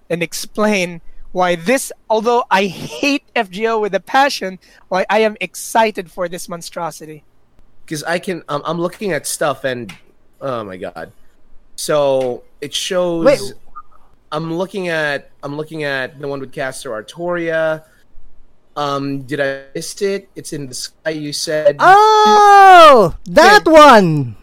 [0.10, 1.02] and explain
[1.34, 1.92] why this.
[2.10, 4.58] Although I hate FGO with a passion,
[4.90, 7.24] why I am excited for this monstrosity.
[7.86, 8.44] Because I can.
[8.50, 9.94] Um, I'm looking at stuff and
[10.42, 11.12] oh my god.
[11.76, 13.26] So it shows.
[13.26, 13.42] Wait.
[14.32, 15.30] I'm looking at.
[15.44, 17.84] I'm looking at the one with Caster Artoria.
[18.76, 20.30] Um, did I miss it?
[20.36, 21.12] It's in the sky.
[21.12, 21.78] You said.
[21.80, 24.36] Oh, that one.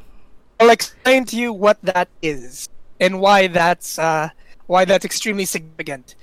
[0.60, 2.68] I'll explain to you what that is
[3.00, 4.28] and why that's uh,
[4.66, 6.14] why that's extremely significant.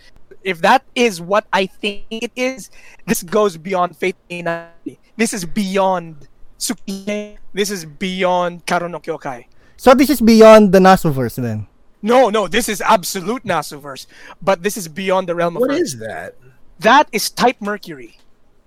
[0.43, 2.69] If that is what I think it is,
[3.05, 6.29] this goes beyond Fate This is beyond
[6.59, 7.37] Tsukihime.
[7.53, 9.45] This is beyond Kara no Kyokai.
[9.77, 11.67] So this is beyond the Nasuverse then.
[12.01, 14.05] No, no, this is absolute Nasuverse,
[14.41, 15.81] but this is beyond the realm of What Earth.
[15.81, 16.35] is that?
[16.79, 18.17] That is Type Mercury,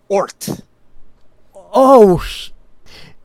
[0.09, 0.49] Ort.
[1.55, 2.23] Oh,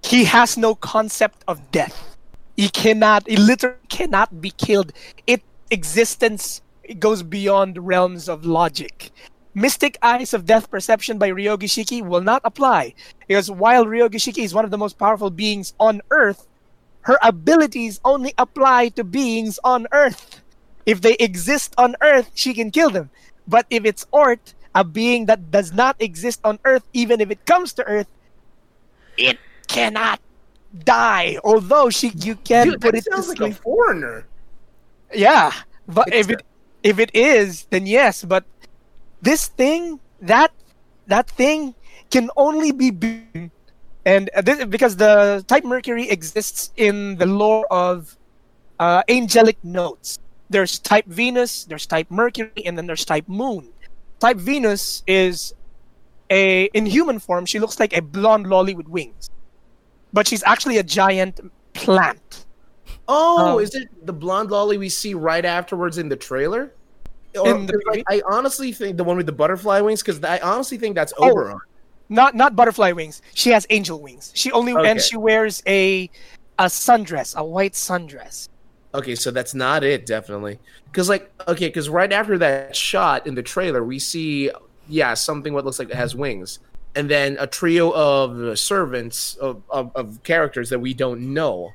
[0.03, 2.15] He has no concept of death.
[2.55, 3.27] He cannot.
[3.27, 4.93] He literally cannot be killed.
[5.25, 6.61] It existence
[6.99, 9.11] goes beyond realms of logic.
[9.55, 12.93] Mystic Eyes of Death Perception by Ryogi Shiki will not apply
[13.27, 16.45] because while Ryogi Shiki is one of the most powerful beings on Earth,
[17.01, 20.41] her abilities only apply to beings on Earth.
[20.85, 23.09] If they exist on Earth, she can kill them.
[23.47, 27.45] But if it's Ort, a being that does not exist on Earth, even if it
[27.45, 28.07] comes to Earth,
[29.17, 30.19] it cannot
[30.83, 31.37] die.
[31.43, 34.27] Although she, you can Dude, put it to sounds like a foreigner.
[35.13, 35.51] Yeah,
[35.87, 36.43] but It's if it
[36.83, 38.23] if it is, then yes.
[38.23, 38.43] But
[39.25, 40.53] this thing, that
[41.07, 41.75] that thing,
[42.09, 43.51] can only be beaten,
[44.05, 48.15] and uh, this, because the type Mercury exists in the lore of
[48.79, 50.19] uh, angelic notes.
[50.49, 53.69] There's type Venus, there's type Mercury, and then there's type Moon.
[54.19, 55.53] Type Venus is
[56.29, 57.45] a in human form.
[57.45, 59.29] She looks like a blonde lolly with wings,
[60.13, 61.41] but she's actually a giant
[61.73, 62.45] plant.
[63.07, 66.71] Oh, Um, is it the blonde lolly we see right afterwards in the trailer?
[67.37, 70.23] Or, In the 'cause, like, I honestly think the one with the butterfly wings, because
[70.23, 71.59] I honestly think that's Oh.
[72.07, 73.21] Not not butterfly wings.
[73.33, 74.31] She has angel wings.
[74.35, 74.89] She only Okay.
[74.91, 76.09] and she wears a
[76.59, 78.47] a sundress, a white sundress.
[78.93, 80.59] Okay, so that's not it, definitely.
[80.85, 84.51] Because like, okay, because right after that shot in the trailer, we see,
[84.87, 86.59] yeah, something what looks like it has wings,
[86.95, 91.71] and then a trio of servants of, of, of characters that we don't know.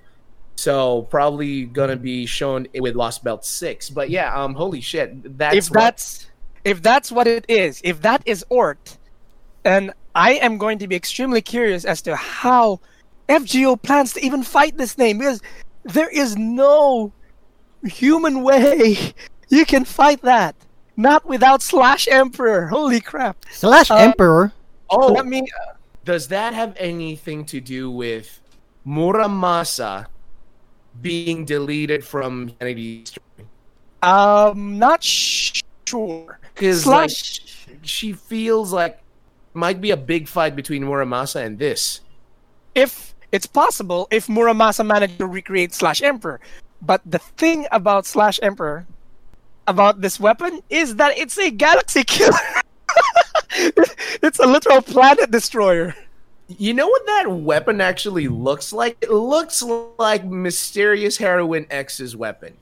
[0.61, 3.89] So probably gonna be shown with Lost Belt Six.
[3.89, 6.27] But yeah, um, holy shit, that's if what- that's
[6.65, 8.99] if that's what it is, if that is Ort,
[9.62, 12.81] then I am going to be extremely curious as to how
[13.31, 15.41] FGO plans to even fight this name because
[15.85, 17.11] there is no
[17.85, 19.15] human way
[19.49, 20.55] you can fight that.
[20.95, 22.66] Not without Slash Emperor.
[22.66, 23.39] Holy crap.
[23.51, 24.53] slash Uh, Emperor.
[24.91, 25.47] oh, Let me
[26.05, 28.41] does that have anything to do with
[28.87, 30.07] Muramasa
[31.01, 33.23] being deleted from Humanity History?
[34.03, 36.39] um not sure.
[36.55, 37.11] Because like,
[37.83, 39.01] she feels like
[39.55, 42.01] might be a big fight between Muramasa and this.
[42.75, 46.41] if it's possible if Muramasa managed to recreate Slash Emperor.
[46.83, 48.87] But the thing about Slash Emperor,
[49.67, 52.39] about this weapon, is that it's a galaxy killer.
[54.23, 55.95] it's a literal planet destroyer.
[56.59, 58.97] You know what that weapon actually looks like?
[59.01, 59.62] It looks
[59.98, 62.55] like Mysterious Heroine X's weapon.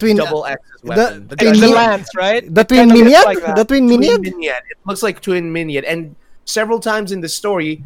[0.00, 1.28] Twin, Double X's the- weapon.
[1.28, 2.52] the And Twin the lance, right?
[2.54, 3.22] the twin Kinda looks minion?
[3.24, 3.56] like that.
[3.56, 4.22] the twin Twin minion?
[4.22, 4.54] Minion.
[4.70, 5.84] It looks like Twin Minion.
[5.84, 6.16] And
[6.46, 7.82] several times in the story,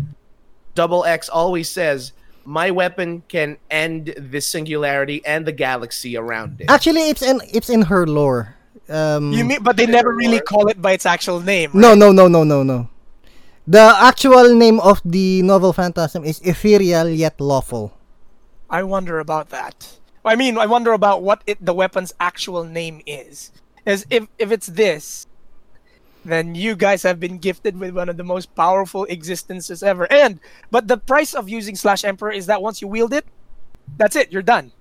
[0.75, 2.13] Double X always says,
[2.47, 6.71] My weapon can end the singularity and the galaxy around it.
[6.71, 8.57] Actually, it's in it's in her lore.
[8.89, 11.71] Um, You mean, but they never really call it by its actual name.
[11.75, 11.81] Right?
[11.83, 12.89] no, no, no, no, no, no.
[13.67, 17.93] The actual name of the noble Phantasm is Ethereal Yet Lawful.
[18.69, 20.01] I wonder about that.
[20.25, 23.53] I mean, I wonder about what it, the weapon's actual name is.
[23.87, 25.29] As if if it's this,
[26.25, 30.11] then you guys have been gifted with one of the most powerful existences ever.
[30.11, 30.41] And
[30.73, 33.27] but the price of using Slash Emperor is that once you wield it,
[33.97, 34.33] that's it.
[34.33, 34.73] You're done.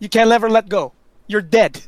[0.00, 0.92] You can't ever let go.
[1.28, 1.80] You're dead.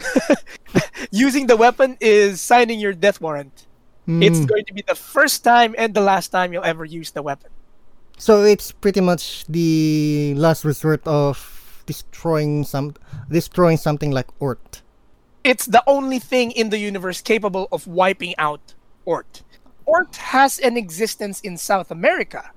[1.10, 3.67] using the weapon is signing your death warrant.
[4.08, 4.46] It's Hmm.
[4.46, 7.50] going to be the first time and the last time you'll ever use the weapon.
[8.16, 11.36] So it's pretty much the last resort of
[11.86, 12.94] destroying some
[13.30, 14.82] destroying something like Ort.
[15.44, 18.74] it's the only thing in the universe capable of wiping out
[19.04, 19.42] Ort.
[19.86, 22.50] Ort has an existence in South America.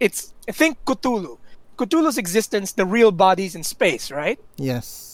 [0.00, 1.38] It's I think Cthulhu.
[1.76, 4.38] Cthulhu's existence, the real body's in space, right?
[4.56, 5.13] Yes.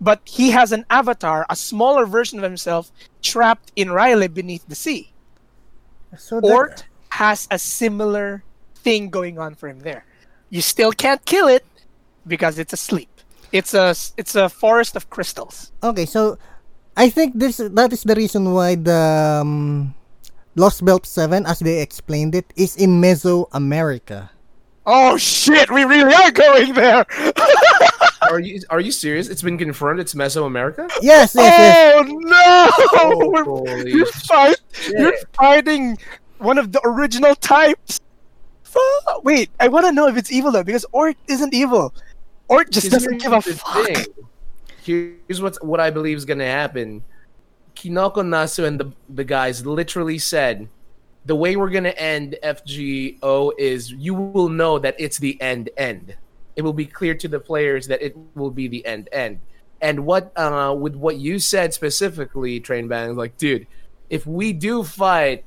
[0.00, 2.90] But he has an avatar, a smaller version of himself,
[3.20, 5.12] trapped in R'lyeh beneath the sea.
[6.16, 8.42] So that- Ort has a similar
[8.76, 10.04] thing going on for him there.
[10.48, 11.64] You still can't kill it
[12.26, 13.08] because it's asleep.
[13.52, 15.70] It's a it's a forest of crystals.
[15.82, 16.38] Okay, so
[16.96, 19.94] I think this that is the reason why the um,
[20.54, 24.30] Lost Belt 7 as they explained it is in Mesoamerica.
[24.86, 27.06] Oh shit, we really are going there.
[28.22, 29.28] are you are you serious?
[29.28, 30.90] It's been confirmed it's Mesoamerica?
[31.00, 31.94] Yes, yes, yes.
[31.96, 32.70] oh no!
[32.92, 35.28] Oh, holy you're, fight, you're shit.
[35.34, 35.98] fighting
[36.38, 38.00] one of the original types.
[39.22, 41.94] Wait, I want to know if it's evil though, because Ort isn't evil.
[42.48, 43.86] Ort just doesn't here's give a fuck.
[43.86, 44.06] thing.
[44.82, 47.02] Here's what's what I believe is gonna happen.
[47.74, 50.68] Kinoko Nasu and the the guys literally said,
[51.24, 56.16] the way we're gonna end FGO is you will know that it's the end end.
[56.60, 59.40] It will be clear to the players that it will be the end end.
[59.80, 63.66] And what uh with what you said specifically, Train Bang, like, dude,
[64.10, 65.46] if we do fight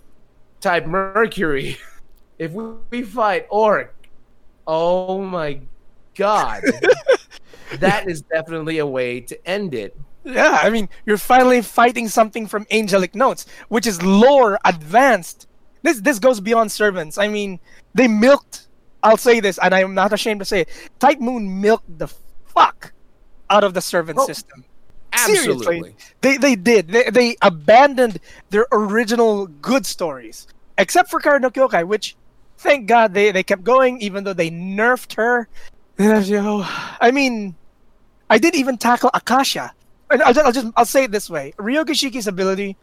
[0.59, 1.77] type Mercury,
[2.39, 3.93] if we, we fight Ort,
[4.65, 5.59] oh my
[6.15, 6.63] god.
[7.79, 9.95] that is definitely a way to end it.
[10.23, 15.45] Yeah, I mean, you're finally fighting something from Angelic Notes, which is lore advanced.
[15.83, 17.19] This this goes beyond servants.
[17.19, 17.59] I mean,
[17.93, 18.67] they milked.
[19.03, 20.69] I'll say this, and I'm not ashamed to say it.
[20.99, 22.07] Type Moon milked the
[22.47, 22.93] fuck
[23.49, 24.63] out of the servant Oh, system.
[25.11, 25.65] Absolutely.
[25.65, 26.87] Seriously, they they did.
[26.87, 28.19] They they abandoned
[28.49, 30.47] their original good stories,
[30.77, 32.15] except for Kara no Kyokai, which,
[32.57, 35.47] thank God, they they kept going, even though they nerfed her.
[35.99, 37.53] I mean,
[38.29, 39.73] I didn't even tackle Akasha.
[40.09, 42.75] And I'll just, I'll just I'll say it this way: Ryogi Shiki's ability,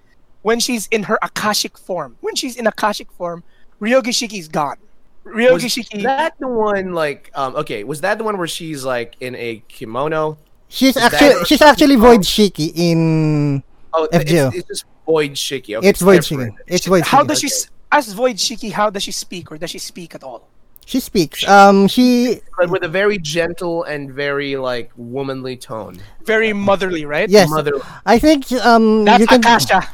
[0.43, 3.43] when she's in her Akashic form, when she's in Akashic form,
[3.81, 4.77] Ryogi Shiki's gone.
[5.25, 6.03] Ryogi Was Shiki.
[6.03, 9.63] that the one like um okay, was that the one where she's like in a
[9.69, 10.39] kimono?
[10.69, 14.49] She's that- actually she's actually Void Shiki in Oh FGO.
[14.49, 15.77] it's, it's just Void Shiki.
[15.77, 16.55] Okay, it's Void different.
[16.55, 16.59] Shiki.
[16.69, 17.07] It's Void shiki.
[17.07, 17.29] how Shiki.
[17.29, 18.73] does she s- as Void Shiki?
[18.73, 20.49] How does she speak, or does she speak at all?
[20.87, 21.47] She speaks.
[21.47, 25.99] Um, she But with a very gentle and very like womanly tone.
[26.25, 27.29] Very motherly, right?
[27.29, 27.49] yes.
[27.51, 27.73] Mother
[28.07, 29.41] I think um That's you can.
[29.41, 29.87] Akasha.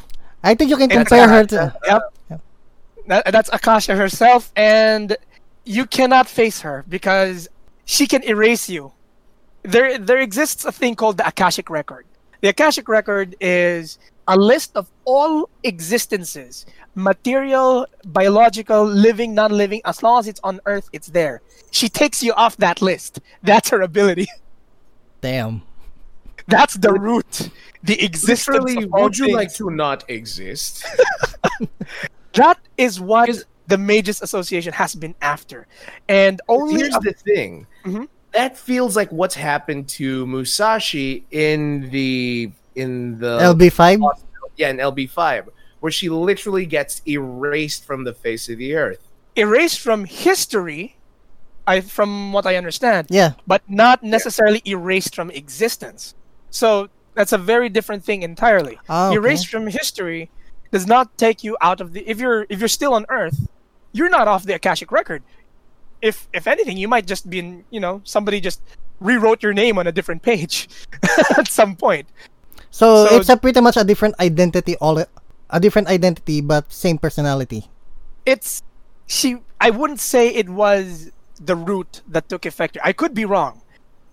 [0.43, 1.73] I think you can compare her to.
[1.85, 2.01] Yep.
[3.07, 5.15] That, that's Akasha herself, and
[5.65, 7.47] you cannot face her because
[7.85, 8.91] she can erase you.
[9.63, 12.05] There, there exists a thing called the Akashic Record.
[12.41, 13.97] The Akashic Record is
[14.27, 16.65] a list of all existences,
[16.95, 19.81] material, biological, living, non-living.
[19.85, 21.41] As long as it's on Earth, it's there.
[21.71, 23.19] She takes you off that list.
[23.41, 24.27] That's her ability.
[25.21, 25.63] Damn.
[26.47, 27.49] That's the root,
[27.83, 28.47] the existence.
[28.47, 30.85] Literally, of all would you like to not exist?
[32.37, 33.29] That is what
[33.67, 35.67] the Mages Association has been after,
[36.07, 37.67] and only Here's a- the thing.
[37.85, 38.07] Mhm.
[38.33, 43.99] That feels like what's happened to Musashi in the in the LB five.
[44.55, 45.49] yeah in LB five,
[45.79, 48.99] where she literally gets erased from the face of the earth.
[49.35, 50.95] erased from history.
[51.67, 53.33] I, from what I understand, Yeah.
[53.45, 56.15] but not necessarily erased from existence.
[56.49, 58.79] So that's a very different thing entirely.
[58.87, 59.15] Ah, okay.
[59.17, 60.29] Erased from history
[60.71, 62.01] does not take you out of the.
[62.09, 63.47] If you're if you're still on Earth,
[63.91, 65.23] you're not off the Akashic record.
[66.01, 67.63] If if anything, you might just be in.
[67.69, 68.61] You know, somebody just
[68.99, 70.67] rewrote your name on a different page
[71.37, 72.07] at some point.
[72.71, 74.75] So, So- it's a pretty much a different identity.
[74.77, 74.97] All
[75.49, 77.69] a different identity, but same personality.
[78.25, 78.61] it's
[79.07, 83.61] she i wouldn't say it was the root that took effect i could be wrong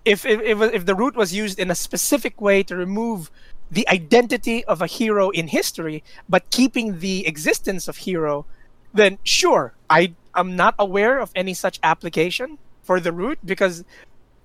[0.04, 3.26] if if, if if the root was used in a specific way to remove
[3.74, 8.46] the identity of a hero in history but keeping the existence of hero
[8.92, 13.84] then sure i i'm not aware of any such application for the root because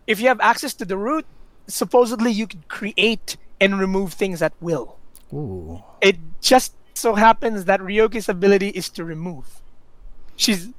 [0.08, 1.26] if you have access to the root
[1.68, 4.98] supposedly you could create and remove things at will
[5.34, 5.84] Ooh.
[6.02, 9.62] it just so happens that Ryogi's ability is to remove.
[10.36, 10.70] She's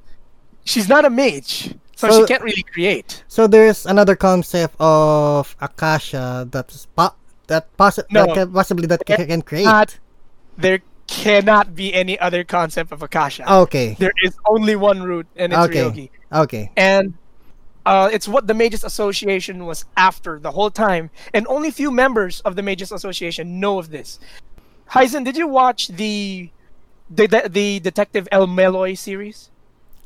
[0.63, 3.23] she's not a mage, so, So- she can't really create.
[3.27, 7.15] So there's another concept of Akasha that's po-
[7.47, 8.25] that possi- No.
[8.25, 9.65] that can, possibly that ca- can create.
[9.65, 9.97] Not
[10.57, 13.43] there cannot be any other concept of Akasha.
[13.67, 13.95] okay.
[13.99, 15.83] There is only one root, and it's Okay.
[15.83, 16.09] Ryogi.
[16.31, 16.71] Okay.
[16.77, 17.13] And
[17.85, 22.39] uh, it's what the Mages Association was after the whole time, and only few members
[22.41, 24.19] of the Mages Association know of this.
[24.91, 26.49] Heisen, did you watch the
[27.09, 29.49] the, the, the Detective El-Melloi series?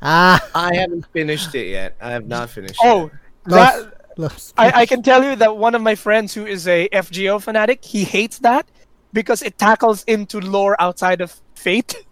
[0.02, 0.42] Ah.
[0.56, 1.96] I haven't finished it yet.
[2.02, 2.80] I have not finished.
[2.82, 3.12] Oh, it.
[3.46, 4.76] that Lost, lost.
[4.76, 7.84] I, I can tell you that one of my friends who is a FGO fanatic,
[7.84, 8.66] he hates that
[9.14, 11.96] because it tackles into lore outside of Fate.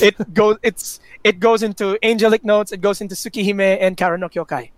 [0.00, 4.28] It goes it's it goes into angelic notes, it goes into Tsukihime and Kara no
[4.28, 4.70] Kyokai.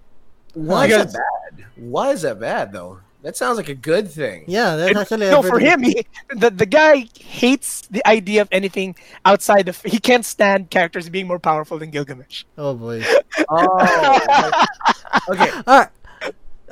[0.52, 1.64] Why is that bad?
[1.76, 3.00] Why is that bad though?
[3.22, 4.44] That sounds like a good thing.
[4.46, 8.42] Yeah, that's It- actually a no, for him, he, the the guy hates the idea
[8.42, 8.94] of anything
[9.24, 9.80] outside of.
[9.82, 12.44] He can't stand characters being more powerful than Gilgamesh.
[12.58, 13.02] Oh boy.
[13.48, 14.96] Oh.
[15.30, 15.50] okay.
[15.66, 15.88] All right.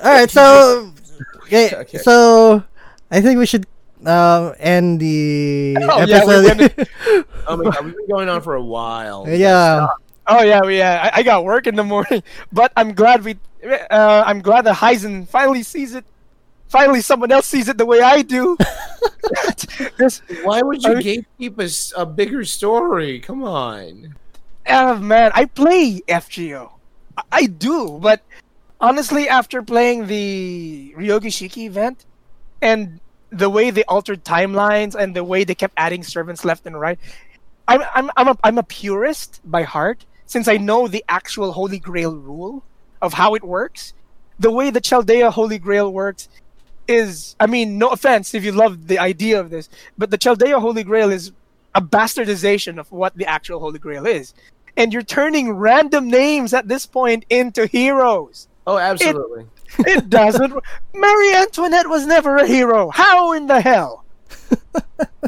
[0.05, 0.31] All right.
[0.31, 0.93] So,
[1.45, 1.99] okay, Okay.
[1.99, 2.63] So,
[3.11, 3.67] I think we should
[4.07, 6.87] um end the Oh, yeah, we're episode.
[7.47, 9.25] Oh my god, we've been going on for a while.
[9.29, 9.87] yeah.
[10.27, 11.11] Oh yeah, we, yeah.
[11.13, 12.23] I, I got work in the morning,
[12.53, 13.37] but I'm glad we.
[13.65, 16.05] Uh, I'm glad that Heisen finally sees it.
[16.69, 18.57] Finally, someone else sees it the way I do.
[19.99, 23.21] This- Why would you I- gatekeep a bigger story?
[23.21, 24.17] Come on.
[24.67, 26.73] uh, man, I play FGO.
[27.17, 28.21] I, I do, but
[28.85, 32.05] honestly, after playing the Ryogi Shiki event
[32.61, 33.01] and
[33.31, 36.99] the way they altered timelines and the way they kept adding servants left and right,
[37.67, 41.79] I'm I'm I'm a I'm a purist by heart since I know the actual Holy
[41.79, 42.63] Grail rule
[43.01, 43.95] of how it works.
[44.39, 46.29] The way the Chaldea Holy Grail works
[46.87, 50.61] is, I mean, no offense if you love the idea of this, but the Chaldea
[50.61, 51.33] Holy Grail is
[51.75, 54.35] a bastardization of what the actual Holy Grail is.
[54.77, 58.49] And you're turning random names at this point into heroes.
[58.67, 59.47] Oh, absolutely.
[59.81, 60.55] It doesn't.
[60.95, 62.91] Marie Antoinette was never a hero.
[62.91, 64.05] How in the hell?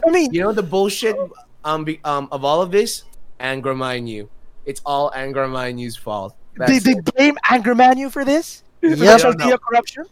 [0.06, 1.16] I mean, you know the bullshit
[1.64, 3.02] um, be, um of all of this?
[3.40, 4.28] Angra Mainyu.
[4.64, 6.36] It's all Angra Mainyu's fault.
[6.56, 7.04] they, That's they it.
[7.16, 8.62] blame Angra Mainyu for this?
[8.80, 10.04] The corruption?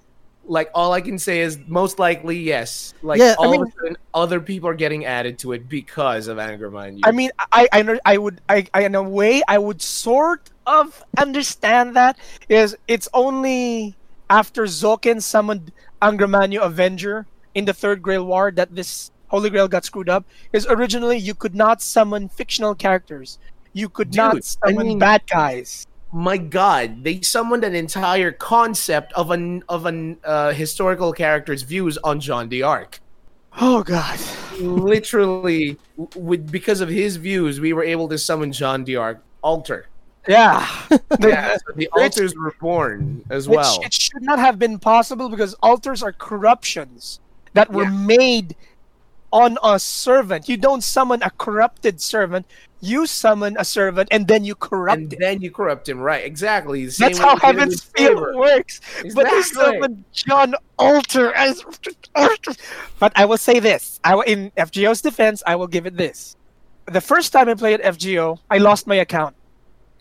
[0.47, 2.93] Like all I can say is most likely yes.
[3.03, 5.69] Like Yeah, I all mean- of a sudden, other people are getting added to it
[5.69, 7.01] because of Angra Mainyu.
[7.05, 11.03] I mean, I, I, I would, I, I, in a way, I would sort of
[11.19, 12.19] understand that.
[12.49, 13.97] Is it's only
[14.29, 15.73] after Zoken summoned
[16.03, 20.25] Angra Mainyu Avenger in the Third Grail War that this Holy Grail got screwed up.
[20.53, 23.39] Is originally you could not summon fictional characters.
[23.73, 24.41] You could Dude, not I
[24.71, 25.87] summon mean- bad guys.
[26.15, 31.99] My god they summoned an entire concept of an of an uh, historical character's views
[32.05, 33.01] on john the d'arc
[33.61, 34.19] Oh God.
[34.61, 35.77] literally
[36.15, 39.87] with because of his views we were able to summon john the d'arc alter
[40.29, 40.65] Yeah.
[40.89, 45.29] The- yeah so the alters were born as well it should not have been possible
[45.29, 47.21] because alters are corruptions
[47.55, 47.91] that were Yeah.
[48.17, 48.57] made
[49.35, 50.49] on a servant.
[50.49, 52.47] You don't summon a corrupted servant.
[52.81, 55.19] You summon a servant and then you corrupt and it.
[55.19, 58.81] then you corrupt him right exactly same That's how you did it Heaven's Feel works.
[59.15, 59.43] But they Exactly.
[59.43, 61.65] summoned John Alter as.
[63.01, 66.37] But I will say this: I will, in FGO's defense, I will give it this.
[66.87, 69.35] The first time I played FGO, I lost my account.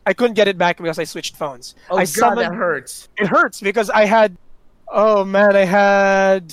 [0.05, 1.75] I couldn't get it back because I switched phones.
[1.89, 4.35] oh I god summoned that hurts it hurts because I had,
[4.89, 6.49] oh man, I had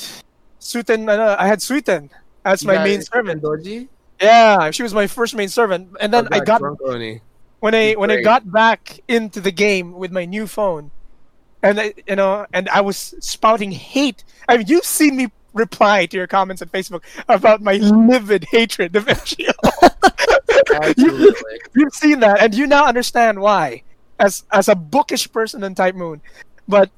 [0.61, 1.09] Shuten.
[1.09, 2.09] Uh, I had Shuten
[2.45, 3.43] as You my main servant.
[3.43, 3.89] Doji?
[4.21, 6.61] Yeah, she was my first main servant, and then Oh, I got
[7.61, 10.91] when I when I got back into the game with my new phone,
[11.63, 14.25] and I, you know, and I was spouting hate.
[14.49, 18.95] I mean, you've seen me reply to your comments on Facebook about my livid hatred
[18.97, 19.51] of FGO.
[20.73, 21.61] Absolutely.
[21.75, 23.83] You've seen that, and you now understand why,
[24.19, 26.21] as as a bookish person in Type Moon.
[26.69, 26.91] But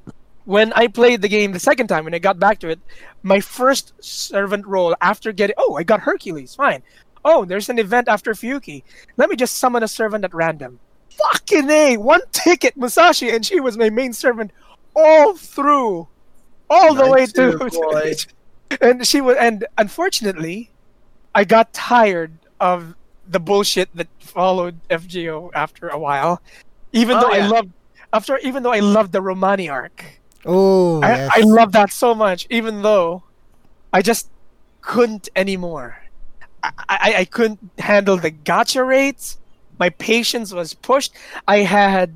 [0.44, 2.80] when I played the game the second time, when I got back to it,
[3.22, 6.82] my first servant role after getting oh, I got Hercules, fine.
[7.24, 8.82] Oh, there's an event after Fuyuki.
[9.16, 10.80] Let me just summon a servant at random.
[11.10, 14.50] Fucking a, one ticket, Musashi, and she was my main servant
[14.96, 16.08] all through,
[16.68, 17.58] all the way Nice to.
[17.58, 18.12] too, boy.
[18.80, 20.70] and she was, and unfortunately,
[21.34, 22.94] I got tired of
[23.28, 26.42] the bullshit that followed FGO after a while.
[26.92, 27.70] Even Oh, though I loved
[28.12, 30.04] after, even though I loved the Romani arc,
[30.44, 31.30] Oh, I, yes.
[31.34, 32.46] I love that so much.
[32.50, 33.22] Even though
[33.92, 34.28] I just
[34.80, 35.98] couldn't anymore.
[36.62, 39.38] I, I, I couldn't handle the gacha rates.
[39.78, 41.14] My patience was pushed.
[41.48, 42.12] I had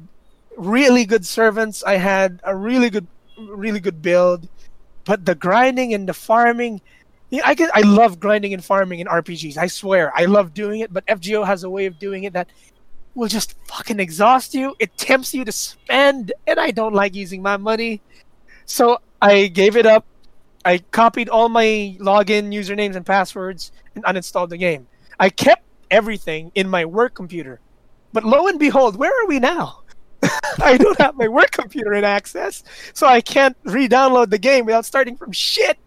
[0.56, 1.82] really good servants.
[1.84, 3.06] I had a really good,
[3.38, 4.48] really good build,
[5.04, 6.80] but the grinding and the farming.
[7.30, 9.56] Yeah, I get, I love grinding and farming in RPGs.
[9.56, 10.92] I swear, I love doing it.
[10.92, 12.48] But FGO has a way of doing it that
[13.16, 14.76] will just fucking exhaust you.
[14.78, 18.00] It tempts you to spend, and I don't like using my money.
[18.66, 20.04] So I gave it up.
[20.64, 24.86] I copied all my login usernames and passwords and uninstalled the game.
[25.18, 27.60] I kept everything in my work computer.
[28.12, 29.80] But lo and behold, where are we now?
[30.60, 34.84] I don't have my work computer in access, so I can't re-download the game without
[34.84, 35.78] starting from shit.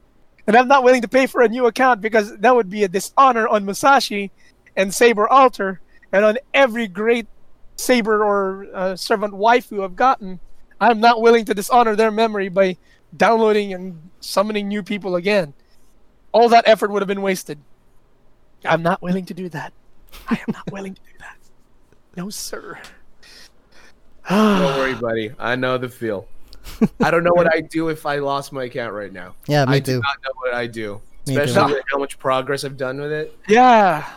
[0.48, 2.88] And I'm not willing to pay for a new account because that would be a
[2.88, 4.32] dishonor on Musashi
[4.76, 5.82] and Saber Alter
[6.12, 7.28] and on every great
[7.76, 10.40] Saber or uh, servant waifu I've gotten.
[10.82, 12.78] I'm not willing to dishonor their memory by
[13.16, 15.54] downloading and summoning new people again.
[16.32, 17.60] All that effort would have been wasted.
[18.66, 19.74] I'm not willing to do that.
[20.28, 21.38] I am not willing to do that.
[22.18, 22.78] No, sir.
[24.30, 25.32] Don't worry, buddy.
[25.40, 26.28] I know the feel.
[27.02, 29.36] I don't know what I'd do if I lost my account right now.
[29.48, 29.94] yeah, me I too.
[29.94, 33.12] do not know what I do, Me especially with how much progress I've done with
[33.12, 33.38] it.
[33.48, 34.08] Yeah.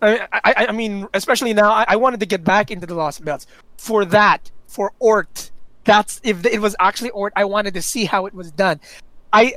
[0.00, 3.24] I, I, I mean, especially now, I, I wanted to get back into the Lost
[3.24, 3.46] Belts.
[3.78, 5.50] For that, for Ort,
[5.84, 8.80] that's if it was actually Ort, I wanted to see how it was done.
[9.32, 9.54] I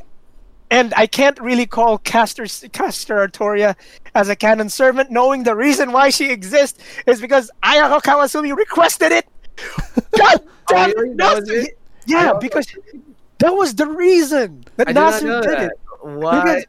[0.72, 3.76] and I can't really call Caster Caster Artoria
[4.16, 9.12] as a canon servant, knowing the reason why she exists is because Ayako Kawasumi requested
[9.12, 9.28] it.
[10.18, 11.12] God oh, damn Oh, really?
[11.12, 11.18] it!
[11.18, 11.78] That it?
[12.06, 12.40] Yeah, Oh.
[12.40, 12.68] because
[13.40, 15.64] that was the reason that I did not Nasu know did that.
[15.72, 15.80] it.
[16.02, 16.46] What?
[16.46, 16.66] Because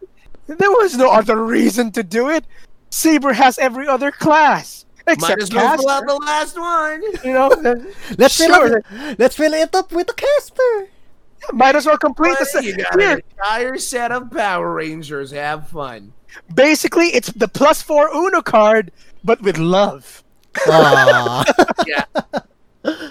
[0.58, 2.44] there was no other reason to do it.
[2.92, 4.84] Saber has every other class.
[5.06, 7.02] Except Might as well pull out the last one.
[7.24, 7.48] you know,
[8.18, 8.78] Let's fill Sure.
[8.90, 9.18] it.
[9.18, 10.88] Let's fill it up with a Caster.
[11.52, 15.30] might as well complete the you got Here, an entire set of Power Rangers.
[15.32, 16.12] Have fun.
[16.54, 18.92] basically, it's the plus four Uno card,
[19.24, 20.22] but with love.
[20.68, 21.44] Aw.
[21.86, 22.04] Yeah.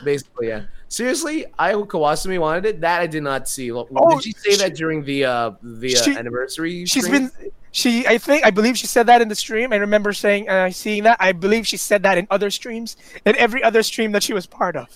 [0.04, 0.64] Basically, yeah.
[0.90, 2.82] Seriously, I Kawasumi wanted it.
[2.82, 3.72] That I did not see.
[3.72, 6.86] Lo- Oh, did she say that during the uh the uh, she- anniversary?
[6.86, 7.32] She's stream?
[7.40, 9.72] been, she, I think, I believe she said that in the stream.
[9.72, 11.18] I remember saying, uh, seeing that.
[11.20, 14.46] I believe she said that in other streams, in every other stream that she was
[14.46, 14.88] part of.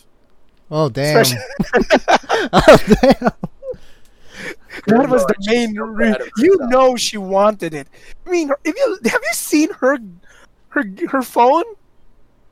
[0.72, 1.26] oh damn.
[2.52, 3.32] Oh damn.
[4.88, 5.74] That was the main.
[5.76, 7.88] so Re- you know she wanted it.
[8.26, 9.98] I mean, if you have you seen her,
[10.70, 11.64] her her phone?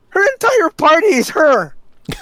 [0.08, 1.76] Her entire party is her.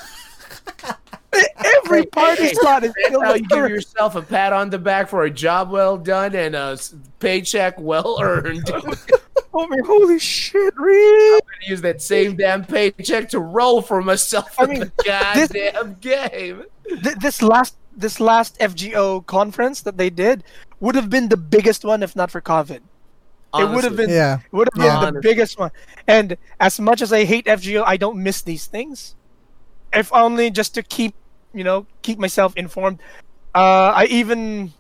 [1.85, 3.69] Every party hey, slot is That's filled how with you give her.
[3.69, 6.79] yourself a pat on the back for a job well done and a
[7.19, 8.69] paycheck well earned.
[8.71, 8.97] I'm gonna
[9.55, 11.41] Oh my holy shit, Reed!
[11.67, 16.65] use that same damn paycheck to roll for myself I in mean, the goddamn game.
[16.89, 20.43] Th- this last this last FGO conference that they did
[20.81, 22.81] would have been the biggest one if not for COVID.
[23.55, 24.39] It would have been Yeah.
[24.53, 25.01] would have Yeah.
[25.05, 25.71] been the biggest one.
[26.07, 29.15] And as much as I hate FGO, I don't miss these things.
[29.93, 31.15] If only just to keep,
[31.55, 32.99] you know, keep myself informed.
[33.55, 34.73] Uh, I even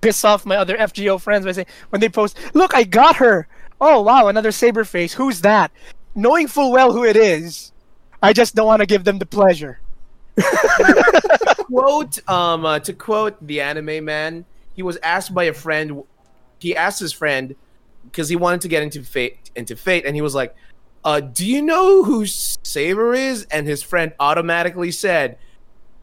[0.00, 3.48] piss off my other FGO friends by saying when they post, "Look, I got her."
[3.80, 5.14] Oh wow, another saber face.
[5.14, 5.70] Who's that?
[6.14, 7.72] Knowing full well who it is,
[8.22, 9.80] I just don't want to give them the pleasure.
[11.66, 14.44] quote um uh, to quote the anime man
[14.74, 16.02] he was asked by a friend
[16.58, 17.54] he asked his friend
[18.04, 20.54] because he wanted to get into fate into fate and he was like
[21.04, 25.38] uh do you know who saber is and his friend automatically said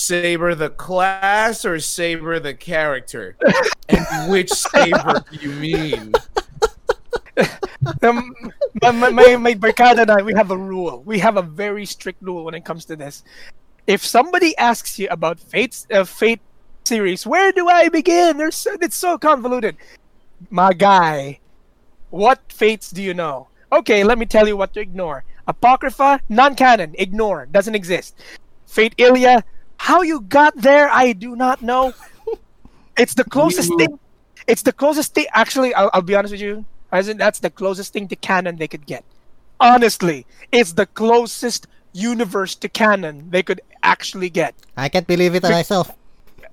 [0.01, 3.37] saber the class or saber the character
[3.89, 6.11] and which saber do you mean
[8.03, 8.35] um,
[8.81, 11.01] my, my, my, barkada and I, we have a rule.
[11.05, 13.23] We have a very strict rule when it comes to this.
[13.87, 16.41] If somebody asks you about Fate's uh, Fate
[16.83, 18.37] series, where do I begin?
[18.37, 19.77] There's so, it's so convoluted.
[20.49, 21.39] My guy,
[22.09, 23.47] what fates do you know?
[23.71, 25.23] Okay, let me tell you what to ignore.
[25.47, 28.15] Apocrypha, non-canon, ignore, doesn't exist.
[28.67, 29.43] Fate Ilia,
[29.81, 31.93] how you got there, I do not know.
[32.97, 33.99] It's the closest thing.
[34.45, 35.25] It's the closest thing.
[35.33, 36.65] Actually, I'll, I'll be honest with you.
[36.91, 39.03] As in, that's the closest thing to canon they could get.
[39.59, 44.53] Honestly, it's the closest universe to canon they could actually get.
[44.77, 45.89] I can't believe it myself.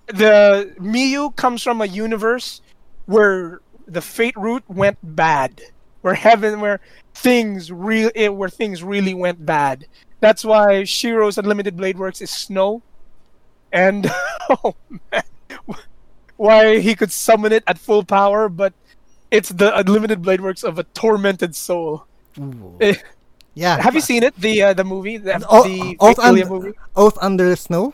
[0.06, 2.62] The Miyu comes from a universe
[3.04, 5.60] where the fate route went bad,
[6.00, 6.80] where heaven, where
[7.12, 9.86] things real, eh, where things really went bad.
[10.20, 12.82] That's why Shiro's Unlimited Blade Works is snow,
[13.72, 14.10] and
[14.50, 14.74] oh
[15.12, 15.22] man,
[16.36, 18.72] why he could summon it at full power, but
[19.30, 22.04] it's the Unlimited Blade Works of a tormented soul.
[22.80, 22.94] Eh,
[23.54, 23.80] Yeah.
[23.82, 24.34] Have you seen it?
[24.36, 26.72] The uh, the movie, the, O- the Oath, Fate Ilia movie.
[26.94, 27.92] Oath Under Snow?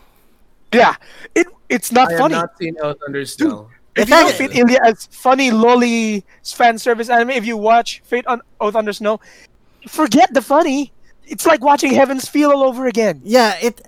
[0.73, 0.97] Yeah,
[1.35, 2.35] it it's not i have funny.
[2.35, 6.25] not seen Oath under snow If It's you don't actually- fit Ilya as funny lolly
[6.43, 9.21] fan service anime, if you watch Fate on Oath Under Snow,
[9.89, 10.93] forget the funny.
[11.27, 13.21] It's like watching Heaven's Feel all over again.
[13.25, 13.81] Yeah, it.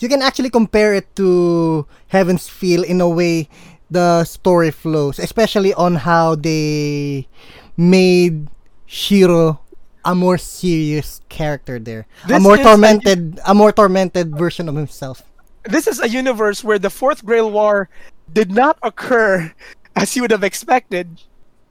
[0.00, 3.48] You can actually compare it to Heaven's Feel in a way
[3.90, 7.28] the story flows, especially on how they
[7.76, 8.48] made
[8.86, 9.60] Shiro
[10.04, 14.74] a more serious character there, a more is a- tormented, a more tormented version of
[14.74, 15.22] himself.
[15.64, 17.88] This is a universe where the Fourth Grail War
[18.32, 19.52] did not occur
[19.96, 21.20] as you would have expected,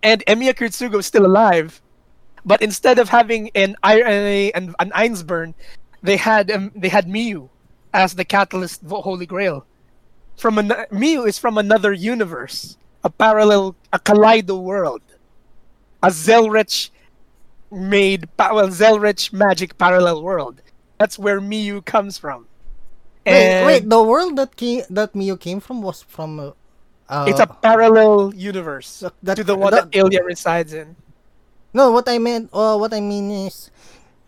[0.01, 1.81] and Emiya Kiritsugu is still alive.
[2.45, 5.53] But instead of having an I- a- and an Einzbern,
[6.01, 7.49] they had um, they had Miyu
[7.93, 9.65] as the catalyst Holy Grail.
[10.37, 15.01] From an, Miyu is from another universe, a parallel, a Kaleido world,
[16.01, 16.89] a Zelretch
[17.69, 20.61] made well Zelretch magic parallel world.
[20.97, 22.47] That's where Miyu comes from.
[23.25, 26.53] Wait, And wait, the world that came, that Miyu came from was from.
[27.07, 30.95] Uh, it's a parallel universe that- to the one that- that, Ilya resides in.
[31.73, 31.91] No.
[31.91, 33.71] What I meant, uh, what I mean is,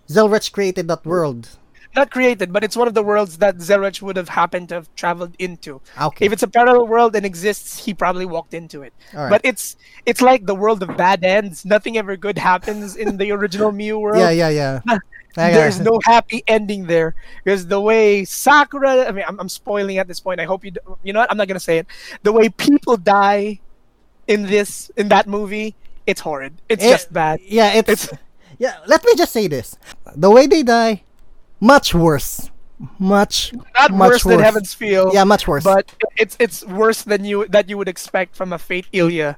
[0.10, 1.50] Zelretch created that world.
[1.96, 4.90] Not created, but it's one of the worlds that Zelretch would have happened to have
[4.96, 5.80] traveled into.
[6.02, 6.26] Okay.
[6.26, 8.94] If it's a parallel world and exists, he probably walked into it.
[9.14, 9.30] Alright.
[9.30, 9.76] But it's
[10.08, 11.66] it's like the world of bad ends.
[11.66, 14.18] Nothing ever good happens in the original Miyu world.
[14.18, 14.50] yeah, yeah,
[14.88, 14.98] yeah.
[15.36, 17.14] There's no happy ending there
[17.44, 19.06] because the way Sakura.
[19.08, 20.40] I mean, I'm, I'm spoiling at this point.
[20.40, 20.72] I hope you.
[20.72, 21.30] d- You know what?
[21.32, 21.86] I'm not gonna say it.
[22.24, 23.60] The way people die
[24.28, 25.76] in this in that movie,
[26.08, 26.54] it's horrid.
[26.70, 27.40] It's It- just bad.
[27.44, 28.20] Yeah, it's, It's-
[28.60, 28.76] yeah.
[28.88, 29.76] Let me just say this:
[30.16, 31.04] the way they die,
[31.60, 32.50] much worse,
[33.00, 35.12] much Not much worse than Heaven's Feel.
[35.14, 35.64] Yeah, much worse.
[35.64, 39.38] but it's it's worse than you that you would expect from a Fate Ilya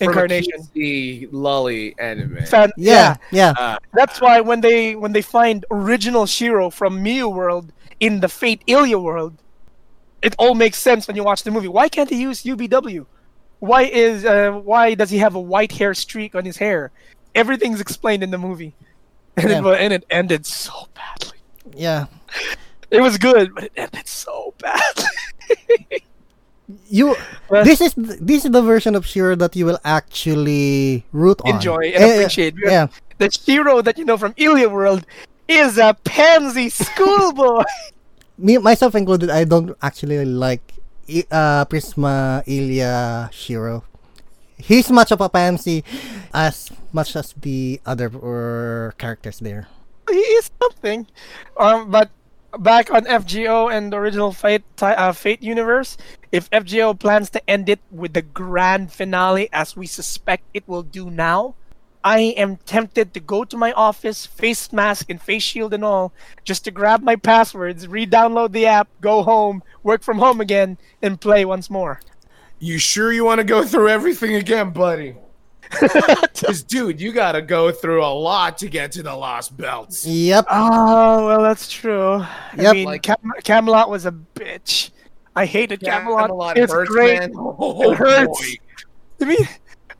[0.00, 0.68] incarnation.
[0.74, 2.44] the lolly anime.
[2.46, 3.52] Fan- Yeah, yeah.
[3.58, 8.28] Uh, That's why when they when they find original Shiro from Miyu world in the
[8.28, 9.34] Fate Ilya world,
[10.22, 11.66] it all makes sense when you watch the movie.
[11.68, 13.06] Why can't he use UBW?
[13.60, 16.90] Why is uh, why does he have a white hair streak on his hair?
[17.34, 18.74] Everything's explained in the movie,
[19.36, 19.72] and, Yeah.
[19.72, 21.38] it, and it ended so badly.
[21.74, 22.06] Yeah.
[22.90, 26.02] It was good, but it ended so badly.
[26.88, 27.16] You
[27.48, 31.54] But- this is this is the version of Shiro that you will actually root on.
[31.56, 32.54] Enjoy and eh, appreciate.
[32.60, 32.88] Yeah.
[33.18, 35.04] the Shiro that you know from Ilya world
[35.48, 37.64] is a pansy schoolboy.
[38.38, 40.62] Me myself included, I don't actually like
[41.30, 43.84] uh Prisma Ilya Shiro.
[44.58, 45.84] He's much of a pansy
[46.34, 48.10] as much as the other
[48.98, 49.68] characters there.
[50.10, 51.06] he is something.
[51.56, 52.10] Um, but
[52.58, 55.96] back on FGO and the original Fate uh, Fate universe,
[56.32, 60.82] if FGO plans to end it with the grand finale, as we suspect it will
[60.82, 61.54] do now,
[62.04, 66.12] I am tempted to go to my office, face mask and face shield and all,
[66.44, 71.20] just to grab my passwords, re-download the app, go home, work from home again, and
[71.20, 72.00] play once more.
[72.60, 75.16] you sure you want to go through everything again, buddy?
[75.80, 80.06] Because, dude, you got to go through a lot to get to the Lost Belts.
[80.06, 80.46] Yep.
[80.50, 82.14] Oh well, that's true.
[82.22, 82.74] I Yep.
[82.74, 84.90] mean, Like- Cam- Camelot was a bitch.
[85.36, 86.28] I hated Camelot.
[86.28, 87.20] Camelot it's hurts, great.
[87.20, 87.32] man.
[87.36, 88.26] Oh, It hurts.
[88.40, 88.46] boy.
[89.20, 89.48] I mean,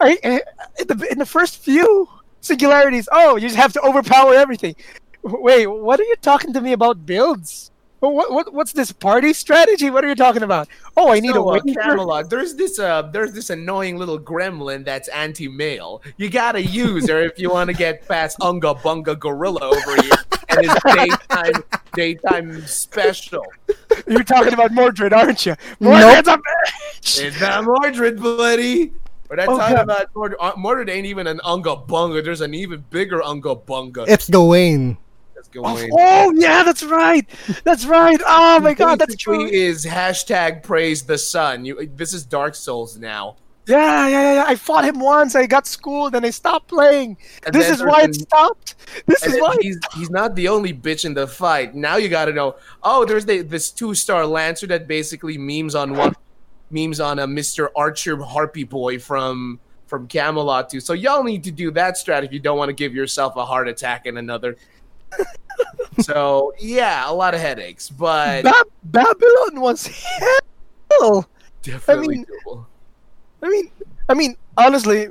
[0.01, 0.41] I, I
[0.79, 2.09] in the in the first few
[2.41, 4.75] singularities, oh, you just have to overpower everything.
[5.23, 7.71] Wait, what are you talking to me about builds?
[8.01, 9.91] What, what what's this party strategy?
[9.91, 10.69] What are you talking about?
[10.97, 11.61] Oh, I need So, a uh.
[11.61, 12.31] Camelot.
[12.31, 16.03] There's this uh, there's this annoying little gremlin that's anti-male.
[16.17, 20.13] You gotta use her if you want to get past Unga Bunga Gorilla over here
[20.49, 21.65] and his daytime
[21.95, 23.45] daytime special.
[24.07, 25.57] You're talking about Mordred, aren't you?
[25.81, 25.95] Nope.
[25.95, 27.25] Mordred's a bitch.
[27.25, 28.93] It's not Mordred, buddy.
[29.29, 29.85] We're not Oh, talking God.
[29.85, 30.39] about Mordred.
[30.41, 32.25] Uh, Mordred ain't even an Unga Bunga.
[32.25, 34.07] There's an even bigger Unga Bunga.
[34.09, 34.97] It's Gawain.
[35.37, 35.63] Let's go.
[35.65, 37.29] Oh yeah, that's right.
[37.65, 38.21] That's right.
[38.27, 39.47] Oh my god, that's true.
[39.47, 41.65] Is hashtag praise the sun.
[41.65, 43.37] You, this is Dark Souls now.
[43.69, 44.45] Yeah, yeah, yeah, yeah.
[44.47, 45.35] I fought him once.
[45.37, 47.19] I got schooled, and I stopped playing.
[47.45, 48.77] And this is why it stopped.
[49.05, 49.57] This is why.
[49.61, 51.75] he's he's not the only bitch in the fight.
[51.75, 52.57] Now you got to know.
[52.83, 56.15] Oh, there's the, this two star lancer that basically memes on one,
[56.71, 60.81] memes on a Mister Archer Harpy boy from from Camelot too.
[60.81, 63.45] So y'all need to do that strat if you don't want to give yourself a
[63.45, 64.57] heart attack and another.
[66.01, 71.29] so yeah, a lot of headaches, but Ba- Babylon was hell.
[71.63, 72.67] definitely I mean- doable.
[73.41, 73.71] I mean,
[74.09, 75.09] I mean, honestly,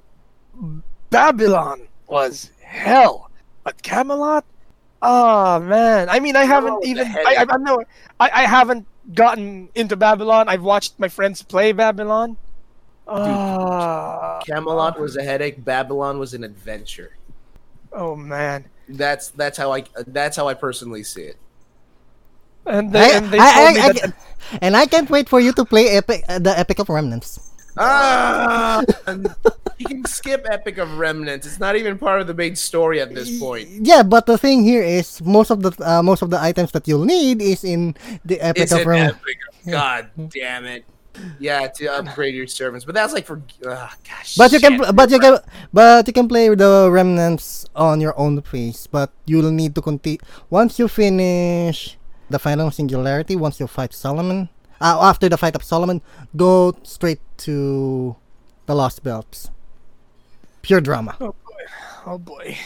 [1.10, 3.30] Babylon was hell.
[3.64, 4.46] But Camelot,
[5.02, 6.10] oh man.
[6.10, 7.08] I mean, I haven't Oh, even.
[7.08, 7.36] I.
[7.40, 7.84] I, I'm no.
[8.20, 10.50] I, I haven't gotten into Babylon.
[10.50, 12.38] I've watched my friends play Babylon.
[13.08, 15.64] Ah, Camelot was a headache.
[15.64, 17.16] Babylon was an adventure.
[17.94, 18.66] oh man.
[18.90, 21.38] That's that's how I that's how I personally see it.
[22.66, 24.14] And they, I, and they I- I- I that.
[24.62, 27.40] and I can't wait for you to play Epic, uh, the Epic of Remnants.
[27.78, 28.84] Ah,
[29.78, 31.46] you can skip Epic of Remnants.
[31.46, 33.70] It's not even part of the main story at this point.
[33.82, 36.88] Yeah, but the thing here is most of the uh, most of the items that
[36.88, 37.96] you'll need is in
[38.26, 39.20] the Epic It's of an Remnants.
[39.22, 39.38] Epic.
[39.70, 40.86] God damn it.
[41.40, 44.36] Yeah, to upgrade your servants, but that's like for uh, gosh.
[44.38, 45.40] But you can, but you can,
[45.74, 48.86] but you can play the remnants on your own pace.
[48.86, 51.98] But you'll need to continue once you finish
[52.30, 53.36] the final singularity.
[53.36, 54.50] Once you fight Solomon,
[54.82, 56.02] uh, after the fight of Solomon,
[56.36, 58.16] go straight to
[58.66, 59.50] the Lost Belts.
[60.62, 61.16] Pure drama.
[61.20, 61.64] Oh boy.
[62.06, 62.58] Oh boy!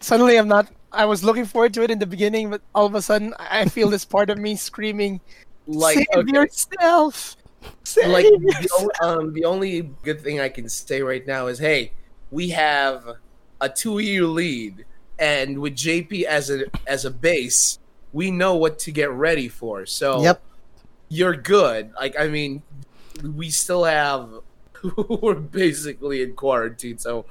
[0.00, 2.94] Suddenly I'm not I was looking forward to it in the beginning, but all of
[2.94, 5.20] a sudden I I feel this part of me screaming,
[5.66, 7.36] like Save okay, yourself!
[7.84, 8.88] Save like the, yourself!
[9.02, 11.92] only, um, the only good thing I can say right now is, hey,
[12.30, 13.04] we have
[13.60, 14.84] a two-year lead,
[15.18, 17.78] and with JP as a as a base,
[18.12, 19.86] we know what to get ready for.
[19.86, 20.42] So Yep.
[21.08, 21.92] You're good.
[21.98, 22.62] Like I mean,
[23.22, 24.28] we still have.
[25.08, 27.24] We're basically in quarantine, so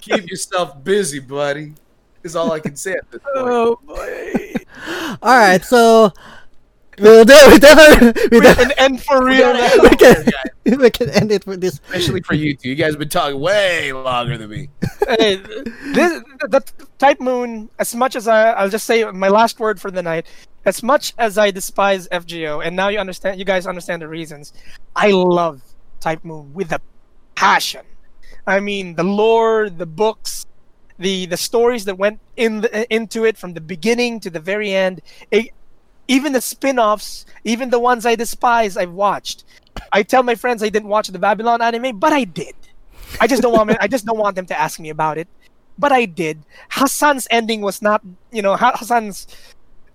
[0.00, 1.74] keep yourself busy, buddy.
[2.22, 3.34] Is all I can say at this point.
[3.34, 4.54] Oh boy.
[5.22, 6.12] All right, so
[6.98, 9.82] we'll do, we definitely we, We de- can end for real gotta now.
[9.82, 10.24] we can
[10.64, 11.74] here, we can end it with this.
[11.84, 12.68] especially for you two.
[12.68, 14.68] You guys have been talking way longer than me.
[15.08, 16.62] hey, this, the
[16.98, 20.26] Type Moon, as much as I, I'll just say my last word for the night,
[20.64, 24.52] as much as I despise FGO, and now you understand, you guys understand the reasons,
[24.94, 25.62] I love
[26.00, 26.80] Type Moon with a
[27.34, 27.82] passion.
[28.46, 30.46] I mean, the lore, the books,
[30.98, 34.72] the the stories that went in the, into it from the beginning to the very
[34.72, 35.00] end,
[35.30, 35.50] it,
[36.08, 39.44] even the spin-offs, even the ones I despise, I've watched.
[39.92, 42.54] I tell my friends I didn't watch the Babylon anime, but I did.
[43.20, 45.28] I just don't want me, I just don't want them to ask me about it.
[45.78, 46.42] But I did.
[46.70, 49.26] Hassan's ending was not, you know, Hassan's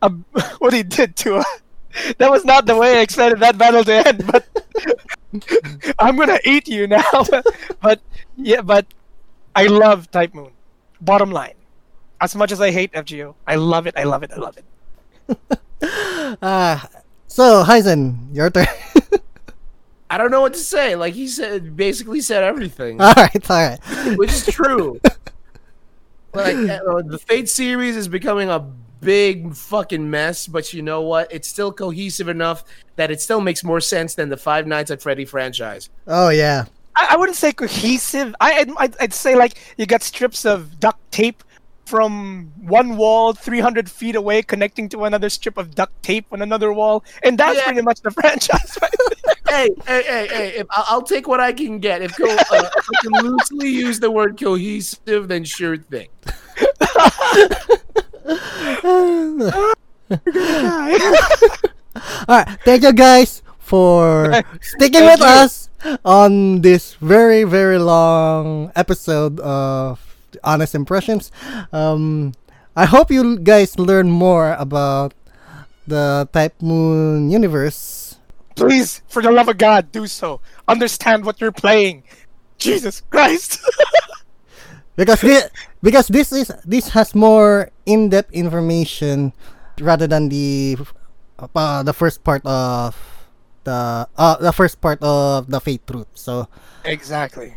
[0.01, 0.09] uh,
[0.59, 1.43] what he did to her.
[2.17, 4.27] That was not the way I expected that battle to end.
[4.27, 4.45] But
[5.99, 7.03] I'm gonna eat you now.
[7.81, 8.01] but
[8.35, 8.85] yeah, but
[9.55, 10.51] I love Type Moon.
[11.01, 11.55] Bottom line,
[12.19, 13.95] as much as I hate FGO, I love it.
[13.97, 14.31] I love it.
[14.31, 14.65] I love it.
[16.41, 16.79] Uh,
[17.27, 18.67] so, Heisen, your turn.
[20.09, 20.95] I don't know what to say.
[20.95, 24.17] Like he said, basically said everything, all right, all right.
[24.17, 24.99] which is true.
[26.33, 28.65] like uh, the Fate series is becoming a
[29.01, 31.31] big fucking mess, but you know what?
[31.31, 32.63] It's still cohesive enough
[32.95, 35.89] that it still makes more sense than the Five Nights at Freddy franchise.
[36.07, 36.65] Oh yeah.
[36.95, 38.33] I, I wouldn't say cohesive.
[38.39, 41.43] I I'd, I'd, I'd say like you got strips of duct tape
[41.85, 46.73] from one wall 300 feet away connecting to another strip of duct tape on another
[46.73, 47.63] wall and that's Yeah.
[47.65, 48.91] pretty much the franchise right
[49.47, 50.47] hey, hey, hey, hey!
[50.57, 52.01] If I'll, I'll take what I can get.
[52.01, 56.07] If, co- uh, if I can loosely use the word cohesive, then sure thing.
[58.25, 59.75] All
[62.27, 65.25] right, thank you guys for sticking with you.
[65.25, 65.69] us
[66.03, 70.01] on this very very long episode of
[70.43, 71.31] Honest Impressions.
[71.71, 72.33] Um,
[72.75, 75.13] I hope you guys learn more about
[75.87, 78.17] the Type Moon universe.
[78.55, 80.39] please for the love of god do so
[80.71, 82.07] understand what you're playing
[82.57, 83.59] jesus christ
[84.95, 85.51] because this,
[85.85, 89.29] because this is this has more in-depth information
[89.77, 90.73] rather than the
[91.37, 92.97] uh, the first part of
[93.69, 96.09] the uh, the first part of the Fate Truth.
[96.17, 96.49] So
[96.83, 97.53] exactly.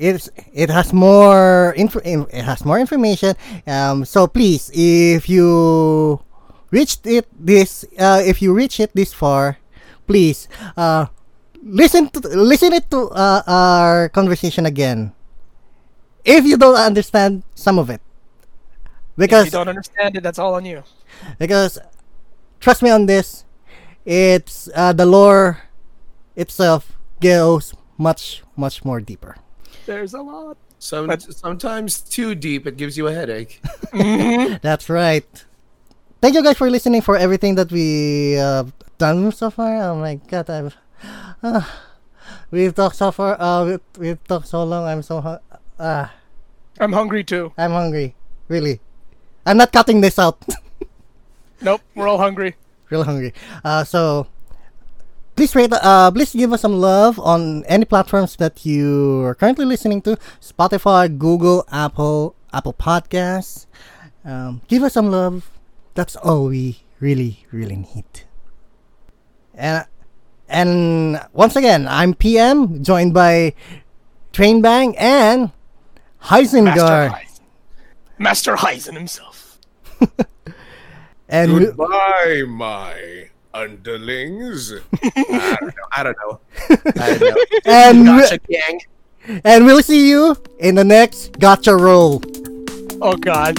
[0.00, 3.36] it's it has more info it has more information.
[3.68, 6.24] Um so please if you
[6.72, 9.60] reached it this uh if you reach it this far
[10.08, 10.48] please
[10.80, 11.12] uh
[11.60, 15.12] listen to listen it to uh, our conversation again
[16.24, 20.54] if you don't understand some of it if because you don't understand it that's all
[20.54, 20.82] on you
[21.38, 21.78] because
[22.60, 23.44] trust me on this
[24.04, 25.62] it's uh, the lore
[26.36, 29.36] itself goes much much more deeper
[29.86, 33.60] there's a lot Some, But- sometimes too deep, it gives you a headache.
[34.64, 35.28] That's right.
[36.24, 38.64] Thank you guys for listening for everything that we uh,
[38.96, 39.76] done so far.
[39.92, 40.72] Oh my god, I've
[41.44, 41.60] uh,
[42.50, 43.36] we've talked so far.
[43.36, 44.88] Uh, we, we've talked so long.
[44.88, 45.44] I'm so hu-
[45.80, 46.06] uh,
[46.78, 48.14] i'm hungry too I'm hungry.
[48.48, 48.80] Really,
[49.46, 50.36] I'm not cutting this out.
[51.62, 52.56] nope we're all hungry
[52.90, 53.32] Real hungry.
[53.64, 54.26] Uh, so
[55.36, 55.72] please rate.
[55.72, 60.18] Uh, please give us some love on any platforms that you are currently listening to.
[60.42, 63.66] Spotify, Google, Apple, Apple Podcasts.
[64.24, 65.48] Um, give us some love.
[65.94, 68.26] That's all we really, really need.
[69.54, 69.86] And
[70.48, 73.54] and once again, I'm PM, joined by
[74.32, 75.59] Trainbang and master
[76.22, 77.10] Heisengar.
[77.10, 77.40] heisen
[78.18, 79.58] master heisen himself
[81.28, 84.72] And we- Goodbye, my underlings.
[85.04, 85.86] I don't know.
[85.92, 86.40] I don't know.
[87.00, 87.44] I don't know.
[87.66, 88.80] and Gotcha, gang.
[89.44, 92.20] and we'll see you in the next gotcha roll.
[93.00, 93.56] oh god